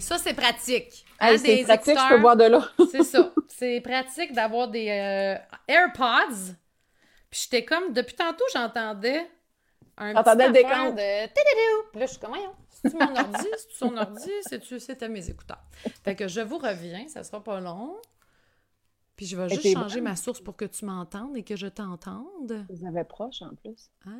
ça, 0.00 0.18
c'est 0.18 0.34
pratique. 0.34 1.04
Hein, 1.18 1.36
c'est 1.38 1.64
pratique, 1.64 1.98
je 1.98 2.14
peux 2.14 2.20
boire 2.20 2.36
de 2.36 2.44
l'eau. 2.44 2.62
c'est 2.90 3.04
ça. 3.04 3.32
C'est 3.48 3.80
pratique 3.80 4.32
d'avoir 4.32 4.68
des 4.68 4.88
euh, 4.88 5.36
AirPods. 5.68 6.54
Puis 7.30 7.42
j'étais 7.44 7.64
comme, 7.64 7.92
depuis 7.92 8.16
tantôt, 8.16 8.44
j'entendais 8.52 9.30
un 9.96 10.14
petit 10.14 10.46
le 10.46 10.52
décompte. 10.52 10.96
de... 10.96 11.26
Puis 11.90 12.00
là, 12.00 12.06
je 12.06 12.10
suis 12.10 12.18
comme, 12.18 12.30
voyons. 12.30 12.54
C'est 12.70 12.94
mon 12.94 13.16
ordi, 13.16 13.46
c'est 13.56 13.78
son 13.78 13.96
ordi, 13.96 14.30
c'est 14.42 14.78
c'était 14.80 15.08
mes 15.08 15.30
écouteurs. 15.30 15.62
Fait 16.02 16.16
que 16.16 16.26
je 16.26 16.40
vous 16.40 16.58
reviens, 16.58 17.06
ça 17.08 17.22
sera 17.22 17.42
pas 17.42 17.60
long. 17.60 17.96
Puis 19.16 19.26
je 19.26 19.36
vais 19.36 19.48
juste 19.48 19.72
changer 19.72 20.00
ma 20.00 20.16
source 20.16 20.40
pour 20.40 20.56
que 20.56 20.64
tu 20.64 20.84
m'entendes 20.84 21.36
et 21.36 21.44
que 21.44 21.54
je 21.54 21.68
t'entende. 21.68 22.66
Vous 22.68 22.86
avez 22.86 23.04
proche 23.04 23.42
en 23.42 23.54
plus. 23.54 23.90
Ah, 24.06 24.10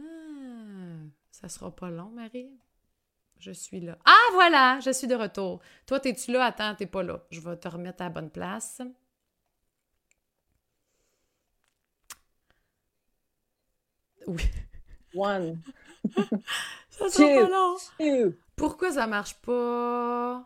ça 1.33 1.49
sera 1.49 1.75
pas 1.75 1.91
long, 1.91 2.11
Marie. 2.11 2.51
Je 3.43 3.51
suis 3.51 3.81
là. 3.81 3.99
Ah, 4.05 4.29
voilà, 4.35 4.79
je 4.79 4.93
suis 4.93 5.09
de 5.09 5.17
retour. 5.17 5.61
Toi, 5.85 5.99
t'es-tu 5.99 6.31
là? 6.31 6.45
Attends, 6.45 6.77
t'es 6.77 6.87
pas 6.87 7.03
là. 7.03 7.21
Je 7.33 7.41
vais 7.41 7.57
te 7.57 7.67
remettre 7.67 8.03
à 8.03 8.05
la 8.05 8.11
bonne 8.11 8.31
place. 8.31 8.81
Oui. 14.29 14.45
One. 15.17 15.61
ça 16.89 17.09
sera 17.09 17.43
pas 17.43 17.49
long. 17.49 18.33
Pourquoi 18.55 18.93
ça 18.93 19.09
marche 19.09 19.35
pas? 19.41 20.45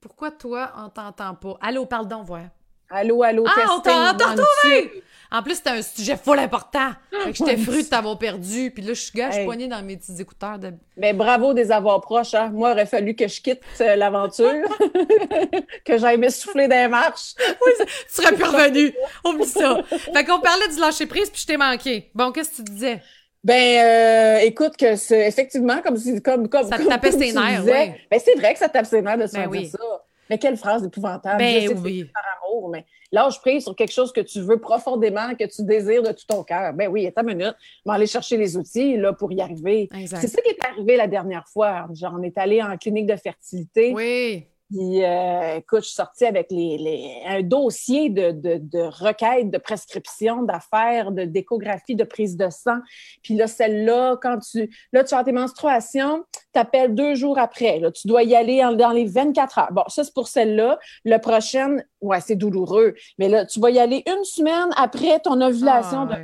Pourquoi 0.00 0.32
toi, 0.32 0.72
on 0.76 0.88
t'entend 0.88 1.36
pas? 1.36 1.56
Allô, 1.60 1.86
pardon, 1.86 2.24
voilà. 2.24 2.50
Allô, 2.90 3.22
allô, 3.22 3.44
Ah, 3.46 3.76
on 3.76 3.80
t'a 3.80 4.12
retrouvé! 4.12 5.02
En 5.34 5.42
plus, 5.42 5.56
c'était 5.56 5.70
un 5.70 5.82
sujet 5.82 6.16
full 6.16 6.38
important. 6.38 6.90
Fait 7.10 7.32
que 7.32 7.36
j'étais 7.36 7.56
de 7.56 7.88
t'avoir 7.88 8.16
perdu. 8.18 8.70
Puis 8.70 8.84
là, 8.84 8.94
je 8.94 9.00
suis 9.00 9.18
gars, 9.18 9.32
je 9.32 9.40
suis 9.40 9.68
dans 9.68 9.82
mes 9.82 9.96
petits 9.96 10.20
écouteurs. 10.20 10.60
De... 10.60 10.68
Mais 10.96 11.12
ben, 11.12 11.16
bravo 11.16 11.54
des 11.54 11.72
avoir 11.72 12.00
proches. 12.02 12.34
Hein? 12.34 12.50
Moi, 12.54 12.68
il 12.68 12.72
aurait 12.72 12.86
fallu 12.86 13.16
que 13.16 13.26
je 13.26 13.40
quitte 13.40 13.60
euh, 13.80 13.96
l'aventure, 13.96 14.46
que 15.84 15.98
j'aille 15.98 16.18
m'essouffler 16.18 16.68
des 16.68 16.86
marches. 16.86 17.34
oui, 17.40 17.72
tu 17.78 18.14
serais 18.14 18.32
plus 18.32 18.44
revenu. 18.44 18.94
Oublie 19.24 19.44
ça. 19.44 19.82
Fait 19.88 20.24
qu'on 20.24 20.38
parlait 20.38 20.68
du 20.68 20.78
lâcher 20.78 21.06
prise, 21.06 21.30
puis 21.30 21.40
je 21.40 21.46
t'ai 21.48 21.56
manqué. 21.56 22.10
Bon, 22.14 22.30
qu'est-ce 22.30 22.50
que 22.50 22.56
tu 22.56 22.72
disais? 22.72 23.02
Ben, 23.42 23.84
euh, 23.84 24.38
écoute, 24.44 24.76
que 24.76 24.94
c'est 24.94 25.26
effectivement 25.26 25.82
comme 25.82 25.96
si, 25.96 26.22
comme, 26.22 26.48
comme, 26.48 26.68
ça 26.68 26.78
te 26.78 26.86
tapait 26.86 27.10
ses 27.10 27.32
nerfs, 27.32 27.64
oui. 27.64 27.92
Ben, 28.08 28.20
c'est 28.24 28.36
vrai 28.36 28.52
que 28.52 28.60
ça 28.60 28.68
tape 28.68 28.86
ses 28.86 29.02
nerfs 29.02 29.18
de 29.18 29.26
se 29.26 29.34
ben 29.34 29.50
dire 29.50 29.68
ça. 29.68 30.04
Mais 30.30 30.38
quelle 30.38 30.56
phrase 30.56 30.84
épouvantable. 30.84 31.38
Ben, 31.38 31.68
oui. 31.82 32.10
Amour, 32.54 32.68
mais 32.70 32.84
lâche 33.12 33.40
prise 33.40 33.64
sur 33.64 33.76
quelque 33.76 33.92
chose 33.92 34.12
que 34.12 34.20
tu 34.20 34.40
veux 34.40 34.58
profondément, 34.58 35.34
que 35.34 35.44
tu 35.44 35.62
désires 35.64 36.02
de 36.02 36.12
tout 36.12 36.26
ton 36.26 36.42
cœur. 36.42 36.72
Ben 36.74 36.88
oui, 36.88 37.06
attends 37.06 37.22
une 37.22 37.36
minute, 37.36 37.54
on 37.84 37.90
va 37.90 37.94
aller 37.94 38.06
chercher 38.06 38.36
les 38.36 38.56
outils 38.56 38.96
là, 38.96 39.12
pour 39.12 39.32
y 39.32 39.40
arriver. 39.40 39.88
C'est 40.06 40.28
ça 40.28 40.42
qui 40.42 40.50
est 40.50 40.64
arrivé 40.64 40.96
la 40.96 41.06
dernière 41.06 41.46
fois. 41.48 41.86
Genre, 41.92 42.14
on 42.18 42.22
est 42.22 42.36
allé 42.38 42.62
en 42.62 42.76
clinique 42.76 43.06
de 43.06 43.16
fertilité. 43.16 43.92
Oui. 43.94 44.46
Puis, 44.74 45.04
euh, 45.04 45.58
écoute, 45.58 45.82
je 45.82 45.86
suis 45.86 45.94
sortie 45.94 46.24
avec 46.24 46.48
les, 46.50 47.22
un 47.24 47.42
dossier 47.42 48.10
de, 48.10 48.32
de, 48.32 48.58
de 48.58 48.80
requêtes, 48.80 49.48
de 49.48 49.58
prescription, 49.58 50.42
d'affaires, 50.42 51.12
de 51.12 51.26
d'échographie, 51.26 51.94
de 51.94 52.02
prise 52.02 52.36
de 52.36 52.50
sang. 52.50 52.78
Puis 53.22 53.36
là, 53.36 53.46
celle-là, 53.46 54.16
quand 54.20 54.40
tu... 54.40 54.68
Là, 54.92 55.04
tu 55.04 55.14
as 55.14 55.22
tes 55.22 55.30
menstruations, 55.30 56.24
tu 56.52 56.58
appelles 56.58 56.92
deux 56.92 57.14
jours 57.14 57.38
après. 57.38 57.78
Là, 57.78 57.92
tu 57.92 58.08
dois 58.08 58.24
y 58.24 58.34
aller 58.34 58.68
dans 58.76 58.90
les 58.90 59.04
24 59.04 59.58
heures. 59.58 59.72
Bon, 59.72 59.84
ça, 59.86 60.02
c'est 60.02 60.12
pour 60.12 60.26
celle-là. 60.26 60.80
Le 61.04 61.18
prochain, 61.18 61.76
ouais, 62.00 62.20
c'est 62.20 62.34
douloureux. 62.34 62.94
Mais 63.18 63.28
là, 63.28 63.46
tu 63.46 63.60
vas 63.60 63.70
y 63.70 63.78
aller 63.78 64.02
une 64.08 64.24
semaine 64.24 64.70
après 64.76 65.20
ton 65.20 65.40
ovulation. 65.40 66.08
Ah, 66.10 66.18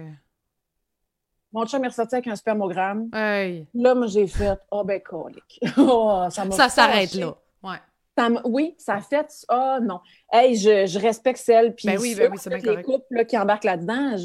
Mon 1.53 1.67
chum 1.67 1.85
est 1.85 1.89
ressorti 1.89 2.17
avec 2.17 2.27
un 2.27 2.35
spermogramme. 2.35 3.11
Là, 3.13 3.95
moi, 3.95 4.09
j'ai 4.09 4.27
fait 4.27 4.59
«Oh, 4.73 4.83
ben, 4.83 5.01
colique. 5.01 5.61
oh, 5.79 6.25
ça 6.31 6.51
ça 6.51 6.69
s'arrête 6.69 7.15
là. 7.15 7.37
Ouais 7.63 7.77
oui, 8.45 8.75
ça 8.79 8.95
a 8.95 9.01
fait 9.01 9.27
Ah 9.49 9.79
oh, 9.79 9.85
non. 9.85 10.01
Hey, 10.33 10.57
je, 10.57 10.99
respecte 10.99 11.39
celle. 11.39 11.75
Puis 11.75 11.89
ben 11.89 11.99
oui, 11.99 12.15
ben 12.15 12.31
oui, 12.31 12.39
c'est 12.41 12.51
bien 12.51 12.75
les 12.77 12.83
couples 12.83 13.25
qui 13.27 13.37
embarquent 13.39 13.65
là-dedans, 13.65 14.17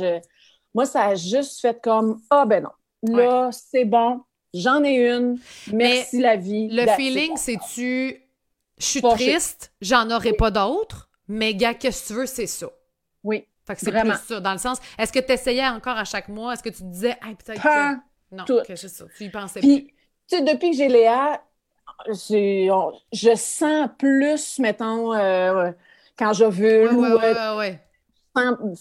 moi, 0.73 0.85
ça 0.85 1.05
a 1.05 1.15
juste 1.15 1.61
fait 1.61 1.81
comme 1.81 2.19
Ah 2.29 2.43
oh, 2.43 2.47
ben 2.47 2.63
non. 2.63 3.15
Là, 3.15 3.49
c'est 3.51 3.85
bon. 3.85 4.21
J'en 4.53 4.83
ai 4.83 4.95
une. 4.95 5.37
Merci 5.71 6.19
la 6.19 6.35
vie. 6.35 6.69
Le 6.69 6.87
feeling, 6.95 7.35
c'est-tu 7.37 8.25
je 8.77 8.85
suis 8.85 9.01
triste, 9.01 9.73
j'en 9.81 10.09
aurai 10.11 10.33
pas 10.33 10.51
d'autres, 10.51 11.09
mais 11.27 11.55
gars, 11.55 11.73
qu'est-ce 11.73 12.03
que 12.03 12.07
tu 12.07 12.13
veux, 12.19 12.25
c'est 12.25 12.47
ça. 12.47 12.67
Oui. 13.23 13.45
Fait 13.65 13.73
que 13.73 13.81
c'est 13.81 13.91
plus 13.91 14.11
ça, 14.27 14.39
dans 14.39 14.51
le 14.51 14.57
sens, 14.57 14.79
est-ce 14.97 15.11
que 15.11 15.19
tu 15.19 15.31
essayais 15.31 15.67
encore 15.67 15.97
à 15.97 16.05
chaque 16.05 16.27
mois? 16.27 16.53
Est-ce 16.53 16.61
que 16.61 16.69
tu 16.69 16.83
disais, 16.83 17.17
hey, 17.25 17.35
peut-être 17.35 17.61
que... 17.61 17.95
Non, 18.35 18.43
c'est 18.67 18.87
ça, 18.89 19.05
tu 19.17 19.23
y 19.23 19.29
pensais 19.29 19.59
Puis, 19.59 19.93
tu 20.27 20.37
sais, 20.37 20.41
depuis 20.41 20.71
que 20.71 20.77
j'ai 20.77 20.87
Léa, 20.87 21.41
je 22.07 23.35
sens 23.35 23.89
plus, 23.97 24.59
mettons, 24.59 25.13
euh, 25.13 25.71
quand 26.17 26.33
je 26.33 26.45
veux. 26.45 26.93
Ouais, 26.93 27.79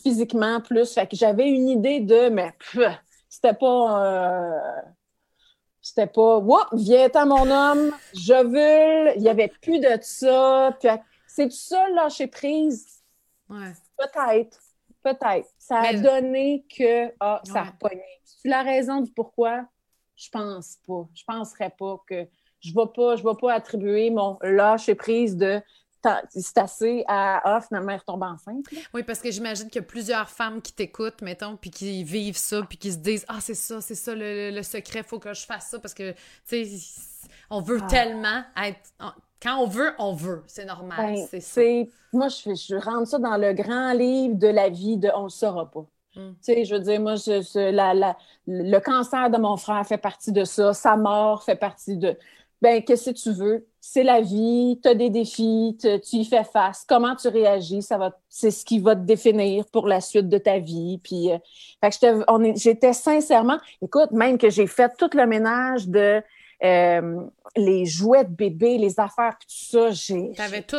physiquement 0.02 0.61
plus. 0.61 0.92
Fait 0.92 1.07
que 1.07 1.16
j'avais 1.16 1.48
une 1.48 1.68
idée 1.68 2.00
de, 2.00 2.28
mais 2.28 2.52
c'était 3.28 3.55
pas. 3.55 4.05
Euh, 4.05 4.80
C'était 5.80 6.07
pas, 6.07 6.38
Wouh, 6.38 6.59
viens 6.72 7.09
à 7.14 7.24
mon 7.26 7.50
homme, 7.50 7.92
je 8.14 8.32
veux. 8.32 9.16
Il 9.16 9.22
n'y 9.22 9.28
avait 9.28 9.52
plus 9.61 9.80
de 9.80 9.98
ça. 10.00 10.76
c'est 11.26 11.48
tout 11.48 11.55
ça, 11.55 11.88
lâcher 11.90 12.26
prise. 12.26 13.02
Ouais. 13.50 13.72
Peut-être. 13.98 14.59
Peut-être. 15.02 15.48
Ça 15.59 15.80
a 15.80 15.92
donné 15.92 16.64
que 16.74 17.12
ah, 17.20 17.42
ça 17.44 17.61
a 17.61 17.64
repogné. 17.64 18.02
Tu 18.40 18.48
la 18.48 18.62
raison 18.62 19.02
du 19.02 19.12
pourquoi? 19.12 19.66
Je 20.16 20.30
pense 20.30 20.78
pas. 20.86 21.07
Je 21.14 21.22
penserais 21.26 21.70
pas 21.78 22.02
que 22.09 22.26
je 22.64 22.70
ne 22.70 22.80
vais 22.80 22.90
pas, 22.94 23.16
je 23.16 23.22
vais 23.22 23.36
pas 23.40 23.52
attribuer 23.52 24.10
mon 24.10 24.38
lâcher 24.42 24.94
prise 24.94 25.36
de 25.36 25.60
c'est 26.28 26.58
assez 26.58 27.04
à 27.08 27.40
ah, 27.44 27.60
finalement 27.60 27.92
elle 27.92 27.98
retombe 27.98 28.22
enceinte. 28.22 28.66
Oui, 28.92 29.02
parce 29.02 29.20
que 29.20 29.30
j'imagine 29.30 29.68
qu'il 29.68 29.80
y 29.80 29.84
a 29.84 29.86
plusieurs 29.86 30.28
femmes 30.28 30.60
qui 30.60 30.72
t'écoutent, 30.72 31.22
mettons, 31.22 31.56
puis 31.56 31.70
qui 31.70 32.04
vivent 32.04 32.36
ça, 32.36 32.62
puis 32.68 32.78
qui 32.78 32.92
se 32.92 32.98
disent 32.98 33.24
Ah, 33.28 33.38
c'est 33.40 33.54
ça, 33.54 33.80
c'est 33.80 33.94
ça 33.94 34.14
le, 34.14 34.50
le, 34.50 34.62
secret, 34.62 35.02
faut 35.02 35.18
que 35.18 35.32
je 35.32 35.46
fasse 35.46 35.68
ça 35.68 35.78
parce 35.78 35.94
que, 35.94 36.12
tu 36.46 36.66
sais, 36.66 37.28
on 37.50 37.60
veut 37.60 37.80
ah. 37.82 37.86
tellement 37.88 38.42
être. 38.62 38.80
Quand 39.42 39.58
on 39.58 39.66
veut, 39.66 39.92
on 39.98 40.14
veut. 40.14 40.42
C'est 40.46 40.64
normal. 40.64 41.14
Ben, 41.30 41.40
c'est 41.40 41.88
Moi, 42.12 42.28
je, 42.28 42.54
je 42.54 42.76
rentre 42.76 43.08
ça 43.08 43.18
dans 43.18 43.36
le 43.36 43.52
grand 43.52 43.92
livre 43.92 44.36
de 44.36 44.48
la 44.48 44.68
vie 44.68 44.96
de 44.96 45.10
On 45.14 45.24
ne 45.24 45.28
saura 45.28 45.70
pas. 45.70 45.86
Hmm. 46.16 46.32
Tu 46.34 46.36
sais, 46.40 46.64
je 46.64 46.74
veux 46.76 46.80
dire, 46.80 47.00
moi, 47.00 47.16
je, 47.16 47.70
la, 47.70 47.92
la, 47.92 48.16
le 48.46 48.78
cancer 48.78 49.30
de 49.30 49.36
mon 49.36 49.56
frère 49.56 49.84
fait 49.86 49.98
partie 49.98 50.32
de 50.32 50.44
ça, 50.44 50.72
sa 50.72 50.96
mort 50.96 51.42
fait 51.42 51.56
partie 51.56 51.96
de 51.96 52.16
ben 52.62 52.82
qu'est-ce 52.82 53.11
que 53.11 53.16
tu 53.16 53.32
veux? 53.32 53.66
C'est 53.80 54.02
la 54.02 54.20
vie, 54.20 54.80
tu 54.82 54.88
as 54.88 54.94
des 54.94 55.11
défis, 55.11 55.76
tu 55.80 56.16
y 56.16 56.24
fais 56.24 56.44
face. 56.44 56.84
Comment 56.88 57.14
tu 57.14 57.28
réagis, 57.28 57.82
ça 57.82 57.98
va, 57.98 58.18
c'est 58.28 58.50
ce 58.50 58.64
qui 58.64 58.78
va 58.78 58.96
te 58.96 59.02
définir 59.02 59.66
pour 59.66 59.86
la 59.86 60.00
suite 60.00 60.28
de 60.28 60.38
ta 60.38 60.59
vie. 60.59 60.98
Puis, 61.02 61.30
euh, 61.30 61.38
fait 61.82 62.55
j'étais 62.57 62.92
sincèrement, 62.94 63.59
écoute, 63.82 64.11
même 64.12 64.38
que 64.38 64.48
j'ai 64.48 64.66
fait 64.66 64.90
tout 64.96 65.11
le 65.14 65.26
ménage 65.26 65.88
de 65.88 66.22
euh, 66.64 67.20
les 67.57 67.84
jouets 67.84 68.24
de 68.24 68.30
bébé, 68.30 68.78
les 68.78 68.98
affaires, 68.98 69.36
tout 69.38 69.46
ça, 69.48 69.90
j'ai. 69.90 70.32
T'avais 70.32 70.62
tout. 70.62 70.78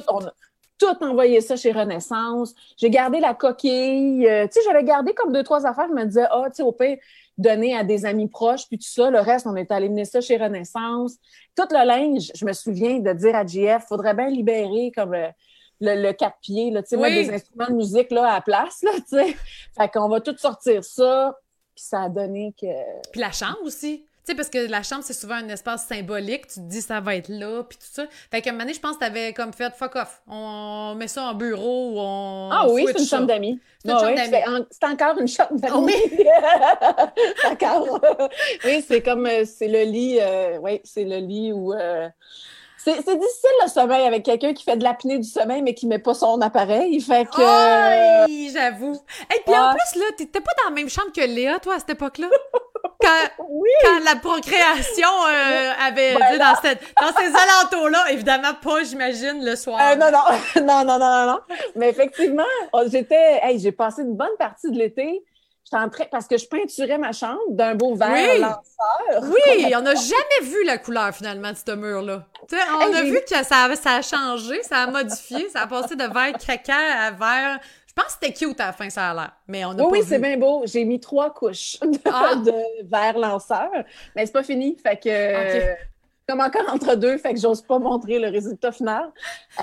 tout 0.79 1.03
envoyé 1.03 1.41
ça 1.41 1.55
chez 1.55 1.71
Renaissance. 1.71 2.55
J'ai 2.77 2.89
gardé 2.89 3.19
la 3.19 3.33
coquille. 3.35 4.27
Euh, 4.27 4.47
tu 4.47 4.53
sais, 4.53 4.59
j'avais 4.65 4.83
gardé 4.83 5.13
comme 5.13 5.31
deux, 5.31 5.43
trois 5.43 5.65
affaires. 5.67 5.87
Je 5.89 5.93
me 5.93 6.05
disais, 6.05 6.25
ah, 6.31 6.45
tu 6.47 6.55
sais, 6.55 6.63
au 6.63 6.71
pire, 6.71 6.97
donner 7.37 7.75
à 7.75 7.83
des 7.83 8.05
amis 8.05 8.27
proches, 8.27 8.67
puis 8.67 8.77
tout 8.77 8.87
ça. 8.87 9.09
Le 9.09 9.19
reste, 9.19 9.47
on 9.47 9.55
est 9.55 9.71
allé 9.71 9.89
mener 9.89 10.05
ça 10.05 10.21
chez 10.21 10.37
Renaissance. 10.37 11.15
Tout 11.55 11.67
le 11.69 11.85
linge, 11.85 12.31
je 12.33 12.45
me 12.45 12.53
souviens 12.53 12.99
de 12.99 13.13
dire 13.13 13.35
à 13.35 13.45
JF, 13.45 13.85
faudrait 13.87 14.13
bien 14.13 14.29
libérer 14.29 14.91
comme 14.95 15.11
le, 15.13 15.31
le, 15.81 16.11
quatre 16.13 16.39
pieds, 16.41 16.71
là, 16.71 16.81
des 16.81 17.29
instruments 17.29 17.67
de 17.67 17.75
musique 17.75 18.11
là, 18.11 18.31
à 18.31 18.35
la 18.35 18.41
place, 18.41 18.83
là. 18.83 18.91
Fait 19.77 19.89
qu'on 19.89 20.07
va 20.07 20.21
tout 20.21 20.35
sortir 20.37 20.83
ça, 20.83 21.35
puis 21.75 21.83
ça 21.83 22.03
a 22.03 22.09
donné 22.09 22.53
que... 22.59 22.67
Puis 23.11 23.19
la 23.19 23.31
chambre 23.31 23.59
aussi. 23.63 24.05
Tu 24.25 24.31
sais, 24.31 24.35
parce 24.35 24.49
que 24.49 24.57
la 24.57 24.81
chambre, 24.81 25.03
c'est 25.03 25.13
souvent 25.13 25.35
un 25.35 25.49
espace 25.49 25.85
symbolique. 25.85 26.47
Tu 26.47 26.55
te 26.55 26.61
dis, 26.61 26.81
ça 26.81 26.99
va 26.99 27.15
être 27.15 27.29
là, 27.29 27.61
puis 27.61 27.77
tout 27.77 27.85
ça. 27.91 28.05
Fait 28.31 28.41
qu'à 28.41 28.49
un 28.49 28.53
moment 28.53 28.63
donné, 28.63 28.73
je 28.73 28.79
pense 28.79 28.95
que 28.95 29.01
t'avais 29.01 29.33
comme 29.33 29.53
fait 29.53 29.71
fuck 29.75 29.95
off. 29.95 30.23
On 30.27 30.95
met 30.95 31.07
ça 31.07 31.25
en 31.25 31.35
bureau 31.35 31.91
ou 31.91 31.99
on. 31.99 32.49
Ah 32.51 32.65
oui, 32.67 32.85
c'est 32.87 33.01
une 33.01 33.07
chambre 33.07 33.27
d'amis. 33.27 33.59
C'est 33.83 33.91
une 33.91 33.99
chambre 33.99 34.15
d'amis. 34.15 34.65
C'est 34.71 34.87
encore 34.87 35.19
une 35.19 35.27
chambre 35.27 35.59
d'amis. 35.59 35.93
oui. 35.93 36.25
encore. 37.51 38.01
oui, 38.65 38.83
c'est 38.87 39.03
comme, 39.03 39.27
euh, 39.27 39.45
c'est 39.45 39.67
le 39.67 39.83
lit, 39.83 40.17
euh, 40.19 40.57
oui, 40.59 40.81
c'est 40.83 41.03
le 41.03 41.17
lit 41.17 41.53
où. 41.53 41.73
Euh, 41.73 42.09
c'est 42.77 42.97
difficile 42.97 43.49
le 43.63 43.69
sommeil 43.69 44.05
avec 44.05 44.23
quelqu'un 44.23 44.53
qui 44.53 44.63
fait 44.63 44.77
de 44.77 44.83
l'apnée 44.83 45.17
du 45.17 45.27
sommeil 45.27 45.63
mais 45.63 45.73
qui 45.73 45.87
met 45.87 45.99
pas 45.99 46.13
son 46.13 46.41
appareil. 46.41 46.99
Fait 46.99 47.25
que. 47.25 48.25
Oui, 48.25 48.51
j'avoue. 48.53 48.93
Et 48.93 49.41
puis 49.45 49.55
en 49.55 49.71
plus, 49.71 49.99
là, 49.99 50.05
t'étais 50.17 50.41
pas 50.41 50.51
dans 50.63 50.69
la 50.69 50.75
même 50.75 50.89
chambre 50.89 51.11
que 51.11 51.21
Léa, 51.21 51.59
toi, 51.59 51.75
à 51.75 51.79
cette 51.79 51.91
époque-là? 51.91 52.27
quand, 53.05 54.03
la 54.03 54.15
procréation 54.15 55.07
euh, 55.27 55.71
avait 55.87 56.15
ben 56.15 56.37
dans, 56.37 56.55
cette, 56.61 56.79
dans 56.99 57.13
ces 57.17 57.27
alentours-là, 57.27 58.11
évidemment 58.11 58.53
pas, 58.61 58.83
j'imagine, 58.83 59.43
le 59.43 59.55
soir. 59.55 59.79
Euh, 59.81 59.95
non, 59.95 60.11
non, 60.11 60.63
non, 60.65 60.85
non, 60.85 60.99
non, 60.99 61.25
non, 61.27 61.39
Mais 61.75 61.89
effectivement, 61.89 62.43
oh, 62.73 62.83
j'étais, 62.91 63.39
hey, 63.43 63.59
j'ai 63.59 63.71
passé 63.71 64.01
une 64.01 64.15
bonne 64.15 64.35
partie 64.37 64.71
de 64.71 64.77
l'été. 64.77 65.23
J'étais 65.65 65.77
en 65.77 65.89
train, 65.89 66.05
parce 66.11 66.27
que 66.27 66.37
je 66.37 66.45
peinturais 66.47 66.99
ma 66.99 67.11
chambre 67.11 67.41
d'un 67.49 67.73
beau 67.73 67.95
vert 67.95 68.09
oui. 68.11 68.39
lanceur. 68.39 69.31
Oui, 69.31 69.73
on 69.75 69.81
n'a 69.81 69.95
jamais 69.95 70.41
vu 70.43 70.63
la 70.63 70.77
couleur 70.77 71.13
finalement 71.15 71.51
de 71.51 71.57
ce 71.57 71.75
mur-là. 71.75 72.23
On 72.51 72.93
a 72.93 73.01
vu 73.01 73.19
que 73.27 73.35
ça, 73.43 73.43
ça 73.43 73.95
a 73.95 74.01
changé, 74.03 74.61
ça 74.61 74.83
a 74.83 74.87
modifié, 74.87 75.49
ça 75.49 75.61
a 75.61 75.67
passé 75.67 75.95
de 75.95 76.03
vert 76.03 76.33
caca 76.37 76.75
à 76.75 77.11
vert 77.11 77.59
pense 77.95 78.15
que 78.15 78.19
c'était 78.21 78.33
cute 78.33 78.59
à 78.59 78.67
la 78.67 78.73
fin, 78.73 78.89
ça 78.89 79.09
a 79.09 79.13
l'air. 79.13 79.31
Mais 79.47 79.65
on 79.65 79.71
a 79.71 79.81
oui, 79.83 79.87
oui, 79.99 80.03
c'est 80.05 80.19
bien 80.19 80.37
beau. 80.37 80.63
J'ai 80.65 80.85
mis 80.85 80.99
trois 80.99 81.33
couches 81.33 81.79
de, 81.81 81.97
ah! 82.05 82.35
verre 82.83 83.17
lanceur, 83.17 83.69
mais 84.15 84.25
c'est 84.25 84.31
pas 84.31 84.43
fini. 84.43 84.77
Fait 84.77 84.97
que. 84.97 85.75
Comme 86.27 86.41
encore 86.41 86.67
entre 86.73 86.95
deux, 86.95 87.19
fait 87.19 87.35
que 87.35 87.39
j'ose 87.39 87.61
pas 87.61 87.77
montrer 87.77 88.17
le 88.17 88.29
résultat 88.29 88.71
final. 88.71 89.11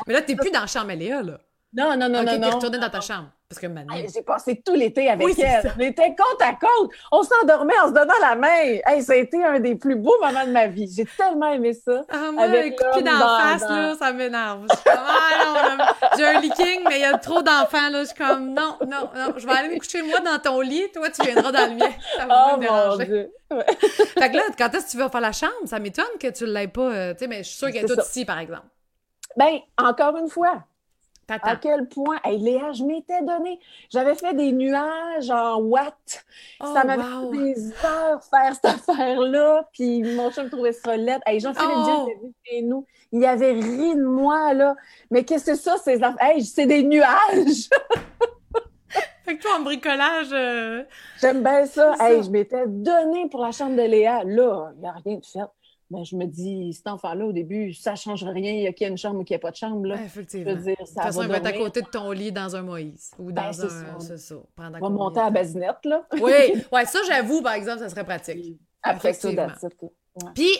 Mais 0.06 0.14
là, 0.14 0.22
t'es 0.22 0.36
plus 0.36 0.52
dans 0.52 0.64
Chaméléa, 0.64 1.20
là. 1.20 1.40
Non, 1.74 1.96
non, 1.96 2.08
non, 2.08 2.22
non, 2.22 2.38
non. 2.38 2.40
T'es 2.40 2.50
retournée 2.50 2.78
dans 2.78 2.90
ta 2.90 3.00
chambre. 3.00 3.30
Parce 3.52 4.06
que 4.06 4.12
J'ai 4.14 4.22
passé 4.22 4.62
tout 4.64 4.74
l'été 4.74 5.08
avec 5.08 5.38
elle. 5.38 5.72
On 5.76 5.80
était 5.80 6.14
côte 6.14 6.40
à 6.40 6.52
côte. 6.52 6.90
On 7.10 7.22
s'endormait 7.22 7.78
en 7.78 7.88
se 7.88 7.92
donnant 7.92 8.14
la 8.20 8.34
main. 8.34 8.78
Hey, 8.86 9.02
ça 9.02 9.12
a 9.12 9.16
été 9.16 9.44
un 9.44 9.60
des 9.60 9.74
plus 9.74 9.96
beaux 9.96 10.16
moments 10.20 10.46
de 10.46 10.50
ma 10.52 10.66
vie. 10.66 10.90
J'ai 10.94 11.04
tellement 11.04 11.52
aimé 11.52 11.74
ça. 11.74 12.02
Ah, 12.10 12.30
moi, 12.32 12.44
avec 12.44 12.76
coup 12.76 13.00
de 13.00 13.04
d'en 13.04 13.38
face, 13.38 13.68
là, 13.68 13.94
ça 13.96 14.12
m'énerve. 14.12 14.66
Ah, 14.86 15.94
j'ai 16.16 16.26
un 16.26 16.40
leaking, 16.40 16.80
mais 16.88 16.98
il 16.98 17.02
y 17.02 17.04
a 17.04 17.18
trop 17.18 17.42
d'enfants, 17.42 17.90
là. 17.90 18.00
Je 18.00 18.06
suis 18.06 18.16
comme, 18.16 18.54
non, 18.54 18.76
non, 18.86 19.10
non. 19.14 19.34
Je 19.36 19.46
vais 19.46 19.52
aller 19.52 19.74
me 19.74 19.78
coucher, 19.78 20.02
moi, 20.02 20.20
dans 20.20 20.38
ton 20.38 20.60
lit. 20.60 20.90
Toi, 20.92 21.10
tu 21.10 21.22
viendras 21.22 21.52
dans 21.52 21.70
le 21.70 21.76
mien. 21.76 21.90
Ça 22.16 22.26
va 22.26 22.52
oh, 22.52 22.56
me 22.56 22.60
déranger. 22.62 23.04
Dieu. 23.04 23.32
fait 23.50 24.30
que 24.30 24.36
là, 24.36 24.42
quand 24.56 24.74
est-ce 24.74 24.86
que 24.86 24.90
tu 24.92 24.96
vas 24.96 25.10
faire 25.10 25.20
la 25.20 25.32
chambre? 25.32 25.52
Ça 25.66 25.78
m'étonne 25.78 26.04
que 26.18 26.28
tu 26.28 26.44
ne 26.44 26.52
l'aies 26.52 26.68
pas. 26.68 26.90
Euh, 26.90 27.12
tu 27.12 27.20
sais, 27.20 27.26
mais 27.26 27.38
je 27.38 27.48
suis 27.48 27.58
sûre 27.58 27.70
qu'elle 27.70 27.84
est, 27.84 27.88
toute 27.88 28.04
ici, 28.06 28.24
par 28.24 28.38
exemple. 28.38 28.66
Ben, 29.36 29.58
encore 29.78 30.16
une 30.16 30.28
fois, 30.28 30.64
à 31.42 31.56
quel 31.56 31.88
point, 31.88 32.18
hey, 32.24 32.38
Léa, 32.38 32.72
je 32.72 32.84
m'étais 32.84 33.22
donné, 33.22 33.58
j'avais 33.90 34.14
fait 34.14 34.34
des 34.34 34.52
nuages 34.52 35.30
en 35.30 35.56
watts. 35.60 36.24
ça 36.60 36.82
oh, 36.82 36.86
m'avait 36.86 37.02
wow. 37.02 37.32
des 37.32 37.72
heures 37.84 38.22
faire 38.24 38.54
cette 38.54 38.64
affaire-là. 38.64 39.68
Puis 39.72 40.02
mon 40.02 40.30
chum 40.30 40.48
trouvait 40.50 40.72
ça 40.72 40.96
laid. 40.96 41.20
Hey, 41.26 41.40
Jean-Philippe 41.40 41.72
oh. 41.74 42.08
chez 42.44 42.62
nous. 42.62 42.86
Il 43.12 43.24
avait 43.24 43.52
ri 43.52 43.94
de 43.94 44.04
moi, 44.04 44.54
là. 44.54 44.74
Mais 45.10 45.24
qu'est-ce 45.24 45.44
que 45.44 45.54
c'est 45.54 45.62
ça, 45.62 45.76
ces 45.76 46.02
affaires? 46.02 46.16
Hey, 46.20 46.44
c'est 46.44 46.66
des 46.66 46.82
nuages! 46.82 47.68
fait 49.24 49.36
que 49.36 49.42
toi, 49.42 49.52
en 49.58 49.62
bricolage. 49.62 50.30
Euh, 50.32 50.84
J'aime 51.20 51.42
bien 51.42 51.66
ça. 51.66 51.94
Hey, 52.00 52.22
je 52.22 52.30
m'étais 52.30 52.66
donné 52.66 53.28
pour 53.28 53.44
la 53.44 53.52
chambre 53.52 53.76
de 53.76 53.82
Léa. 53.82 54.24
Là, 54.24 54.72
il 54.74 54.80
n'y 54.80 54.86
a 54.86 54.92
rien 55.04 55.16
de 55.16 55.26
fait 55.26 55.40
ben, 55.92 56.04
je 56.04 56.16
me 56.16 56.24
dis, 56.24 56.72
cet 56.72 56.86
enfant-là, 56.86 57.26
au 57.26 57.32
début, 57.32 57.74
ça 57.74 57.92
ne 57.92 57.96
change 57.96 58.24
rien, 58.24 58.52
il 58.52 58.62
y 58.62 58.66
a 58.66 58.72
qu'il 58.72 58.86
y 58.86 58.88
a 58.88 58.90
une 58.90 58.96
chambre 58.96 59.20
ou 59.20 59.24
qu'il 59.24 59.34
n'y 59.34 59.36
a 59.36 59.40
pas 59.40 59.50
de 59.50 59.56
chambre. 59.56 59.86
Là. 59.86 60.02
effectivement. 60.02 60.50
Je 60.50 60.56
veux 60.56 60.62
dire, 60.62 60.76
ça 60.78 60.82
de 60.82 60.86
toute 60.86 61.02
façon, 61.02 61.22
il 61.22 61.28
va 61.28 61.36
être 61.36 61.46
à 61.46 61.52
côté 61.52 61.82
de 61.82 61.86
ton 61.86 62.10
lit 62.12 62.32
dans 62.32 62.56
un 62.56 62.62
Moïse 62.62 63.10
ou 63.18 63.30
ben, 63.30 63.50
dans 63.50 63.64
un. 63.66 64.00
C'est 64.00 64.18
ça. 64.18 64.36
On 64.56 64.70
va 64.70 64.88
monter 64.88 65.20
à 65.20 65.24
la 65.24 65.30
basinette, 65.30 65.84
là. 65.84 66.06
oui, 66.14 66.64
ouais, 66.72 66.86
ça, 66.86 67.00
j'avoue, 67.06 67.42
par 67.42 67.52
exemple, 67.52 67.80
ça 67.80 67.90
serait 67.90 68.04
pratique. 68.04 68.58
Après 68.82 69.12
ça, 69.12 69.28
Puis, 70.34 70.50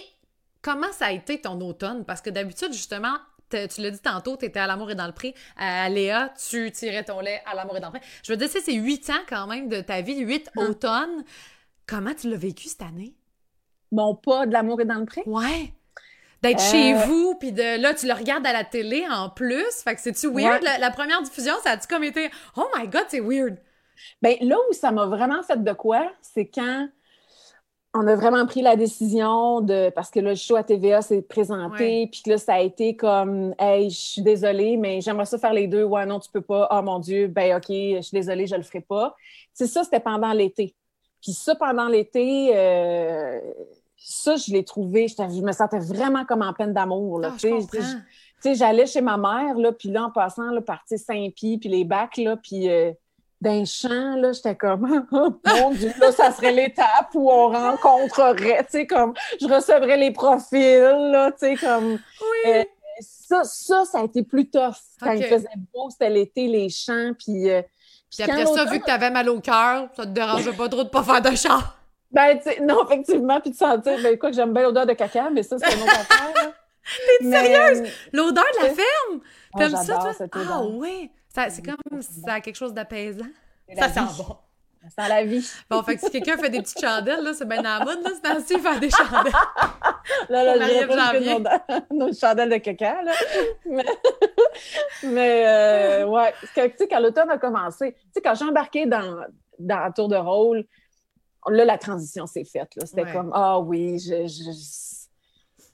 comment 0.61 0.93
ça 0.93 1.07
a 1.07 1.13
été 1.13 1.41
ton 1.41 1.61
automne? 1.63 2.05
Parce 2.05 2.21
que 2.21 2.31
d'habitude, 2.31 2.73
justement, 2.73 3.15
tu 3.49 3.81
l'as 3.81 3.91
dit 3.91 4.01
tantôt, 4.01 4.37
tu 4.37 4.45
étais 4.45 4.61
à 4.61 4.67
l'amour 4.67 4.91
et 4.91 4.95
dans 4.95 5.07
le 5.07 5.13
pré. 5.13 5.35
À 5.57 5.89
Léa, 5.89 6.33
tu 6.49 6.71
tirais 6.73 7.05
ton 7.05 7.21
lait 7.21 7.43
à 7.47 7.55
l'amour 7.55 7.79
et 7.79 7.81
dans 7.81 7.91
le 7.91 7.99
pré. 7.99 8.09
Je 8.23 8.33
veux 8.33 8.37
dire, 8.37 8.49
c'est 8.49 8.75
huit 8.75 9.09
ans 9.11 9.23
quand 9.29 9.47
même 9.47 9.69
de 9.69 9.81
ta 9.81 10.03
vie, 10.03 10.19
huit 10.21 10.51
hum. 10.57 10.69
automnes. 10.69 11.25
Comment 11.87 12.15
tu 12.15 12.31
l'as 12.31 12.37
vécu 12.37 12.69
cette 12.69 12.83
année? 12.83 13.15
Mon 13.93 14.15
pas 14.15 14.47
de 14.47 14.53
l'amour 14.53 14.81
est 14.81 14.87
dans 14.87 14.99
le 14.99 15.07
pré. 15.07 15.23
Ouais. 15.27 15.73
D'être 16.43 16.61
chez 16.61 16.95
euh, 16.95 16.99
vous, 17.07 17.37
puis 17.37 17.53
de 17.53 17.81
là, 17.81 17.95
tu 17.95 18.07
le 18.09 18.15
regardes 18.15 18.45
à 18.45 18.53
la 18.53 18.65
télé 18.65 19.05
en 19.09 19.29
plus. 19.31 19.71
Fait 19.85 19.95
que 19.95 20.01
c'est-tu 20.01 20.27
weird? 20.29 20.61
La, 20.81 20.91
première 20.91 21.23
diffusion, 21.23 21.53
ça 21.63 21.71
a-tu 21.71 21.87
comme 21.87 22.03
été 22.03 22.31
Oh 22.57 22.67
my 22.77 22.89
God, 22.89 23.05
c'est 23.09 23.21
weird? 23.21 23.59
Ben 24.21 24.37
là 24.41 24.57
où 24.69 24.73
ça 24.73 24.91
m'a 24.91 25.07
vraiment 25.07 25.43
fait 25.45 25.63
de 25.63 25.73
quoi, 25.73 26.11
c'est 26.21 26.47
quand 26.47 26.89
on 27.95 28.07
a 28.07 28.17
vraiment 28.17 28.45
pris 28.47 28.63
la 28.63 28.75
décision 28.75 29.61
de. 29.61 29.91
Parce 29.95 30.11
que 30.11 30.19
là, 30.19 30.31
le 30.31 30.35
show 30.35 30.57
à 30.57 30.65
TVA 30.65 31.03
s'est 31.03 31.23
présenté, 31.23 32.09
puis 32.11 32.23
que 32.23 32.31
là, 32.31 32.39
ça 32.39 32.55
a 32.55 32.61
été 32.61 32.97
comme 32.97 33.55
Hey, 33.59 33.91
je 33.91 33.97
suis 33.97 34.23
désolée, 34.23 34.77
mais 34.77 35.01
j'aimerais 35.01 35.27
ça 35.27 35.39
faire 35.39 35.53
les 35.53 35.69
deux. 35.69 35.85
Ouais, 35.85 36.07
non, 36.07 36.19
tu 36.19 36.31
peux 36.31 36.41
pas. 36.41 36.69
Oh 36.73 36.83
mon 36.83 36.99
Dieu, 36.99 37.29
ben 37.29 37.57
OK, 37.57 37.67
je 37.69 38.01
suis 38.01 38.17
désolée, 38.17 38.47
je 38.49 38.57
le 38.57 38.63
ferai 38.63 38.81
pas. 38.81 39.15
C'est 39.53 39.67
ça, 39.67 39.85
c'était 39.85 40.01
pendant 40.01 40.33
l'été. 40.33 40.75
Puis 41.23 41.33
ça, 41.33 41.55
pendant 41.55 41.87
l'été, 41.87 42.51
euh, 42.55 43.39
ça, 44.05 44.37
je 44.37 44.53
l'ai 44.53 44.65
trouvé, 44.65 45.07
je, 45.09 45.43
me 45.43 45.53
sentais 45.53 45.79
vraiment 45.79 46.25
comme 46.25 46.43
en 46.43 46.53
peine 46.53 46.73
d'amour. 46.73 47.23
Tu 47.39 47.51
sais, 48.41 48.55
j'allais 48.57 48.87
chez 48.87 49.01
ma 49.01 49.17
mère, 49.17 49.57
là, 49.57 49.71
puis 49.71 49.89
là, 49.91 50.05
en 50.05 50.11
passant, 50.11 50.51
là, 50.51 50.61
partir 50.61 50.99
Saint-Pie, 50.99 51.59
puis 51.59 51.69
les 51.69 51.85
bacs, 51.85 52.17
là, 52.17 52.37
puis 52.37 52.69
euh, 52.69 52.91
d'un 53.41 53.65
champ, 53.65 54.17
là, 54.17 54.33
j'étais 54.33 54.57
comme, 54.57 55.07
oh, 55.13 55.35
mon 55.47 55.71
Dieu, 55.71 55.93
là, 56.01 56.11
ça 56.11 56.33
serait 56.33 56.53
l'étape 56.53 57.15
où 57.15 57.31
on 57.31 57.51
rencontrerait, 57.51 58.65
tu 58.65 58.71
sais, 58.71 58.87
comme, 58.87 59.15
je 59.41 59.47
recevrais 59.47 59.97
les 59.97 60.11
profils, 60.11 60.81
là, 60.81 61.31
tu 61.31 61.39
sais, 61.39 61.55
comme... 61.55 61.93
Oui. 61.93 62.51
Euh, 62.51 62.65
ça, 63.01 63.45
ça, 63.45 63.85
ça 63.85 64.01
a 64.01 64.05
été 64.05 64.25
plus 64.25 64.51
tough. 64.51 64.75
Quand 65.01 65.13
il 65.13 65.25
faisait 65.25 65.49
beau, 65.73 65.89
c'était 65.91 66.11
l'été, 66.11 66.49
les 66.49 66.69
champs, 66.69 67.13
puis... 67.17 67.49
Euh, 67.49 67.63
puis 68.11 68.25
après 68.25 68.45
ça, 68.45 68.65
vu 68.67 68.81
que 68.81 68.85
tu 68.85 68.91
avais 68.91 69.11
mal 69.11 69.29
au 69.31 69.41
cœur, 69.41 69.89
ça 69.97 70.03
te 70.05 70.11
dérangeait 70.11 70.53
pas 70.53 70.69
trop 70.69 70.85
de 70.85 70.91
pas 70.91 71.03
faire 71.03 71.23
de 71.23 71.35
chant. 71.35 71.61
Ben, 72.13 72.39
non, 72.63 72.85
effectivement, 72.87 73.41
puis 73.41 73.51
de 73.51 73.57
sentir, 73.57 74.01
ben, 74.03 74.19
quoi 74.19 74.31
que 74.31 74.37
j'aime 74.37 74.53
bien 74.53 74.63
l'odeur 74.63 74.87
de 74.87 74.93
caca, 74.93 75.31
mais 75.31 75.43
ça, 75.43 75.57
c'est 75.59 75.75
une 75.75 75.83
autre 75.83 76.01
affaire. 76.01 76.33
T'es 77.21 77.31
sérieuse? 77.31 77.91
L'odeur 78.13 78.45
de 78.59 78.67
la 78.67 78.75
ferme? 78.75 79.21
Oh, 79.55 79.59
Comme 79.59 79.77
ça, 79.77 79.95
toi? 79.99 80.13
Cette 80.13 80.35
odeur. 80.35 80.53
Ah 80.53 80.65
oui! 80.65 81.11
C'est 81.29 81.65
comme 81.65 82.03
ça 82.03 82.35
a 82.35 82.41
quelque 82.41 82.57
chose 82.57 82.75
d'apaisant. 82.75 83.25
Ça 83.79 83.89
sent 83.89 84.01
bon. 84.19 84.37
Ça 84.83 85.03
sent 85.03 85.09
la 85.09 85.25
vie. 85.25 85.49
Bon, 85.71 85.83
fait 85.83 85.95
que 85.95 86.03
si 86.03 86.11
quelqu'un 86.11 86.37
fait 86.37 86.51
des 86.51 86.61
petites 86.61 86.81
chandelles, 86.81 87.23
là, 87.23 87.33
c'est 87.33 87.49
bien 87.49 87.61
à 87.61 87.79
la 87.79 87.85
mode, 87.85 88.03
là, 88.03 88.11
c'est 88.13 88.31
ainsi 88.31 88.59
faire 88.59 88.81
des 88.81 88.91
chandelles. 88.91 89.33
là, 90.29 90.57
là, 90.57 90.67
je 90.67 91.97
nos, 91.97 92.07
nos 92.07 92.13
chandelles 92.13 92.51
de 92.51 92.57
caca, 92.57 93.03
là. 93.03 93.13
Mais, 93.65 93.85
mais 95.05 95.45
euh, 95.47 96.07
ouais, 96.07 96.35
tu 96.53 96.61
sais, 96.77 96.89
quand 96.89 97.01
l'automne 97.01 97.31
a 97.31 97.39
commencé, 97.39 97.93
tu 97.93 97.99
sais, 98.15 98.21
quand 98.21 98.35
j'ai 98.35 98.45
embarqué 98.45 98.87
dans, 98.87 99.25
dans 99.61 99.79
la 99.79 99.93
tour 99.93 100.09
de 100.09 100.17
rôle, 100.17 100.67
là, 101.49 101.65
la 101.65 101.79
transition 101.79 102.27
s'est 102.27 102.45
faite. 102.45 102.73
C'était 102.85 103.11
comme, 103.13 103.31
ah 103.35 103.59
oui, 103.61 103.99
je... 103.99 104.27
je 104.27 104.51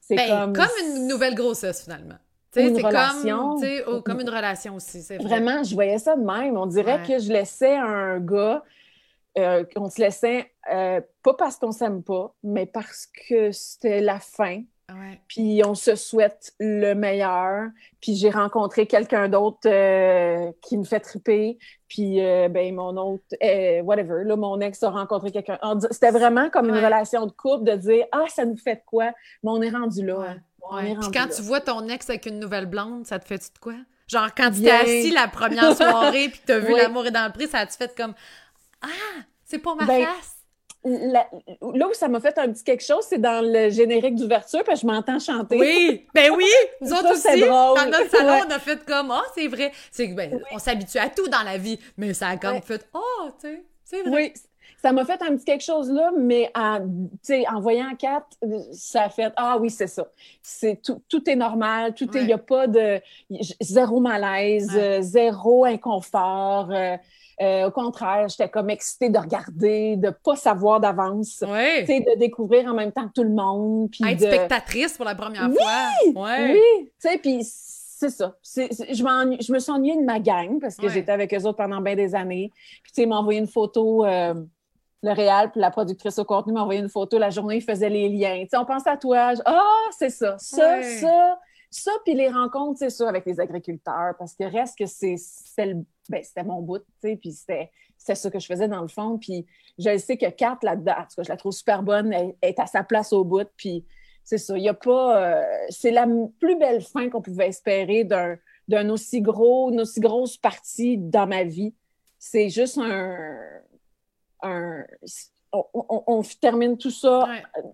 c'est 0.01 0.17
ben, 0.17 0.53
comme... 0.53 0.53
comme 0.55 0.87
une 0.87 1.07
nouvelle 1.07 1.35
grossesse, 1.35 1.83
finalement. 1.83 2.17
C'est 2.51 2.73
comme, 2.81 3.63
oh, 3.87 4.03
comme 4.03 4.21
une 4.21 4.31
relation 4.31 4.77
aussi. 4.77 5.03
Vrai. 5.03 5.19
Vraiment, 5.19 5.63
je 5.63 5.75
voyais 5.75 5.99
ça 5.99 6.17
de 6.17 6.23
même. 6.23 6.57
On 6.57 6.67
dirait 6.67 7.03
que 7.07 7.19
je 7.19 7.31
laissais 7.31 7.77
un 7.77 8.19
gars, 8.19 8.65
euh, 9.37 9.65
on 9.77 9.91
se 9.91 10.01
laissait, 10.01 10.51
euh, 10.73 11.01
pas 11.23 11.35
parce 11.35 11.57
qu'on 11.57 11.73
s'aime 11.73 12.03
pas, 12.03 12.35
mais 12.43 12.67
parce 12.67 13.07
que 13.29 13.53
c'était 13.53 14.01
la 14.01 14.19
fin. 14.19 14.63
Puis 15.29 15.63
on 15.65 15.75
se 15.75 15.97
souhaite 15.97 16.55
le 16.59 16.95
meilleur. 16.95 17.69
Puis 18.01 18.17
j'ai 18.17 18.31
rencontré 18.31 18.87
quelqu'un 18.87 19.29
d'autre 19.29 19.67
euh, 19.67 20.51
qui 20.63 20.79
me 20.79 20.85
fait 20.85 21.01
triper. 21.01 21.59
Puis 21.89 22.17
ben 22.21 22.75
mon 22.75 22.97
autre, 22.97 23.25
whatever, 23.83 24.25
là, 24.25 24.37
mon 24.37 24.61
ex 24.61 24.83
a 24.83 24.91
rencontré 24.91 25.31
quelqu'un. 25.31 25.59
C'était 25.91 26.11
vraiment 26.11 26.51
comme 26.51 26.69
une 26.69 26.85
relation 26.85 27.27
de 27.27 27.33
couple 27.33 27.65
de 27.65 27.77
dire 27.77 28.07
Ah, 28.13 28.25
ça 28.29 28.45
nous 28.45 28.57
fait 28.57 28.77
de 28.77 28.83
quoi? 28.87 29.13
Mais 29.43 29.51
on 29.51 29.63
est 29.63 29.71
rendu 29.71 30.05
là. 30.05 30.37
Puis 30.71 31.11
quand 31.13 31.29
tu 31.35 31.43
vois 31.43 31.61
ton 31.61 31.89
ex 31.89 32.09
avec 32.11 32.27
une 32.27 32.39
nouvelle 32.39 32.67
blonde, 32.67 33.07
ça 33.07 33.19
te 33.19 33.27
fait-tu 33.27 33.49
de 33.55 33.59
quoi? 33.59 33.75
Genre, 34.09 34.29
quand 34.35 34.51
tu 34.51 34.63
t'es 34.63 34.71
assis 34.71 35.11
la 35.11 35.29
première 35.29 35.77
soirée 35.77 36.31
puis 36.31 36.41
t'as 36.45 36.59
vu 36.59 36.75
l'amour 36.75 37.07
est 37.07 37.11
dans 37.11 37.27
le 37.27 37.33
prix, 37.33 37.47
ça 37.47 37.67
te 37.67 37.75
fait 37.75 37.95
comme 37.95 38.15
Ah, 38.83 38.89
c'est 39.45 39.59
pour 39.59 39.77
ma 39.77 39.85
ben, 39.85 40.07
face. 40.07 40.38
Là 40.85 41.27
où 41.61 41.93
ça 41.93 42.09
m'a 42.09 42.21
fait 42.21 42.39
un 42.39 42.49
petit 42.53 42.63
quelque 42.65 42.85
chose, 42.85 43.05
c'est 43.09 43.21
dans 43.21 43.45
le 43.45 43.71
générique 43.71 44.15
d'ouverture, 44.15 44.63
parce 44.65 44.81
que 44.81 44.87
je 44.87 44.93
m'entends 44.93 45.19
chanter. 45.19 45.59
Oui, 45.59 46.07
ben 46.15 46.31
oui, 46.37 46.49
nous 46.81 46.93
autres 46.93 47.13
aussi. 47.13 47.41
Dans 47.41 47.91
notre 47.91 48.11
salon, 48.11 48.45
on 48.47 48.51
a 48.51 48.59
fait 48.59 48.85
comme 48.85 49.11
Ah, 49.11 49.23
oh, 49.25 49.31
c'est 49.35 49.49
vrai. 49.49 49.73
C'est 49.91 50.09
ben, 50.09 50.41
on 50.53 50.59
s'habitue 50.59 50.99
à 50.99 51.09
tout 51.09 51.29
dans 51.29 51.43
la 51.43 51.59
vie, 51.59 51.79
mais 51.97 52.15
ça 52.15 52.29
a 52.29 52.37
comme 52.37 52.63
fait 52.63 52.87
Oh, 52.95 53.29
tu 53.41 53.49
sais, 53.49 53.63
c'est 53.85 54.03
vrai. 54.03 54.11
Oui, 54.11 54.33
ça 54.81 54.93
m'a 54.93 55.05
fait 55.05 55.21
un 55.23 55.35
petit 55.35 55.45
quelque 55.45 55.65
chose 55.65 55.91
là, 55.91 56.13
mais 56.17 56.51
en, 56.55 56.87
en 57.49 57.61
voyant 57.61 57.95
quatre, 57.97 58.37
ça 58.73 59.05
a 59.05 59.09
fait 59.09 59.33
Ah 59.37 59.59
oui, 59.59 59.71
c'est 59.71 59.89
ça. 59.89 60.09
C'est 60.43 60.81
tout, 60.81 61.03
tout 61.09 61.29
est 61.29 61.37
normal, 61.37 61.95
tout 61.95 62.09
il 62.15 62.27
n'y 62.27 62.33
a 62.33 62.39
pas 62.39 62.69
de 62.69 63.01
zéro 63.61 63.99
malaise, 64.01 64.79
zéro 65.01 65.65
inconfort. 65.65 66.71
Euh, 66.71 66.97
euh, 67.41 67.69
au 67.69 67.71
contraire, 67.71 68.29
j'étais 68.29 68.49
comme 68.49 68.71
excitée 68.71 69.11
de 69.11 69.19
regarder, 69.19 69.97
de 69.97 70.11
pas 70.11 70.37
savoir 70.37 70.81
d'avance, 70.81 71.45
ouais. 71.47 71.85
de 71.85 72.19
découvrir 72.19 72.67
en 72.67 72.75
même 72.75 72.93
temps 72.93 73.09
tout 73.15 73.23
le 73.23 73.31
monde. 73.31 73.91
Puis 73.91 74.01
Être 74.05 74.21
spectatrice 74.21 74.97
pour 74.97 75.05
la 75.05 75.15
première 75.15 75.51
fois. 75.51 76.23
Ouais. 76.23 76.53
Oui, 76.53 76.91
tu 77.01 77.09
sais, 77.09 77.19
puis 77.19 77.41
c'est 77.43 78.11
ça. 78.11 78.37
je, 78.45 79.37
je 79.41 79.53
me 79.53 79.59
suis 79.59 79.73
ennuyée 79.73 79.97
de 79.97 80.05
ma 80.05 80.21
gang 80.21 80.61
parce 80.61 80.77
que 80.77 80.89
j'étais 80.89 81.13
avec 81.13 81.33
eux 81.35 81.43
autres 81.45 81.59
pendant 81.59 81.81
bien 81.81 81.97
des 81.97 82.15
années. 82.15 82.51
Puis, 82.83 82.93
tu 82.93 82.95
sais, 82.95 83.03
ils 83.03 83.09
m'ont 83.09 83.17
envoyé 83.17 83.41
une 83.41 83.49
photo. 83.49 84.05
Euh, 84.05 84.35
le 85.03 85.13
réal 85.13 85.53
puis 85.53 85.61
la 85.61 85.71
productrice 85.71 86.19
au 86.19 86.25
contenu 86.25 86.53
m'a 86.53 86.63
envoyé 86.63 86.81
une 86.81 86.89
photo 86.89 87.19
la 87.19 87.31
journée, 87.31 87.57
il 87.57 87.63
faisait 87.63 87.89
les 87.89 88.09
liens. 88.09 88.41
Tu 88.43 88.49
sais, 88.51 88.57
on 88.57 88.65
pense 88.65 88.87
à 88.87 88.97
toi. 88.97 89.33
Ah, 89.45 89.63
c'est 89.97 90.11
ça, 90.11 90.37
ça, 90.39 90.83
ça, 90.83 91.39
ça, 91.71 91.91
puis 92.05 92.15
les 92.15 92.29
rencontres, 92.29 92.79
c'est 92.79 92.91
ça, 92.91 93.09
avec 93.09 93.27
les 93.27 93.41
agriculteurs, 93.41 94.15
parce 94.19 94.35
que 94.35 94.45
reste 94.45 94.79
que 94.79 94.87
c'est 94.87 95.17
ben, 96.09 96.23
c'était 96.23 96.45
mon 96.45 96.63
bout, 96.63 96.79
tu 96.79 96.85
sais, 97.03 97.17
puis 97.17 97.33
c'était 97.33 97.71
ça 97.97 98.31
que 98.31 98.39
je 98.39 98.47
faisais 98.47 98.69
dans 98.69 98.81
le 98.81 98.89
fond. 98.89 99.19
Puis 99.19 99.47
je 99.79 99.99
sais 99.99 100.17
que 100.17 100.31
Kat, 100.31 100.59
là-dedans, 100.63 100.95
en 100.99 101.03
tout 101.03 101.17
cas, 101.17 101.23
je 101.25 101.29
la 101.29 101.37
trouve 101.37 101.53
super 101.53 101.83
bonne, 101.83 102.13
elle, 102.13 102.35
est 102.41 102.59
à 102.59 102.67
sa 102.67 102.83
place 102.83 103.13
au 103.13 103.25
bout, 103.25 103.49
puis 103.57 103.85
c'est 104.25 104.39
ça, 104.39 104.57
il 104.57 104.63
n'y 104.63 104.69
a 104.69 104.75
pas... 104.75 105.23
Euh, 105.23 105.45
c'est 105.69 105.91
la 105.91 106.07
plus 106.39 106.57
belle 106.57 106.83
fin 106.83 107.11
qu'on 107.11 107.23
pouvait 107.23 107.49
espérer 107.49 108.05
d'un 108.05 108.91
aussi 108.91 109.21
gros, 109.21 109.71
une 109.71 109.81
aussi 109.81 110.01
grosse 110.01 110.37
partie 110.37 110.99
dans 110.99 111.27
ma 111.27 111.45
vie. 111.45 111.75
C'est 112.19 112.49
juste 112.49 112.79
un 112.79 113.37
on, 115.53 116.23
termine 116.41 116.77
tout 116.77 116.91
ça 116.91 117.29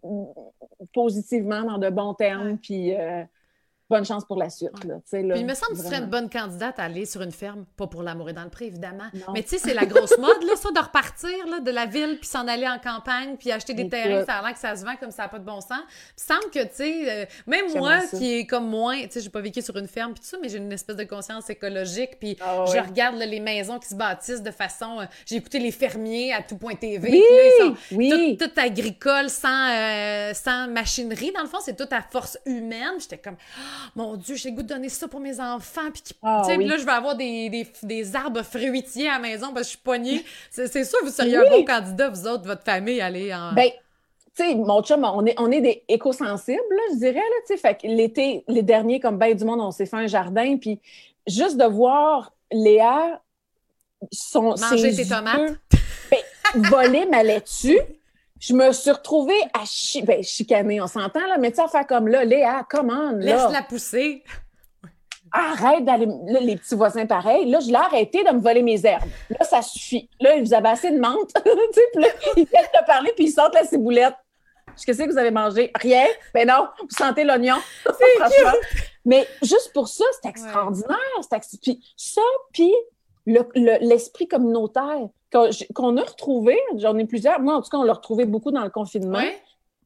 euh, 0.05 0.24
positivement, 0.92 1.62
dans 1.62 1.78
de 1.78 1.90
bons 1.90 2.14
termes, 2.14 2.59
puis 2.59 2.95
euh, 2.95 3.24
bonne 3.91 4.05
chance 4.05 4.24
pour 4.24 4.37
la 4.37 4.51
suite. 4.51 4.72
Là, 4.85 4.97
Puis 5.11 5.20
il 5.20 5.47
me 5.47 5.55
semble 5.55 5.76
que 5.76 5.82
tu 5.82 5.87
serais 5.87 5.99
une 5.99 6.11
bonne 6.11 6.30
candidate 6.30 6.78
à 6.78 6.85
aller 6.85 7.05
sur 7.07 7.20
une 7.22 7.32
ferme, 7.32 7.64
pas 7.76 7.87
pour 7.87 8.03
l'amour 8.03 8.30
et 8.30 8.32
dans 8.32 8.45
le 8.45 8.51
pré, 8.51 8.66
évidemment. 8.66 9.05
Mais 9.32 9.43
tu 9.43 9.51
sais, 9.51 9.59
c'est 9.59 9.74
la 9.74 9.87
grosse 9.87 10.16
mode, 10.18 10.43
là, 10.43 10.57
ça, 10.57 10.70
de 10.70 10.78
repartir 10.78 11.30
là, 11.49 11.61
de 11.61 11.70
la 11.70 11.87
ville, 11.87 12.18
puis 12.18 12.28
s'en 12.28 12.47
aller 12.49 12.66
en 12.66 12.78
campagne, 12.78 13.37
puis 13.37 13.53
acheter 13.53 13.74
des 13.74 13.89
terrains, 13.89 14.24
ça 14.24 14.35
a 14.35 14.43
l'air 14.43 14.55
que 14.55 14.59
ça 14.59 14.74
se 14.76 14.85
vend 14.85 14.97
comme 14.97 15.11
ça 15.11 15.24
n'a 15.24 15.28
pas 15.28 15.39
de 15.39 15.45
bon 15.45 15.61
sens. 15.61 15.80
Il 16.16 16.22
semble 16.22 16.51
que, 16.53 16.62
tu 16.64 16.74
sais, 16.74 17.22
euh, 17.22 17.26
même 17.47 17.66
moi, 17.76 18.01
qui 18.09 18.39
est 18.39 18.47
comme 18.47 18.68
moi, 18.68 18.95
tu 19.03 19.11
sais, 19.11 19.20
j'ai 19.20 19.30
pas 19.30 19.41
vécu 19.41 19.62
sur 19.62 19.76
une 19.76 19.89
ferme, 19.89 20.12
puis 20.12 20.22
tout 20.22 20.28
ça, 20.28 20.39
mais 20.41 20.49
j'ai 20.49 20.59
une 20.59 20.72
espèce 20.72 20.97
de 20.97 21.05
conscience 21.05 21.51
écologique, 21.51 22.18
puis 22.18 22.37
ah 22.41 22.64
je 22.66 22.78
regarde 22.78 23.16
les 23.16 23.41
maisons 23.41 23.78
qui 23.78 23.89
se 23.89 23.95
bâtissent 23.95 24.43
de 24.43 24.51
façon... 24.51 25.01
Euh, 25.01 25.05
j'ai 25.26 25.37
écouté 25.37 25.59
Les 25.59 25.70
Fermiers 25.70 26.32
à 26.32 26.43
tout 26.43 26.57
point 26.57 26.74
TV. 26.74 27.11
Oui, 27.11 27.22
là, 27.61 27.74
oui. 27.93 28.39
Tout, 28.39 28.51
agricole, 28.57 29.28
sans, 29.30 29.70
euh, 29.70 30.32
sans 30.35 30.68
machinerie. 30.68 31.32
Dans 31.32 31.43
le 31.43 31.49
fond, 31.49 31.59
c'est 31.61 31.76
tout 31.76 31.89
à 31.91 32.03
force 32.03 32.39
humaine. 32.47 32.95
J'étais 32.99 33.18
comme 33.18 33.37
mon 33.94 34.16
Dieu, 34.16 34.36
j'ai 34.36 34.50
le 34.50 34.56
goût 34.56 34.62
de 34.62 34.68
donner 34.68 34.88
ça 34.88 35.08
pour 35.08 35.20
mes 35.20 35.40
enfants. 35.40 35.90
Puis, 35.92 36.02
ah 36.22 36.42
là, 36.46 36.76
je 36.78 36.84
vais 36.84 36.92
avoir 36.92 37.16
des, 37.16 37.66
des, 37.82 38.16
arbres 38.16 38.42
fruitiers 38.42 39.08
à 39.08 39.14
la 39.14 39.18
maison 39.18 39.52
parce 39.52 39.60
que 39.60 39.64
je 39.64 39.68
suis 39.70 39.78
poignée. 39.78 40.24
C'est 40.50 40.84
sûr, 40.84 40.98
vous 41.02 41.10
seriez 41.10 41.36
un 41.36 41.50
bon 41.50 41.64
candidat, 41.64 42.08
vous 42.08 42.26
autres, 42.26 42.44
votre 42.44 42.64
famille, 42.64 43.00
aller 43.00 43.34
en. 43.34 43.52
Ben, 43.52 43.70
tu 44.36 44.44
sais, 44.44 44.54
mon 44.54 44.82
chum, 44.82 45.04
on 45.04 45.24
est, 45.26 45.38
on 45.38 45.50
est 45.50 45.60
des 45.60 45.84
éco-sensibles, 45.88 46.60
je 46.92 46.98
dirais, 46.98 47.14
là, 47.14 47.36
tu 47.46 47.54
sais. 47.54 47.56
Fait 47.56 47.74
que 47.74 47.86
l'été, 47.86 48.44
les 48.48 48.62
derniers, 48.62 48.98
comme 48.98 49.16
ben 49.16 49.34
du 49.34 49.44
monde, 49.44 49.60
on 49.60 49.70
s'est 49.70 49.86
fait 49.86 49.96
un 49.96 50.06
jardin. 50.06 50.56
Puis 50.56 50.80
juste 51.26 51.56
de 51.56 51.64
voir 51.64 52.32
Léa, 52.50 53.20
son. 54.10 54.54
Manger 54.56 54.94
tes 54.94 55.08
tomates. 55.08 55.54
Ben, 56.10 56.70
voler 56.70 57.06
ma 57.06 57.22
laitue 57.22 57.78
je 58.47 58.53
me 58.53 58.72
suis 58.72 58.90
retrouvée 58.90 59.40
à 59.55 59.64
ben, 60.03 60.22
chicaner, 60.22 60.80
on 60.80 60.86
s'entend, 60.86 61.26
là, 61.26 61.38
mais 61.38 61.51
tu 61.51 61.57
sais, 61.57 61.62
à 61.62 61.68
faire 61.68 61.86
comme 61.86 62.09
là, 62.09 62.24
Léa, 62.24 62.66
comment? 62.68 63.12
Laisse-la 63.12 63.62
pousser. 63.62 64.22
Arrête 65.32 65.84
d'aller, 65.84 66.07
les 66.42 66.57
petits 66.57 66.74
voisins 66.74 67.07
pareils. 67.07 67.51
Là, 67.51 67.59
je 67.61 67.68
l'ai 67.68 67.74
arrêté 67.74 68.22
de 68.22 68.30
me 68.30 68.40
voler 68.40 68.62
mes 68.62 68.84
herbes. 68.84 69.09
Là, 69.30 69.45
ça 69.45 69.62
suffit. 69.62 70.11
Là, 70.20 70.38
vous 70.38 70.53
avez 70.53 70.68
assez 70.68 70.90
de 70.90 70.99
menthe. 70.99 71.32
tu 71.34 71.51
sais, 71.72 71.80
puis 71.92 72.03
là, 72.03 72.09
ils 72.36 72.47
viennent 72.47 72.66
te 72.72 72.86
parler, 72.86 73.12
puis 73.16 73.24
ils 73.26 73.32
sortent 73.32 73.55
la 73.55 73.64
ciboulette. 73.64 74.14
Qu'est-ce 74.84 75.03
que 75.03 75.11
vous 75.11 75.18
avez 75.18 75.30
mangé? 75.30 75.70
Rien? 75.74 76.05
Ben 76.34 76.47
non, 76.47 76.68
vous 76.78 76.97
sentez 76.97 77.24
l'oignon. 77.24 77.57
Franchement. 77.84 78.59
Mais 79.07 79.26
juste 79.42 79.72
pour 79.72 79.88
ça, 79.88 80.05
c'est 80.20 80.28
extraordinaire. 80.28 80.99
Puis 81.62 81.82
ça, 81.97 82.20
puis 82.53 82.72
l'esprit 83.26 84.28
communautaire 84.28 85.09
qu'on 85.74 85.97
a 85.97 86.03
retrouvé, 86.03 86.59
j'en 86.76 86.97
ai 86.99 87.05
plusieurs, 87.05 87.41
moi 87.41 87.57
en 87.57 87.62
tout 87.62 87.70
cas, 87.70 87.78
on 87.78 87.82
l'a 87.82 87.93
retrouvé 87.93 88.24
beaucoup 88.24 88.51
dans 88.51 88.64
le 88.64 88.70
confinement, 88.70 89.22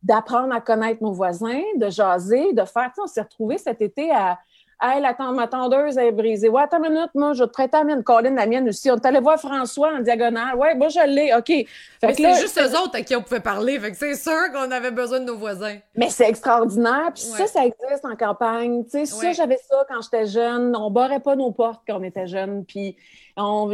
d'apprendre 0.03 0.55
à 0.55 0.61
connaître 0.61 1.03
nos 1.03 1.13
voisins, 1.13 1.63
de 1.77 1.91
jaser, 1.91 2.53
de 2.53 2.65
faire, 2.65 2.93
on 3.03 3.07
s'est 3.07 3.23
retrouvé 3.23 3.59
cet 3.59 3.81
été 3.83 4.11
à 4.11 4.39
Hey, 4.81 5.01
la 5.03 5.13
ma 5.33 5.49
tondeuse 5.49 5.99
est 5.99 6.13
brisée. 6.13 6.49
Ouais, 6.49 6.63
attends 6.63 6.81
une 6.85 6.93
minute, 6.93 7.11
moi, 7.13 7.33
je 7.33 7.43
vais 7.43 7.49
te 7.49 7.53
prêter 7.53 7.77
la 7.77 7.83
mienne. 7.83 8.05
Colin, 8.05 8.33
la 8.37 8.47
mienne 8.47 8.69
aussi. 8.69 8.89
On 8.93 8.95
est 8.95 9.07
allé 9.07 9.19
voir 9.19 9.37
François 9.37 9.93
en 9.93 9.99
diagonale. 9.99 10.55
Ouais, 10.55 10.77
moi, 10.77 10.89
je 10.89 11.05
l'ai. 11.05 11.35
OK. 11.35 11.49
mais 11.49 12.15
c'est 12.15 12.41
juste 12.41 12.61
eux 12.61 12.79
autres 12.79 12.95
à 12.95 13.03
qui 13.03 13.17
on 13.17 13.23
pouvait 13.23 13.41
parler. 13.41 13.81
Fait 13.81 13.91
que 13.91 13.97
c'est 13.97 14.15
sûr 14.15 14.53
qu'on 14.53 14.71
avait 14.71 14.93
besoin 14.93 15.19
de 15.19 15.25
nos 15.25 15.37
voisins. 15.37 15.79
Mais 15.97 16.11
c'est 16.11 16.29
extraordinaire. 16.29 17.11
Puis 17.13 17.25
ça, 17.25 17.49
ça 17.49 17.67
existe 17.67 18.05
en 18.05 18.15
campagne. 18.15 18.85
Tu 18.85 18.91
sais, 18.91 19.07
ça, 19.07 19.33
j'avais 19.33 19.59
ça 19.69 19.85
quand 19.89 20.01
j'étais 20.01 20.27
jeune. 20.27 20.77
On 20.77 20.93
barrait 20.93 21.21
pas 21.21 21.35
nos 21.35 21.51
portes 21.51 21.83
quand 21.85 21.99
on 21.99 22.05
était 22.05 22.29
jeune. 22.29 22.65
Puis 22.65 22.97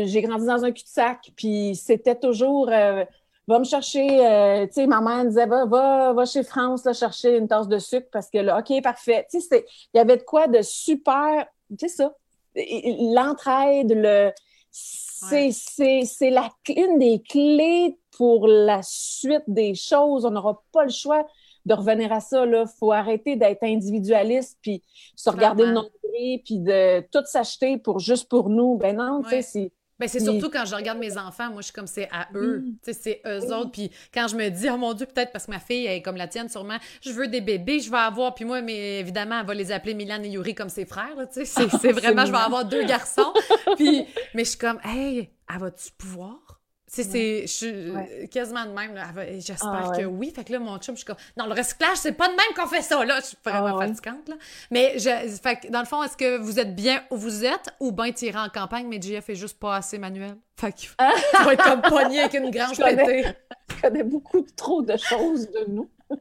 j'ai 0.04 0.22
grandi 0.22 0.46
dans 0.46 0.64
un 0.64 0.72
cul-de-sac. 0.72 1.32
Puis 1.36 1.74
c'était 1.74 2.16
toujours. 2.16 2.68
Euh, 2.70 3.04
va 3.46 3.58
me 3.58 3.64
chercher, 3.64 4.26
euh, 4.26 4.66
tu 4.66 4.72
sais, 4.72 4.86
ma 4.86 5.00
mère 5.00 5.24
disait, 5.26 5.46
va, 5.46 5.66
va, 5.66 6.12
va 6.12 6.24
chez 6.24 6.42
France, 6.42 6.84
là, 6.84 6.92
chercher 6.92 7.36
une 7.36 7.46
tasse 7.46 7.68
de 7.68 7.78
sucre 7.78 8.08
parce 8.10 8.30
que 8.30 8.38
là, 8.38 8.58
OK, 8.58 8.82
parfait. 8.82 9.26
Tu 9.30 9.40
sais, 9.40 9.66
il 9.92 9.98
y 9.98 10.00
avait 10.00 10.16
de 10.16 10.22
quoi 10.22 10.46
de 10.46 10.62
super, 10.62 11.46
tu 11.78 11.88
sais 11.88 11.88
ça, 11.88 12.14
l'entraide, 12.56 13.92
le, 13.94 14.32
c'est, 14.70 16.30
la, 16.30 16.48
une 16.68 16.98
des 16.98 17.22
clés 17.22 17.98
pour 18.16 18.46
la 18.46 18.80
suite 18.82 19.44
des 19.46 19.74
choses. 19.74 20.24
On 20.24 20.30
n'aura 20.30 20.62
pas 20.72 20.84
le 20.84 20.90
choix 20.90 21.26
de 21.64 21.74
revenir 21.74 22.12
à 22.12 22.20
ça. 22.20 22.44
Il 22.46 22.64
faut 22.78 22.92
arrêter 22.92 23.36
d'être 23.36 23.62
individualiste, 23.62 24.58
puis 24.62 24.82
se 25.16 25.30
regarder 25.30 25.66
le 25.66 25.72
nombril, 25.72 26.42
puis 26.44 26.58
de 26.58 27.00
tout 27.10 27.24
s'acheter 27.24 27.78
pour 27.78 27.98
juste 27.98 28.28
pour 28.28 28.48
nous. 28.48 28.76
Ben 28.76 28.96
non, 28.96 29.22
tu 29.22 29.30
sais, 29.30 29.42
c'est 29.42 29.72
Ben, 29.98 30.08
c'est 30.08 30.20
surtout 30.20 30.50
quand 30.50 30.64
je 30.64 30.74
regarde 30.74 30.98
mes 30.98 31.16
enfants, 31.16 31.50
moi, 31.50 31.60
je 31.60 31.66
suis 31.66 31.72
comme 31.72 31.86
c'est 31.86 32.08
à 32.10 32.26
eux. 32.34 32.64
Tu 32.82 32.92
sais, 32.92 32.92
c'est 32.92 33.22
eux 33.26 33.54
autres. 33.54 33.70
Puis 33.70 33.90
quand 34.12 34.26
je 34.26 34.36
me 34.36 34.48
dis, 34.48 34.68
oh 34.68 34.76
mon 34.76 34.92
Dieu, 34.92 35.06
peut-être 35.06 35.30
parce 35.32 35.46
que 35.46 35.52
ma 35.52 35.60
fille 35.60 35.86
est 35.86 36.02
comme 36.02 36.16
la 36.16 36.26
tienne, 36.26 36.48
sûrement, 36.48 36.78
je 37.00 37.12
veux 37.12 37.28
des 37.28 37.40
bébés, 37.40 37.78
je 37.78 37.90
vais 37.90 37.96
avoir. 37.98 38.34
Puis 38.34 38.44
moi, 38.44 38.60
mais 38.60 38.98
évidemment, 38.98 39.40
elle 39.40 39.46
va 39.46 39.54
les 39.54 39.70
appeler 39.70 39.94
Milan 39.94 40.20
et 40.22 40.28
Yuri 40.28 40.54
comme 40.54 40.68
ses 40.68 40.84
frères. 40.84 41.14
Tu 41.32 41.46
sais, 41.46 41.68
c'est 41.80 41.92
vraiment, 41.92 42.26
je 42.26 42.32
vais 42.32 42.38
avoir 42.38 42.64
deux 42.64 42.84
garçons. 42.84 43.32
puis, 43.76 44.04
mais 44.34 44.44
je 44.44 44.50
suis 44.50 44.58
comme, 44.58 44.80
hey, 44.84 45.30
elle 45.52 45.60
va-tu 45.60 45.92
pouvoir? 45.96 46.60
C'est 47.02 47.46
je 47.46 48.26
quasiment 48.26 48.64
de 48.64 48.70
même. 48.70 48.98
J'espère 49.38 49.90
ah, 49.92 49.96
que 49.96 50.04
oui. 50.04 50.30
Fait 50.34 50.44
que 50.44 50.52
là, 50.52 50.58
mon 50.58 50.78
chum, 50.78 50.94
je 50.94 51.00
suis 51.00 51.06
comme, 51.06 51.16
non, 51.36 51.46
le 51.46 51.52
recyclage, 51.52 51.96
c'est 51.96 52.12
pas 52.12 52.28
de 52.28 52.32
même 52.32 52.54
qu'on 52.56 52.66
fait 52.66 52.82
ça, 52.82 53.04
là. 53.04 53.20
Je 53.20 53.26
suis 53.26 53.36
vraiment 53.44 53.78
ah, 53.78 53.86
fatigante, 53.86 54.28
là. 54.28 54.36
Mais, 54.70 54.98
je, 54.98 55.10
fait 55.42 55.56
que, 55.56 55.68
dans 55.70 55.80
le 55.80 55.86
fond, 55.86 56.02
est-ce 56.02 56.16
que 56.16 56.38
vous 56.38 56.60
êtes 56.60 56.74
bien 56.74 57.02
où 57.10 57.16
vous 57.16 57.44
êtes 57.44 57.70
ou 57.80 57.92
bien 57.92 58.12
tiré 58.12 58.38
en 58.38 58.48
campagne, 58.48 58.86
mais 58.88 59.00
JF 59.00 59.28
est 59.30 59.34
juste 59.34 59.58
pas 59.58 59.76
assez 59.76 59.98
manuel? 59.98 60.36
Fait 60.56 60.72
faut, 60.86 60.94
ah. 60.98 61.52
être 61.52 61.64
comme 61.64 61.82
pogné 61.82 62.20
avec 62.20 62.34
une 62.34 62.50
grange 62.50 62.78
pétée. 62.78 63.24
Je 63.76 63.82
connais 63.82 64.04
beaucoup 64.04 64.42
trop 64.56 64.82
de 64.82 64.96
choses 64.96 65.50
de 65.50 65.64
nous. 65.68 65.90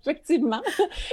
Effectivement. 0.00 0.62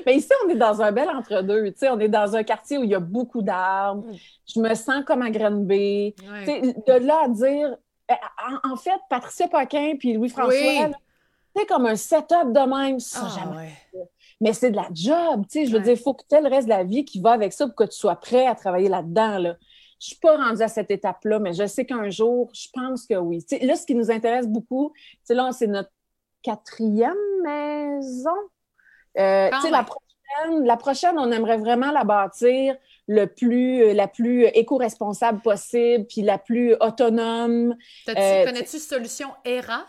Mais 0.06 0.16
ici, 0.16 0.30
on 0.46 0.50
est 0.50 0.56
dans 0.56 0.82
un 0.82 0.92
bel 0.92 1.10
entre-deux. 1.10 1.74
Sais, 1.76 1.90
on 1.90 2.00
est 2.00 2.10
dans 2.10 2.36
un 2.36 2.44
quartier 2.44 2.78
où 2.78 2.84
il 2.84 2.90
y 2.90 2.96
a 2.96 3.00
beaucoup 3.00 3.42
d'arbres. 3.42 4.08
Mm. 4.08 4.16
Je 4.48 4.60
me 4.60 4.74
sens 4.74 5.04
comme 5.06 5.22
à 5.22 5.30
Grenby. 5.30 6.16
De 6.18 7.06
là 7.06 7.24
à 7.26 7.28
dire, 7.28 7.76
ben, 8.10 8.18
en, 8.64 8.76
fait, 8.76 9.00
Patricia 9.10 9.48
Paquin 9.48 9.94
puis 9.98 10.14
Louis-François, 10.14 10.90
c'est 11.56 11.66
comme 11.66 11.86
un 11.86 11.96
setup 11.96 12.52
de 12.52 12.82
même, 12.82 13.00
ça, 13.00 13.22
ah, 13.24 13.40
jamais. 13.40 13.74
Mais 14.42 14.54
c'est 14.54 14.72
de 14.72 14.78
la 14.78 14.88
job, 14.92 15.46
tu 15.50 15.60
sais. 15.60 15.66
Je 15.66 15.74
veux 15.74 15.82
dire, 15.82 15.94
il 15.94 16.00
faut 16.00 16.14
que 16.14 16.24
tu 16.28 16.36
aies 16.36 16.42
le 16.42 16.50
reste 16.50 16.68
de 16.68 16.74
la 16.74 16.84
vie 16.84 17.06
qui 17.06 17.20
va 17.20 17.32
avec 17.32 17.54
ça 17.54 17.66
pour 17.68 17.76
que 17.76 17.84
tu 17.84 17.98
sois 17.98 18.16
prêt 18.16 18.48
à 18.48 18.56
travailler 18.56 18.90
là-dedans, 18.90 19.38
là. 19.38 19.56
Je 20.00 20.08
suis 20.08 20.16
pas 20.16 20.38
rendue 20.38 20.62
à 20.62 20.70
cette 20.70 20.92
étape-là, 20.92 21.40
mais 21.40 21.54
je 21.54 21.68
sais 21.68 21.86
qu'un 21.86 22.10
jour, 22.10 22.50
je 22.54 22.68
pense 22.74 23.06
que 23.06 23.16
oui. 23.16 23.46
là, 23.62 23.76
ce 23.76 23.86
qui 23.86 23.96
nous 23.96 24.10
intéresse 24.10 24.48
beaucoup, 24.48 24.94
c'est 25.24 25.34
là, 25.34 25.52
c'est 25.52 25.68
notre 25.68 25.92
quatrième 26.42 27.14
maison. 27.44 28.30
Euh, 29.18 29.50
tu 29.52 29.62
sais, 29.62 29.70
la 29.70 29.84
prochaine, 29.84 30.66
la 30.66 30.78
prochaine, 30.78 31.20
on 31.20 31.30
aimerait 31.32 31.58
vraiment 31.58 31.92
la 31.92 32.06
bâtir 32.06 32.78
le 33.10 33.26
plus, 33.26 33.82
euh, 33.82 33.94
la 33.94 34.08
plus 34.08 34.46
éco-responsable 34.46 35.42
possible, 35.42 36.06
puis 36.06 36.22
la 36.22 36.38
plus 36.38 36.76
autonome. 36.80 37.76
Euh, 38.08 38.46
connais-tu 38.46 38.78
Solution 38.78 39.30
ERA? 39.44 39.84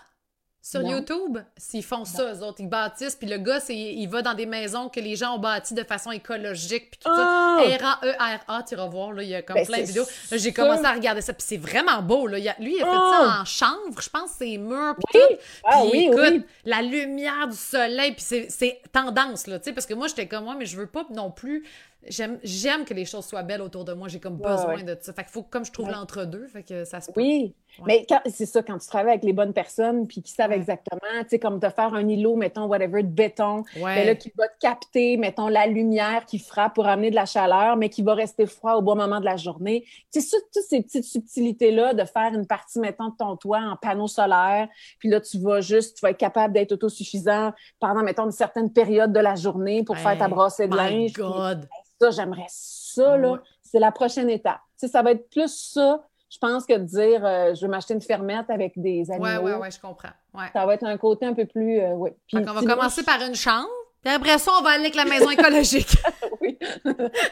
Sur 0.63 0.83
YouTube, 0.83 1.39
s'ils 1.57 1.83
font 1.83 2.05
ça, 2.05 2.35
eux 2.35 2.43
autres, 2.43 2.61
ils 2.61 2.69
bâtissent, 2.69 3.17
puis 3.17 3.27
le 3.27 3.39
gars, 3.39 3.61
il 3.71 4.07
va 4.09 4.21
dans 4.21 4.35
des 4.35 4.45
maisons 4.45 4.91
que 4.91 5.01
les 5.01 5.17
gens 5.17 5.37
ont 5.37 5.39
bâties 5.39 5.73
de 5.73 5.83
façon 5.85 6.11
écologique, 6.11 6.91
puis 6.91 7.01
tout 7.03 7.09
ça. 7.09 7.57
R-A-E-R-A, 7.57 8.63
tu 8.65 8.77
vas 8.77 8.87
voir, 8.87 9.15
là, 9.15 9.23
il 9.23 9.31
y 9.31 9.35
a 9.35 9.41
comme 9.41 9.57
ben, 9.57 9.65
plein 9.65 9.81
de 9.81 9.87
vidéos. 9.87 10.05
J'ai 10.31 10.53
commencé 10.53 10.85
à 10.85 10.93
regarder 10.93 11.23
ça, 11.23 11.33
puis 11.33 11.45
c'est 11.47 11.57
vraiment 11.57 12.03
beau, 12.03 12.27
là. 12.27 12.39
lui, 12.59 12.77
il 12.77 12.83
a 12.83 12.85
fait 12.85 12.91
ça 12.91 12.91
ah! 12.93 13.39
en 13.41 13.45
chanvre, 13.47 14.03
je 14.03 14.11
pense, 14.11 14.31
c'est 14.39 14.59
murs, 14.59 14.97
puis 14.97 15.19
tout. 15.19 15.37
Ah, 15.65 15.83
puis 15.91 16.05
écoute, 16.05 16.45
la 16.67 16.83
lumière 16.83 17.49
du 17.49 17.57
soleil, 17.57 18.13
puis 18.13 18.47
c'est 18.49 18.83
tendance, 18.93 19.47
là, 19.47 19.59
tu 19.59 19.65
sais, 19.65 19.73
parce 19.73 19.87
que 19.87 19.95
moi, 19.95 20.09
j'étais 20.09 20.29
comme 20.29 20.45
moi, 20.45 20.57
mais 20.59 20.67
je 20.67 20.77
veux 20.77 20.87
pas 20.87 21.07
non 21.11 21.31
plus 21.31 21.67
j'aime 22.05 22.85
que 22.85 22.95
les 22.95 23.05
choses 23.05 23.27
soient 23.27 23.43
belles 23.43 23.63
autour 23.63 23.85
de 23.85 23.93
moi. 23.93 24.09
J'ai 24.09 24.21
comme 24.21 24.39
besoin 24.39 24.83
de 24.83 24.97
ça. 25.01 25.13
Fait 25.13 25.23
qu'il 25.23 25.33
faut 25.33 25.43
comme 25.43 25.65
je 25.65 25.73
trouve 25.73 25.91
l'entre-deux. 25.91 26.47
Fait 26.49 26.63
que 26.63 26.85
ça 26.85 27.01
se 27.01 27.11
Oui. 27.17 27.55
Mais 27.87 28.07
c'est 28.27 28.47
ça, 28.47 28.63
quand 28.63 28.79
tu 28.79 28.87
travailles 28.87 29.13
avec 29.13 29.25
les 29.25 29.33
bonnes 29.33 29.53
personnes 29.53 30.07
puis 30.07 30.23
qui 30.23 30.33
savent 30.33 30.53
exactement, 30.53 31.01
tu 31.23 31.29
sais, 31.31 31.39
comme 31.39 31.59
de 31.59 31.69
faire 31.69 31.95
un 31.95 32.07
îlot, 32.09 32.37
mettons, 32.37 32.67
whatever, 32.67 33.03
de 33.03 33.09
béton, 33.09 33.65
mais 33.77 34.05
là, 34.05 34.15
qui 34.15 34.33
va 34.37 34.49
te 34.49 34.59
capter, 34.61 35.17
mettons, 35.17 35.49
la 35.49 35.67
lumière 35.67 36.27
qui 36.27 36.39
frappe 36.39 36.75
pour 36.75 36.87
amener 36.87 37.11
de 37.11 37.15
la 37.15 37.27
chaleur, 37.27 37.77
mais 37.77 37.89
qui 37.89 38.03
va 38.03 38.15
rester 38.15 38.47
froid 38.47 38.75
au 38.75 38.83
bon 38.83 38.97
moment 38.97 39.21
de 39.21 39.25
la 39.25 39.37
journée. 39.37 39.85
Tu 40.13 40.21
sais, 40.21 40.37
toutes 40.53 40.65
ces 40.65 40.83
petites 40.83 41.05
subtilités-là 41.05 41.95
de 41.95 42.05
faire 42.05 42.35
une 42.35 42.47
partie, 42.47 42.79
mettons, 42.79 43.09
de 43.09 43.17
ton 43.17 43.37
toit 43.37 43.61
en 43.61 43.77
panneau 43.77 44.09
solaire, 44.09 44.69
puis 44.99 45.09
là, 45.09 45.21
tu 45.21 45.39
vas 45.39 45.61
juste, 45.61 45.97
tu 45.97 46.03
vas 46.03 46.11
être 46.11 46.19
capable 46.19 46.55
d'être 46.55 46.73
autosuffisant 46.73 47.53
pendant, 47.79 48.03
mettons, 48.03 48.25
une 48.25 48.33
certaine 48.33 48.73
période 48.73 49.13
de 49.13 49.21
la 49.21 49.35
journée 49.35 49.83
pour 49.85 49.97
faire 49.97 50.19
ta 50.19 50.29
brassée 50.29 50.69
de 50.69 50.77
linge. 50.77 51.13
God 51.13 51.69
ça, 52.01 52.11
j'aimerais 52.11 52.47
ça, 52.49 53.17
là. 53.17 53.43
C'est 53.63 53.79
la 53.79 53.93
prochaine 53.93 54.31
étape. 54.31 54.61
Tu 54.79 54.89
ça 54.89 55.03
va 55.03 55.13
être 55.13 55.29
plus 55.31 55.73
ça, 55.73 56.03
je 56.31 56.39
pense, 56.39 56.65
que 56.65 56.79
de 56.79 56.85
dire 56.85 57.27
euh, 57.27 57.55
je 57.55 57.63
veux 57.63 57.71
m'acheter 57.71 57.95
une 57.95 58.01
fermette 58.01 58.49
avec 58.51 58.73
des 58.77 59.11
animaux. 59.11 59.43
Oui, 59.43 59.53
oui, 59.53 59.59
oui, 59.61 59.69
je 59.71 59.81
comprends. 59.81 60.11
Ça 60.53 60.65
va 60.65 60.75
être 60.75 60.85
un 60.85 60.97
côté 60.97 61.27
un 61.27 61.35
peu 61.35 61.45
plus. 61.45 61.81
Euh, 61.81 61.97
on 62.33 62.41
va 62.41 62.63
commencer 62.63 63.03
par 63.03 63.21
une 63.21 63.35
chambre. 63.35 63.69
Puis 64.03 64.13
après 64.13 64.39
ça, 64.39 64.53
on 64.59 64.63
va 64.63 64.71
aller 64.71 64.85
avec 64.85 64.95
la 64.95 65.05
maison 65.05 65.31
écologique. 65.31 65.95
oui, 66.41 66.59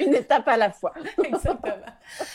une 0.01 0.15
étape 0.15 0.47
à 0.49 0.57
la 0.57 0.71
fois. 0.71 0.93
Exactement. 1.25 1.87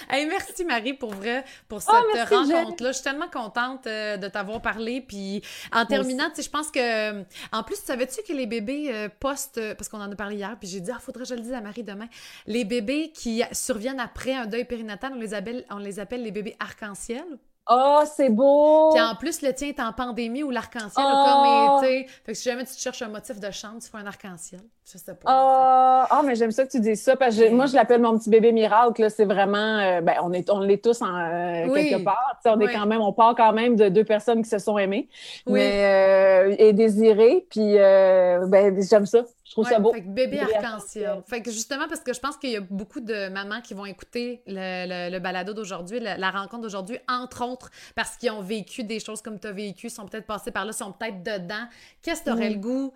Hey, 0.10 0.26
merci 0.26 0.66
Marie 0.66 0.94
pour 0.94 1.14
vrai 1.14 1.44
pour 1.68 1.80
oh, 1.88 1.92
cette 2.14 2.30
rencontre-là. 2.30 2.92
Je 2.92 2.98
suis 2.98 3.04
tellement 3.04 3.30
contente 3.30 3.86
euh, 3.86 4.18
de 4.18 4.28
t'avoir 4.28 4.62
parlé. 4.62 5.02
Puis 5.02 5.44
en 5.72 5.86
terminant, 5.86 6.30
tu 6.30 6.38
sais, 6.38 6.44
je 6.44 6.50
pense 6.50 6.72
que 6.72 7.22
en 7.52 7.64
plus, 7.64 7.76
savais-tu 7.76 8.24
que 8.28 8.34
les 8.34 8.48
bébés 8.48 8.90
euh, 8.92 9.10
post 9.20 9.62
parce 9.76 9.88
qu'on 9.88 10.02
en 10.02 10.12
a 10.12 10.16
parlé 10.16 10.38
hier, 10.38 10.58
puis 10.60 10.68
j'ai 10.68 10.80
dit 10.80 10.92
ah 10.92 11.00
faudrait 11.00 11.24
que 11.24 11.30
je 11.30 11.36
le 11.36 11.42
dise 11.42 11.54
à 11.54 11.62
Marie 11.62 11.84
demain, 11.84 12.08
les 12.48 12.66
bébés 12.66 13.12
qui 13.14 13.44
surviennent 13.52 14.00
après 14.00 14.34
un 14.34 14.48
deuil 14.48 14.66
périnatal, 14.66 15.14
on 15.14 15.20
les 15.20 15.34
appelle 15.34 15.66
on 15.70 15.78
les 15.78 16.00
appelle 16.00 16.24
les 16.24 16.32
bébés 16.32 16.56
arc-en-ciel. 16.60 17.24
Oh, 17.70 18.04
c'est 18.06 18.30
beau! 18.30 18.92
Puis 18.94 19.02
en 19.02 19.16
plus, 19.16 19.42
le 19.42 19.54
tien 19.54 19.70
est 19.70 19.80
en 19.80 19.94
pandémie 19.94 20.44
où 20.44 20.50
l'arc-en-ciel 20.52 21.06
a 21.08 21.16
comme 21.24 21.46
été. 21.86 22.08
Fait 22.26 22.34
que 22.34 22.38
si 22.38 22.44
jamais 22.44 22.66
tu 22.66 22.74
cherches 22.78 23.02
un 23.02 23.08
motif 23.10 23.40
de 23.40 23.52
chambre, 23.52 23.82
tu 23.82 23.90
fais 23.90 23.98
un 23.98 24.06
arc-en-ciel. 24.06 24.62
Je 24.92 24.98
sais 24.98 25.16
pas. 25.16 26.08
Oh, 26.12 26.16
oh 26.18 26.26
mais 26.26 26.36
j'aime 26.36 26.52
ça 26.52 26.66
que 26.66 26.72
tu 26.72 26.80
dis 26.82 26.98
ça 26.98 27.16
parce 27.16 27.38
que 27.38 27.50
moi, 27.50 27.68
je 27.68 27.74
l'appelle 27.74 28.02
mon 28.02 28.18
petit 28.18 28.30
bébé 28.30 28.52
miracle. 28.52 29.10
C'est 29.10 29.26
vraiment. 29.26 29.80
Euh, 29.80 30.02
ben, 30.02 30.16
on 30.22 30.34
est, 30.34 30.50
on 30.50 30.60
l'est 30.60 30.84
tous 30.84 31.02
en, 31.02 31.16
euh, 31.16 31.74
quelque 31.74 32.04
part. 32.04 32.38
on 32.46 32.60
est 32.60 32.74
quand 32.74 32.86
même, 32.86 33.02
on 33.02 33.14
part 33.14 33.34
quand 33.36 33.54
même 33.54 33.78
de 33.78 33.88
deux 33.88 34.04
personnes 34.04 34.44
qui 34.44 34.50
se 34.50 34.60
sont 34.60 34.78
aimées 34.78 35.08
mais, 35.48 36.50
euh, 36.50 36.56
et 36.60 36.74
désirées. 36.74 37.48
Puis, 37.50 37.76
ben, 37.76 38.76
j'aime 38.82 39.06
ça. 39.06 39.24
Je 39.46 39.52
trouve 39.52 39.68
ça 39.68 39.80
beau. 39.80 39.94
Fait 39.94 40.02
que 40.02 40.10
bébé 40.10 40.40
arc-en-ciel. 40.40 41.22
Fait 41.28 41.42
que 41.42 41.52
justement, 41.52 41.88
parce 41.88 42.02
que 42.02 42.14
je 42.14 42.20
pense 42.20 42.38
qu'il 42.38 42.50
y 42.50 42.58
a 42.58 42.62
beaucoup 42.62 43.02
de 43.02 43.30
mamans 43.30 43.62
qui 43.62 43.74
vont 43.74 43.86
écouter 43.86 44.42
le, 44.48 45.12
le, 45.12 45.20
balado 45.20 45.54
d'aujourd'hui, 45.54 46.00
la, 46.00 46.32
rencontre 46.32 46.64
d'aujourd'hui, 46.64 46.98
entre 47.08 47.46
autres, 47.46 47.70
parce 47.96 48.18
qu'ils 48.18 48.32
ont 48.32 48.42
vécu 48.42 48.84
des 48.84 49.00
choses 49.00 49.22
comme 49.22 49.40
tu 49.40 49.48
as 49.48 49.52
vécu, 49.52 49.90
sont 49.90 50.08
peut-être 50.08 50.26
passés 50.26 50.52
par 50.52 50.66
là, 50.66 50.72
sont 50.72 50.92
peut-être 50.92 51.24
dedans. 51.24 51.68
Qu'est-ce 52.02 52.22
que 52.22 52.30
tu 52.30 52.32
aurais 52.32 52.50
mm. 52.50 52.54
le 52.54 52.60
goût 52.60 52.94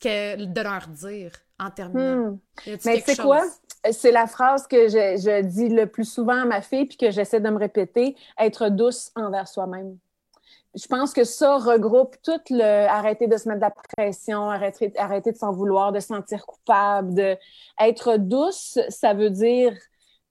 que, 0.00 0.44
de 0.44 0.60
leur 0.60 0.86
dire 0.88 1.32
en 1.58 1.70
terminant? 1.70 2.32
Mm. 2.32 2.38
Mais 2.84 3.02
c'est 3.04 3.20
quoi? 3.20 3.44
C'est 3.92 4.12
la 4.12 4.26
phrase 4.26 4.66
que 4.66 4.88
je, 4.88 5.16
je 5.16 5.42
dis 5.42 5.68
le 5.68 5.86
plus 5.86 6.04
souvent 6.04 6.42
à 6.42 6.44
ma 6.44 6.60
fille, 6.60 6.86
puis 6.86 6.98
que 6.98 7.10
j'essaie 7.10 7.40
de 7.40 7.48
me 7.48 7.58
répéter, 7.58 8.16
être 8.38 8.68
douce 8.68 9.10
envers 9.16 9.48
soi-même 9.48 9.96
je 10.74 10.86
pense 10.86 11.12
que 11.12 11.24
ça 11.24 11.58
regroupe 11.58 12.16
tout 12.22 12.40
le 12.50 12.86
arrêter 12.88 13.26
de 13.26 13.36
se 13.36 13.48
mettre 13.48 13.60
de 13.60 13.66
la 13.66 13.74
pression, 13.96 14.50
arrêter, 14.50 14.92
arrêter 14.96 15.32
de 15.32 15.36
s'en 15.36 15.52
vouloir, 15.52 15.92
de 15.92 16.00
se 16.00 16.08
sentir 16.08 16.46
coupable, 16.46 17.14
de 17.14 17.36
être 17.80 18.16
douce, 18.16 18.78
ça 18.88 19.14
veut 19.14 19.30
dire 19.30 19.76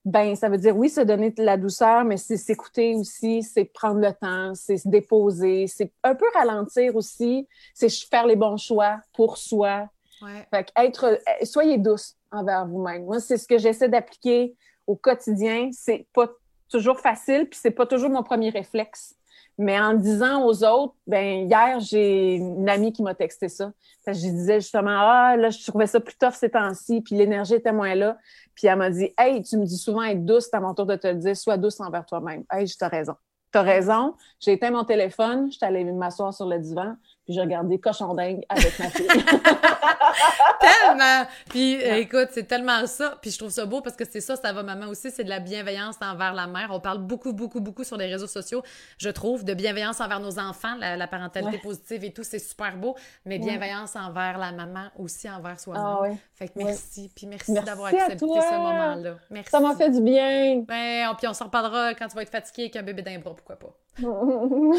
ben 0.04 0.34
ça 0.34 0.48
veut 0.48 0.56
dire 0.56 0.76
oui 0.76 0.88
se 0.88 1.00
donner 1.00 1.30
de 1.30 1.42
la 1.42 1.56
douceur, 1.56 2.04
mais 2.04 2.16
c'est 2.16 2.36
s'écouter 2.36 2.94
aussi, 2.94 3.42
c'est 3.42 3.64
prendre 3.64 4.00
le 4.00 4.12
temps, 4.12 4.54
c'est 4.54 4.78
se 4.78 4.88
déposer, 4.88 5.66
c'est 5.66 5.92
un 6.02 6.14
peu 6.14 6.26
ralentir 6.34 6.96
aussi, 6.96 7.46
c'est 7.74 7.90
faire 7.90 8.26
les 8.26 8.36
bons 8.36 8.56
choix 8.56 9.00
pour 9.12 9.36
soi. 9.36 9.88
Ouais. 10.22 10.46
Fait 10.52 10.72
être 10.76 11.18
soyez 11.42 11.78
douce 11.78 12.16
envers 12.30 12.66
vous-même. 12.66 13.04
Moi, 13.04 13.20
c'est 13.20 13.38
ce 13.38 13.46
que 13.46 13.58
j'essaie 13.58 13.88
d'appliquer 13.88 14.54
au 14.86 14.96
quotidien. 14.96 15.70
C'est 15.72 16.06
pas 16.12 16.28
toujours 16.68 17.00
facile, 17.00 17.48
puis 17.48 17.58
c'est 17.60 17.70
pas 17.70 17.86
toujours 17.86 18.10
mon 18.10 18.22
premier 18.22 18.50
réflexe. 18.50 19.16
Mais 19.58 19.78
en 19.78 19.94
disant 19.94 20.44
aux 20.44 20.64
autres, 20.64 20.94
ben 21.06 21.46
hier, 21.46 21.80
j'ai 21.80 22.36
une 22.36 22.68
amie 22.68 22.92
qui 22.92 23.02
m'a 23.02 23.14
texté 23.14 23.48
ça. 23.48 23.72
je 24.06 24.12
disais 24.12 24.60
justement, 24.60 24.96
ah, 24.98 25.36
là, 25.36 25.50
je 25.50 25.64
trouvais 25.66 25.86
ça 25.86 26.00
plus 26.00 26.16
tough 26.16 26.32
ces 26.32 26.50
temps-ci, 26.50 27.02
puis 27.02 27.14
l'énergie 27.14 27.54
était 27.54 27.72
moins 27.72 27.94
là. 27.94 28.16
Puis 28.54 28.66
elle 28.66 28.76
m'a 28.76 28.90
dit, 28.90 29.12
hey, 29.18 29.42
tu 29.42 29.58
me 29.58 29.64
dis 29.64 29.76
souvent 29.76 30.02
être 30.02 30.24
douce, 30.24 30.48
c'est 30.50 30.56
à 30.56 30.60
mon 30.60 30.74
tour 30.74 30.86
de 30.86 30.96
te 30.96 31.06
le 31.06 31.16
dire, 31.16 31.36
sois 31.36 31.56
douce 31.56 31.80
envers 31.80 32.06
toi-même. 32.06 32.44
Hey, 32.50 32.66
j'ai 32.66 32.86
raison. 32.86 33.14
T'as 33.52 33.62
raison. 33.62 34.14
J'ai 34.38 34.52
éteint 34.52 34.70
mon 34.70 34.84
téléphone, 34.84 35.50
je 35.50 35.56
suis 35.56 35.66
allée 35.66 35.84
m'asseoir 35.84 36.32
sur 36.32 36.46
le 36.46 36.58
divan, 36.58 36.94
puis 37.30 37.36
j'ai 37.36 37.42
regardé 37.42 37.78
Cochon 37.78 38.12
dingue 38.14 38.44
avec 38.48 38.76
ma 38.80 38.90
fille. 38.90 39.06
tellement! 40.60 41.28
Puis 41.48 41.74
écoute, 41.74 42.30
c'est 42.32 42.48
tellement 42.48 42.84
ça. 42.86 43.18
Puis 43.22 43.30
je 43.30 43.38
trouve 43.38 43.50
ça 43.50 43.66
beau 43.66 43.80
parce 43.82 43.94
que 43.94 44.04
c'est 44.04 44.20
ça, 44.20 44.34
ça 44.34 44.52
va 44.52 44.64
maman 44.64 44.88
aussi, 44.88 45.12
c'est 45.12 45.22
de 45.22 45.28
la 45.28 45.38
bienveillance 45.38 45.94
envers 46.02 46.34
la 46.34 46.48
mère. 46.48 46.70
On 46.72 46.80
parle 46.80 46.98
beaucoup, 46.98 47.32
beaucoup, 47.32 47.60
beaucoup 47.60 47.84
sur 47.84 47.96
les 47.96 48.06
réseaux 48.06 48.26
sociaux, 48.26 48.64
je 48.98 49.10
trouve, 49.10 49.44
de 49.44 49.54
bienveillance 49.54 50.00
envers 50.00 50.18
nos 50.18 50.40
enfants, 50.40 50.74
la, 50.80 51.06
parentalité 51.06 51.58
positive 51.58 52.04
et 52.04 52.12
tout, 52.12 52.24
c'est 52.24 52.40
super 52.40 52.76
beau. 52.76 52.96
Mais 53.24 53.38
bienveillance 53.38 53.94
envers 53.94 54.36
la 54.36 54.50
maman 54.50 54.88
aussi, 54.98 55.30
envers 55.30 55.60
soi-même. 55.60 55.84
Ah. 55.84 56.16
Fait 56.34 56.48
que 56.48 56.54
merci. 56.56 57.12
Puis 57.14 57.28
merci, 57.28 57.52
d'avoir 57.52 57.94
accepté 57.94 58.18
ce 58.18 58.56
moment-là. 58.56 59.18
Merci. 59.30 59.50
Ça 59.50 59.60
m'a 59.60 59.76
fait 59.76 59.90
du 59.90 60.00
bien. 60.00 60.64
Ben, 60.66 61.14
puis 61.16 61.28
on 61.28 61.32
s'en 61.32 61.44
reparlera 61.44 61.94
quand 61.94 62.08
tu 62.08 62.16
vas 62.16 62.22
être 62.22 62.30
fatigué 62.30 62.62
avec 62.64 62.74
un 62.74 62.82
bébé 62.82 63.02
d'un 63.02 63.20
bras, 63.20 63.36
pourquoi 63.36 63.54
pas. 63.56 63.72
On 64.02 64.72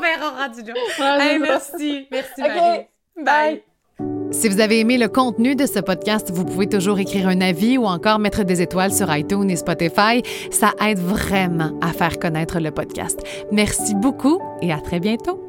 verra 0.00 0.30
rendu 0.36 0.62
là. 0.62 1.38
merci. 1.38 2.06
Merci, 2.10 2.40
Marie. 2.40 2.86
Bye. 3.24 3.62
Si 4.30 4.48
vous 4.48 4.60
avez 4.60 4.80
aimé 4.80 4.98
le 4.98 5.08
contenu 5.08 5.56
de 5.56 5.66
ce 5.66 5.80
podcast, 5.80 6.30
vous 6.32 6.44
pouvez 6.44 6.68
toujours 6.68 6.98
écrire 6.98 7.26
un 7.28 7.40
avis 7.40 7.78
ou 7.78 7.86
encore 7.86 8.18
mettre 8.18 8.44
des 8.44 8.60
étoiles 8.60 8.92
sur 8.92 9.12
iTunes 9.14 9.50
et 9.50 9.56
Spotify. 9.56 10.22
Ça 10.50 10.72
aide 10.80 10.98
vraiment 10.98 11.72
à 11.80 11.92
faire 11.92 12.18
connaître 12.18 12.60
le 12.60 12.70
podcast. 12.70 13.20
Merci 13.50 13.94
beaucoup 13.94 14.40
et 14.60 14.72
à 14.72 14.80
très 14.80 15.00
bientôt. 15.00 15.47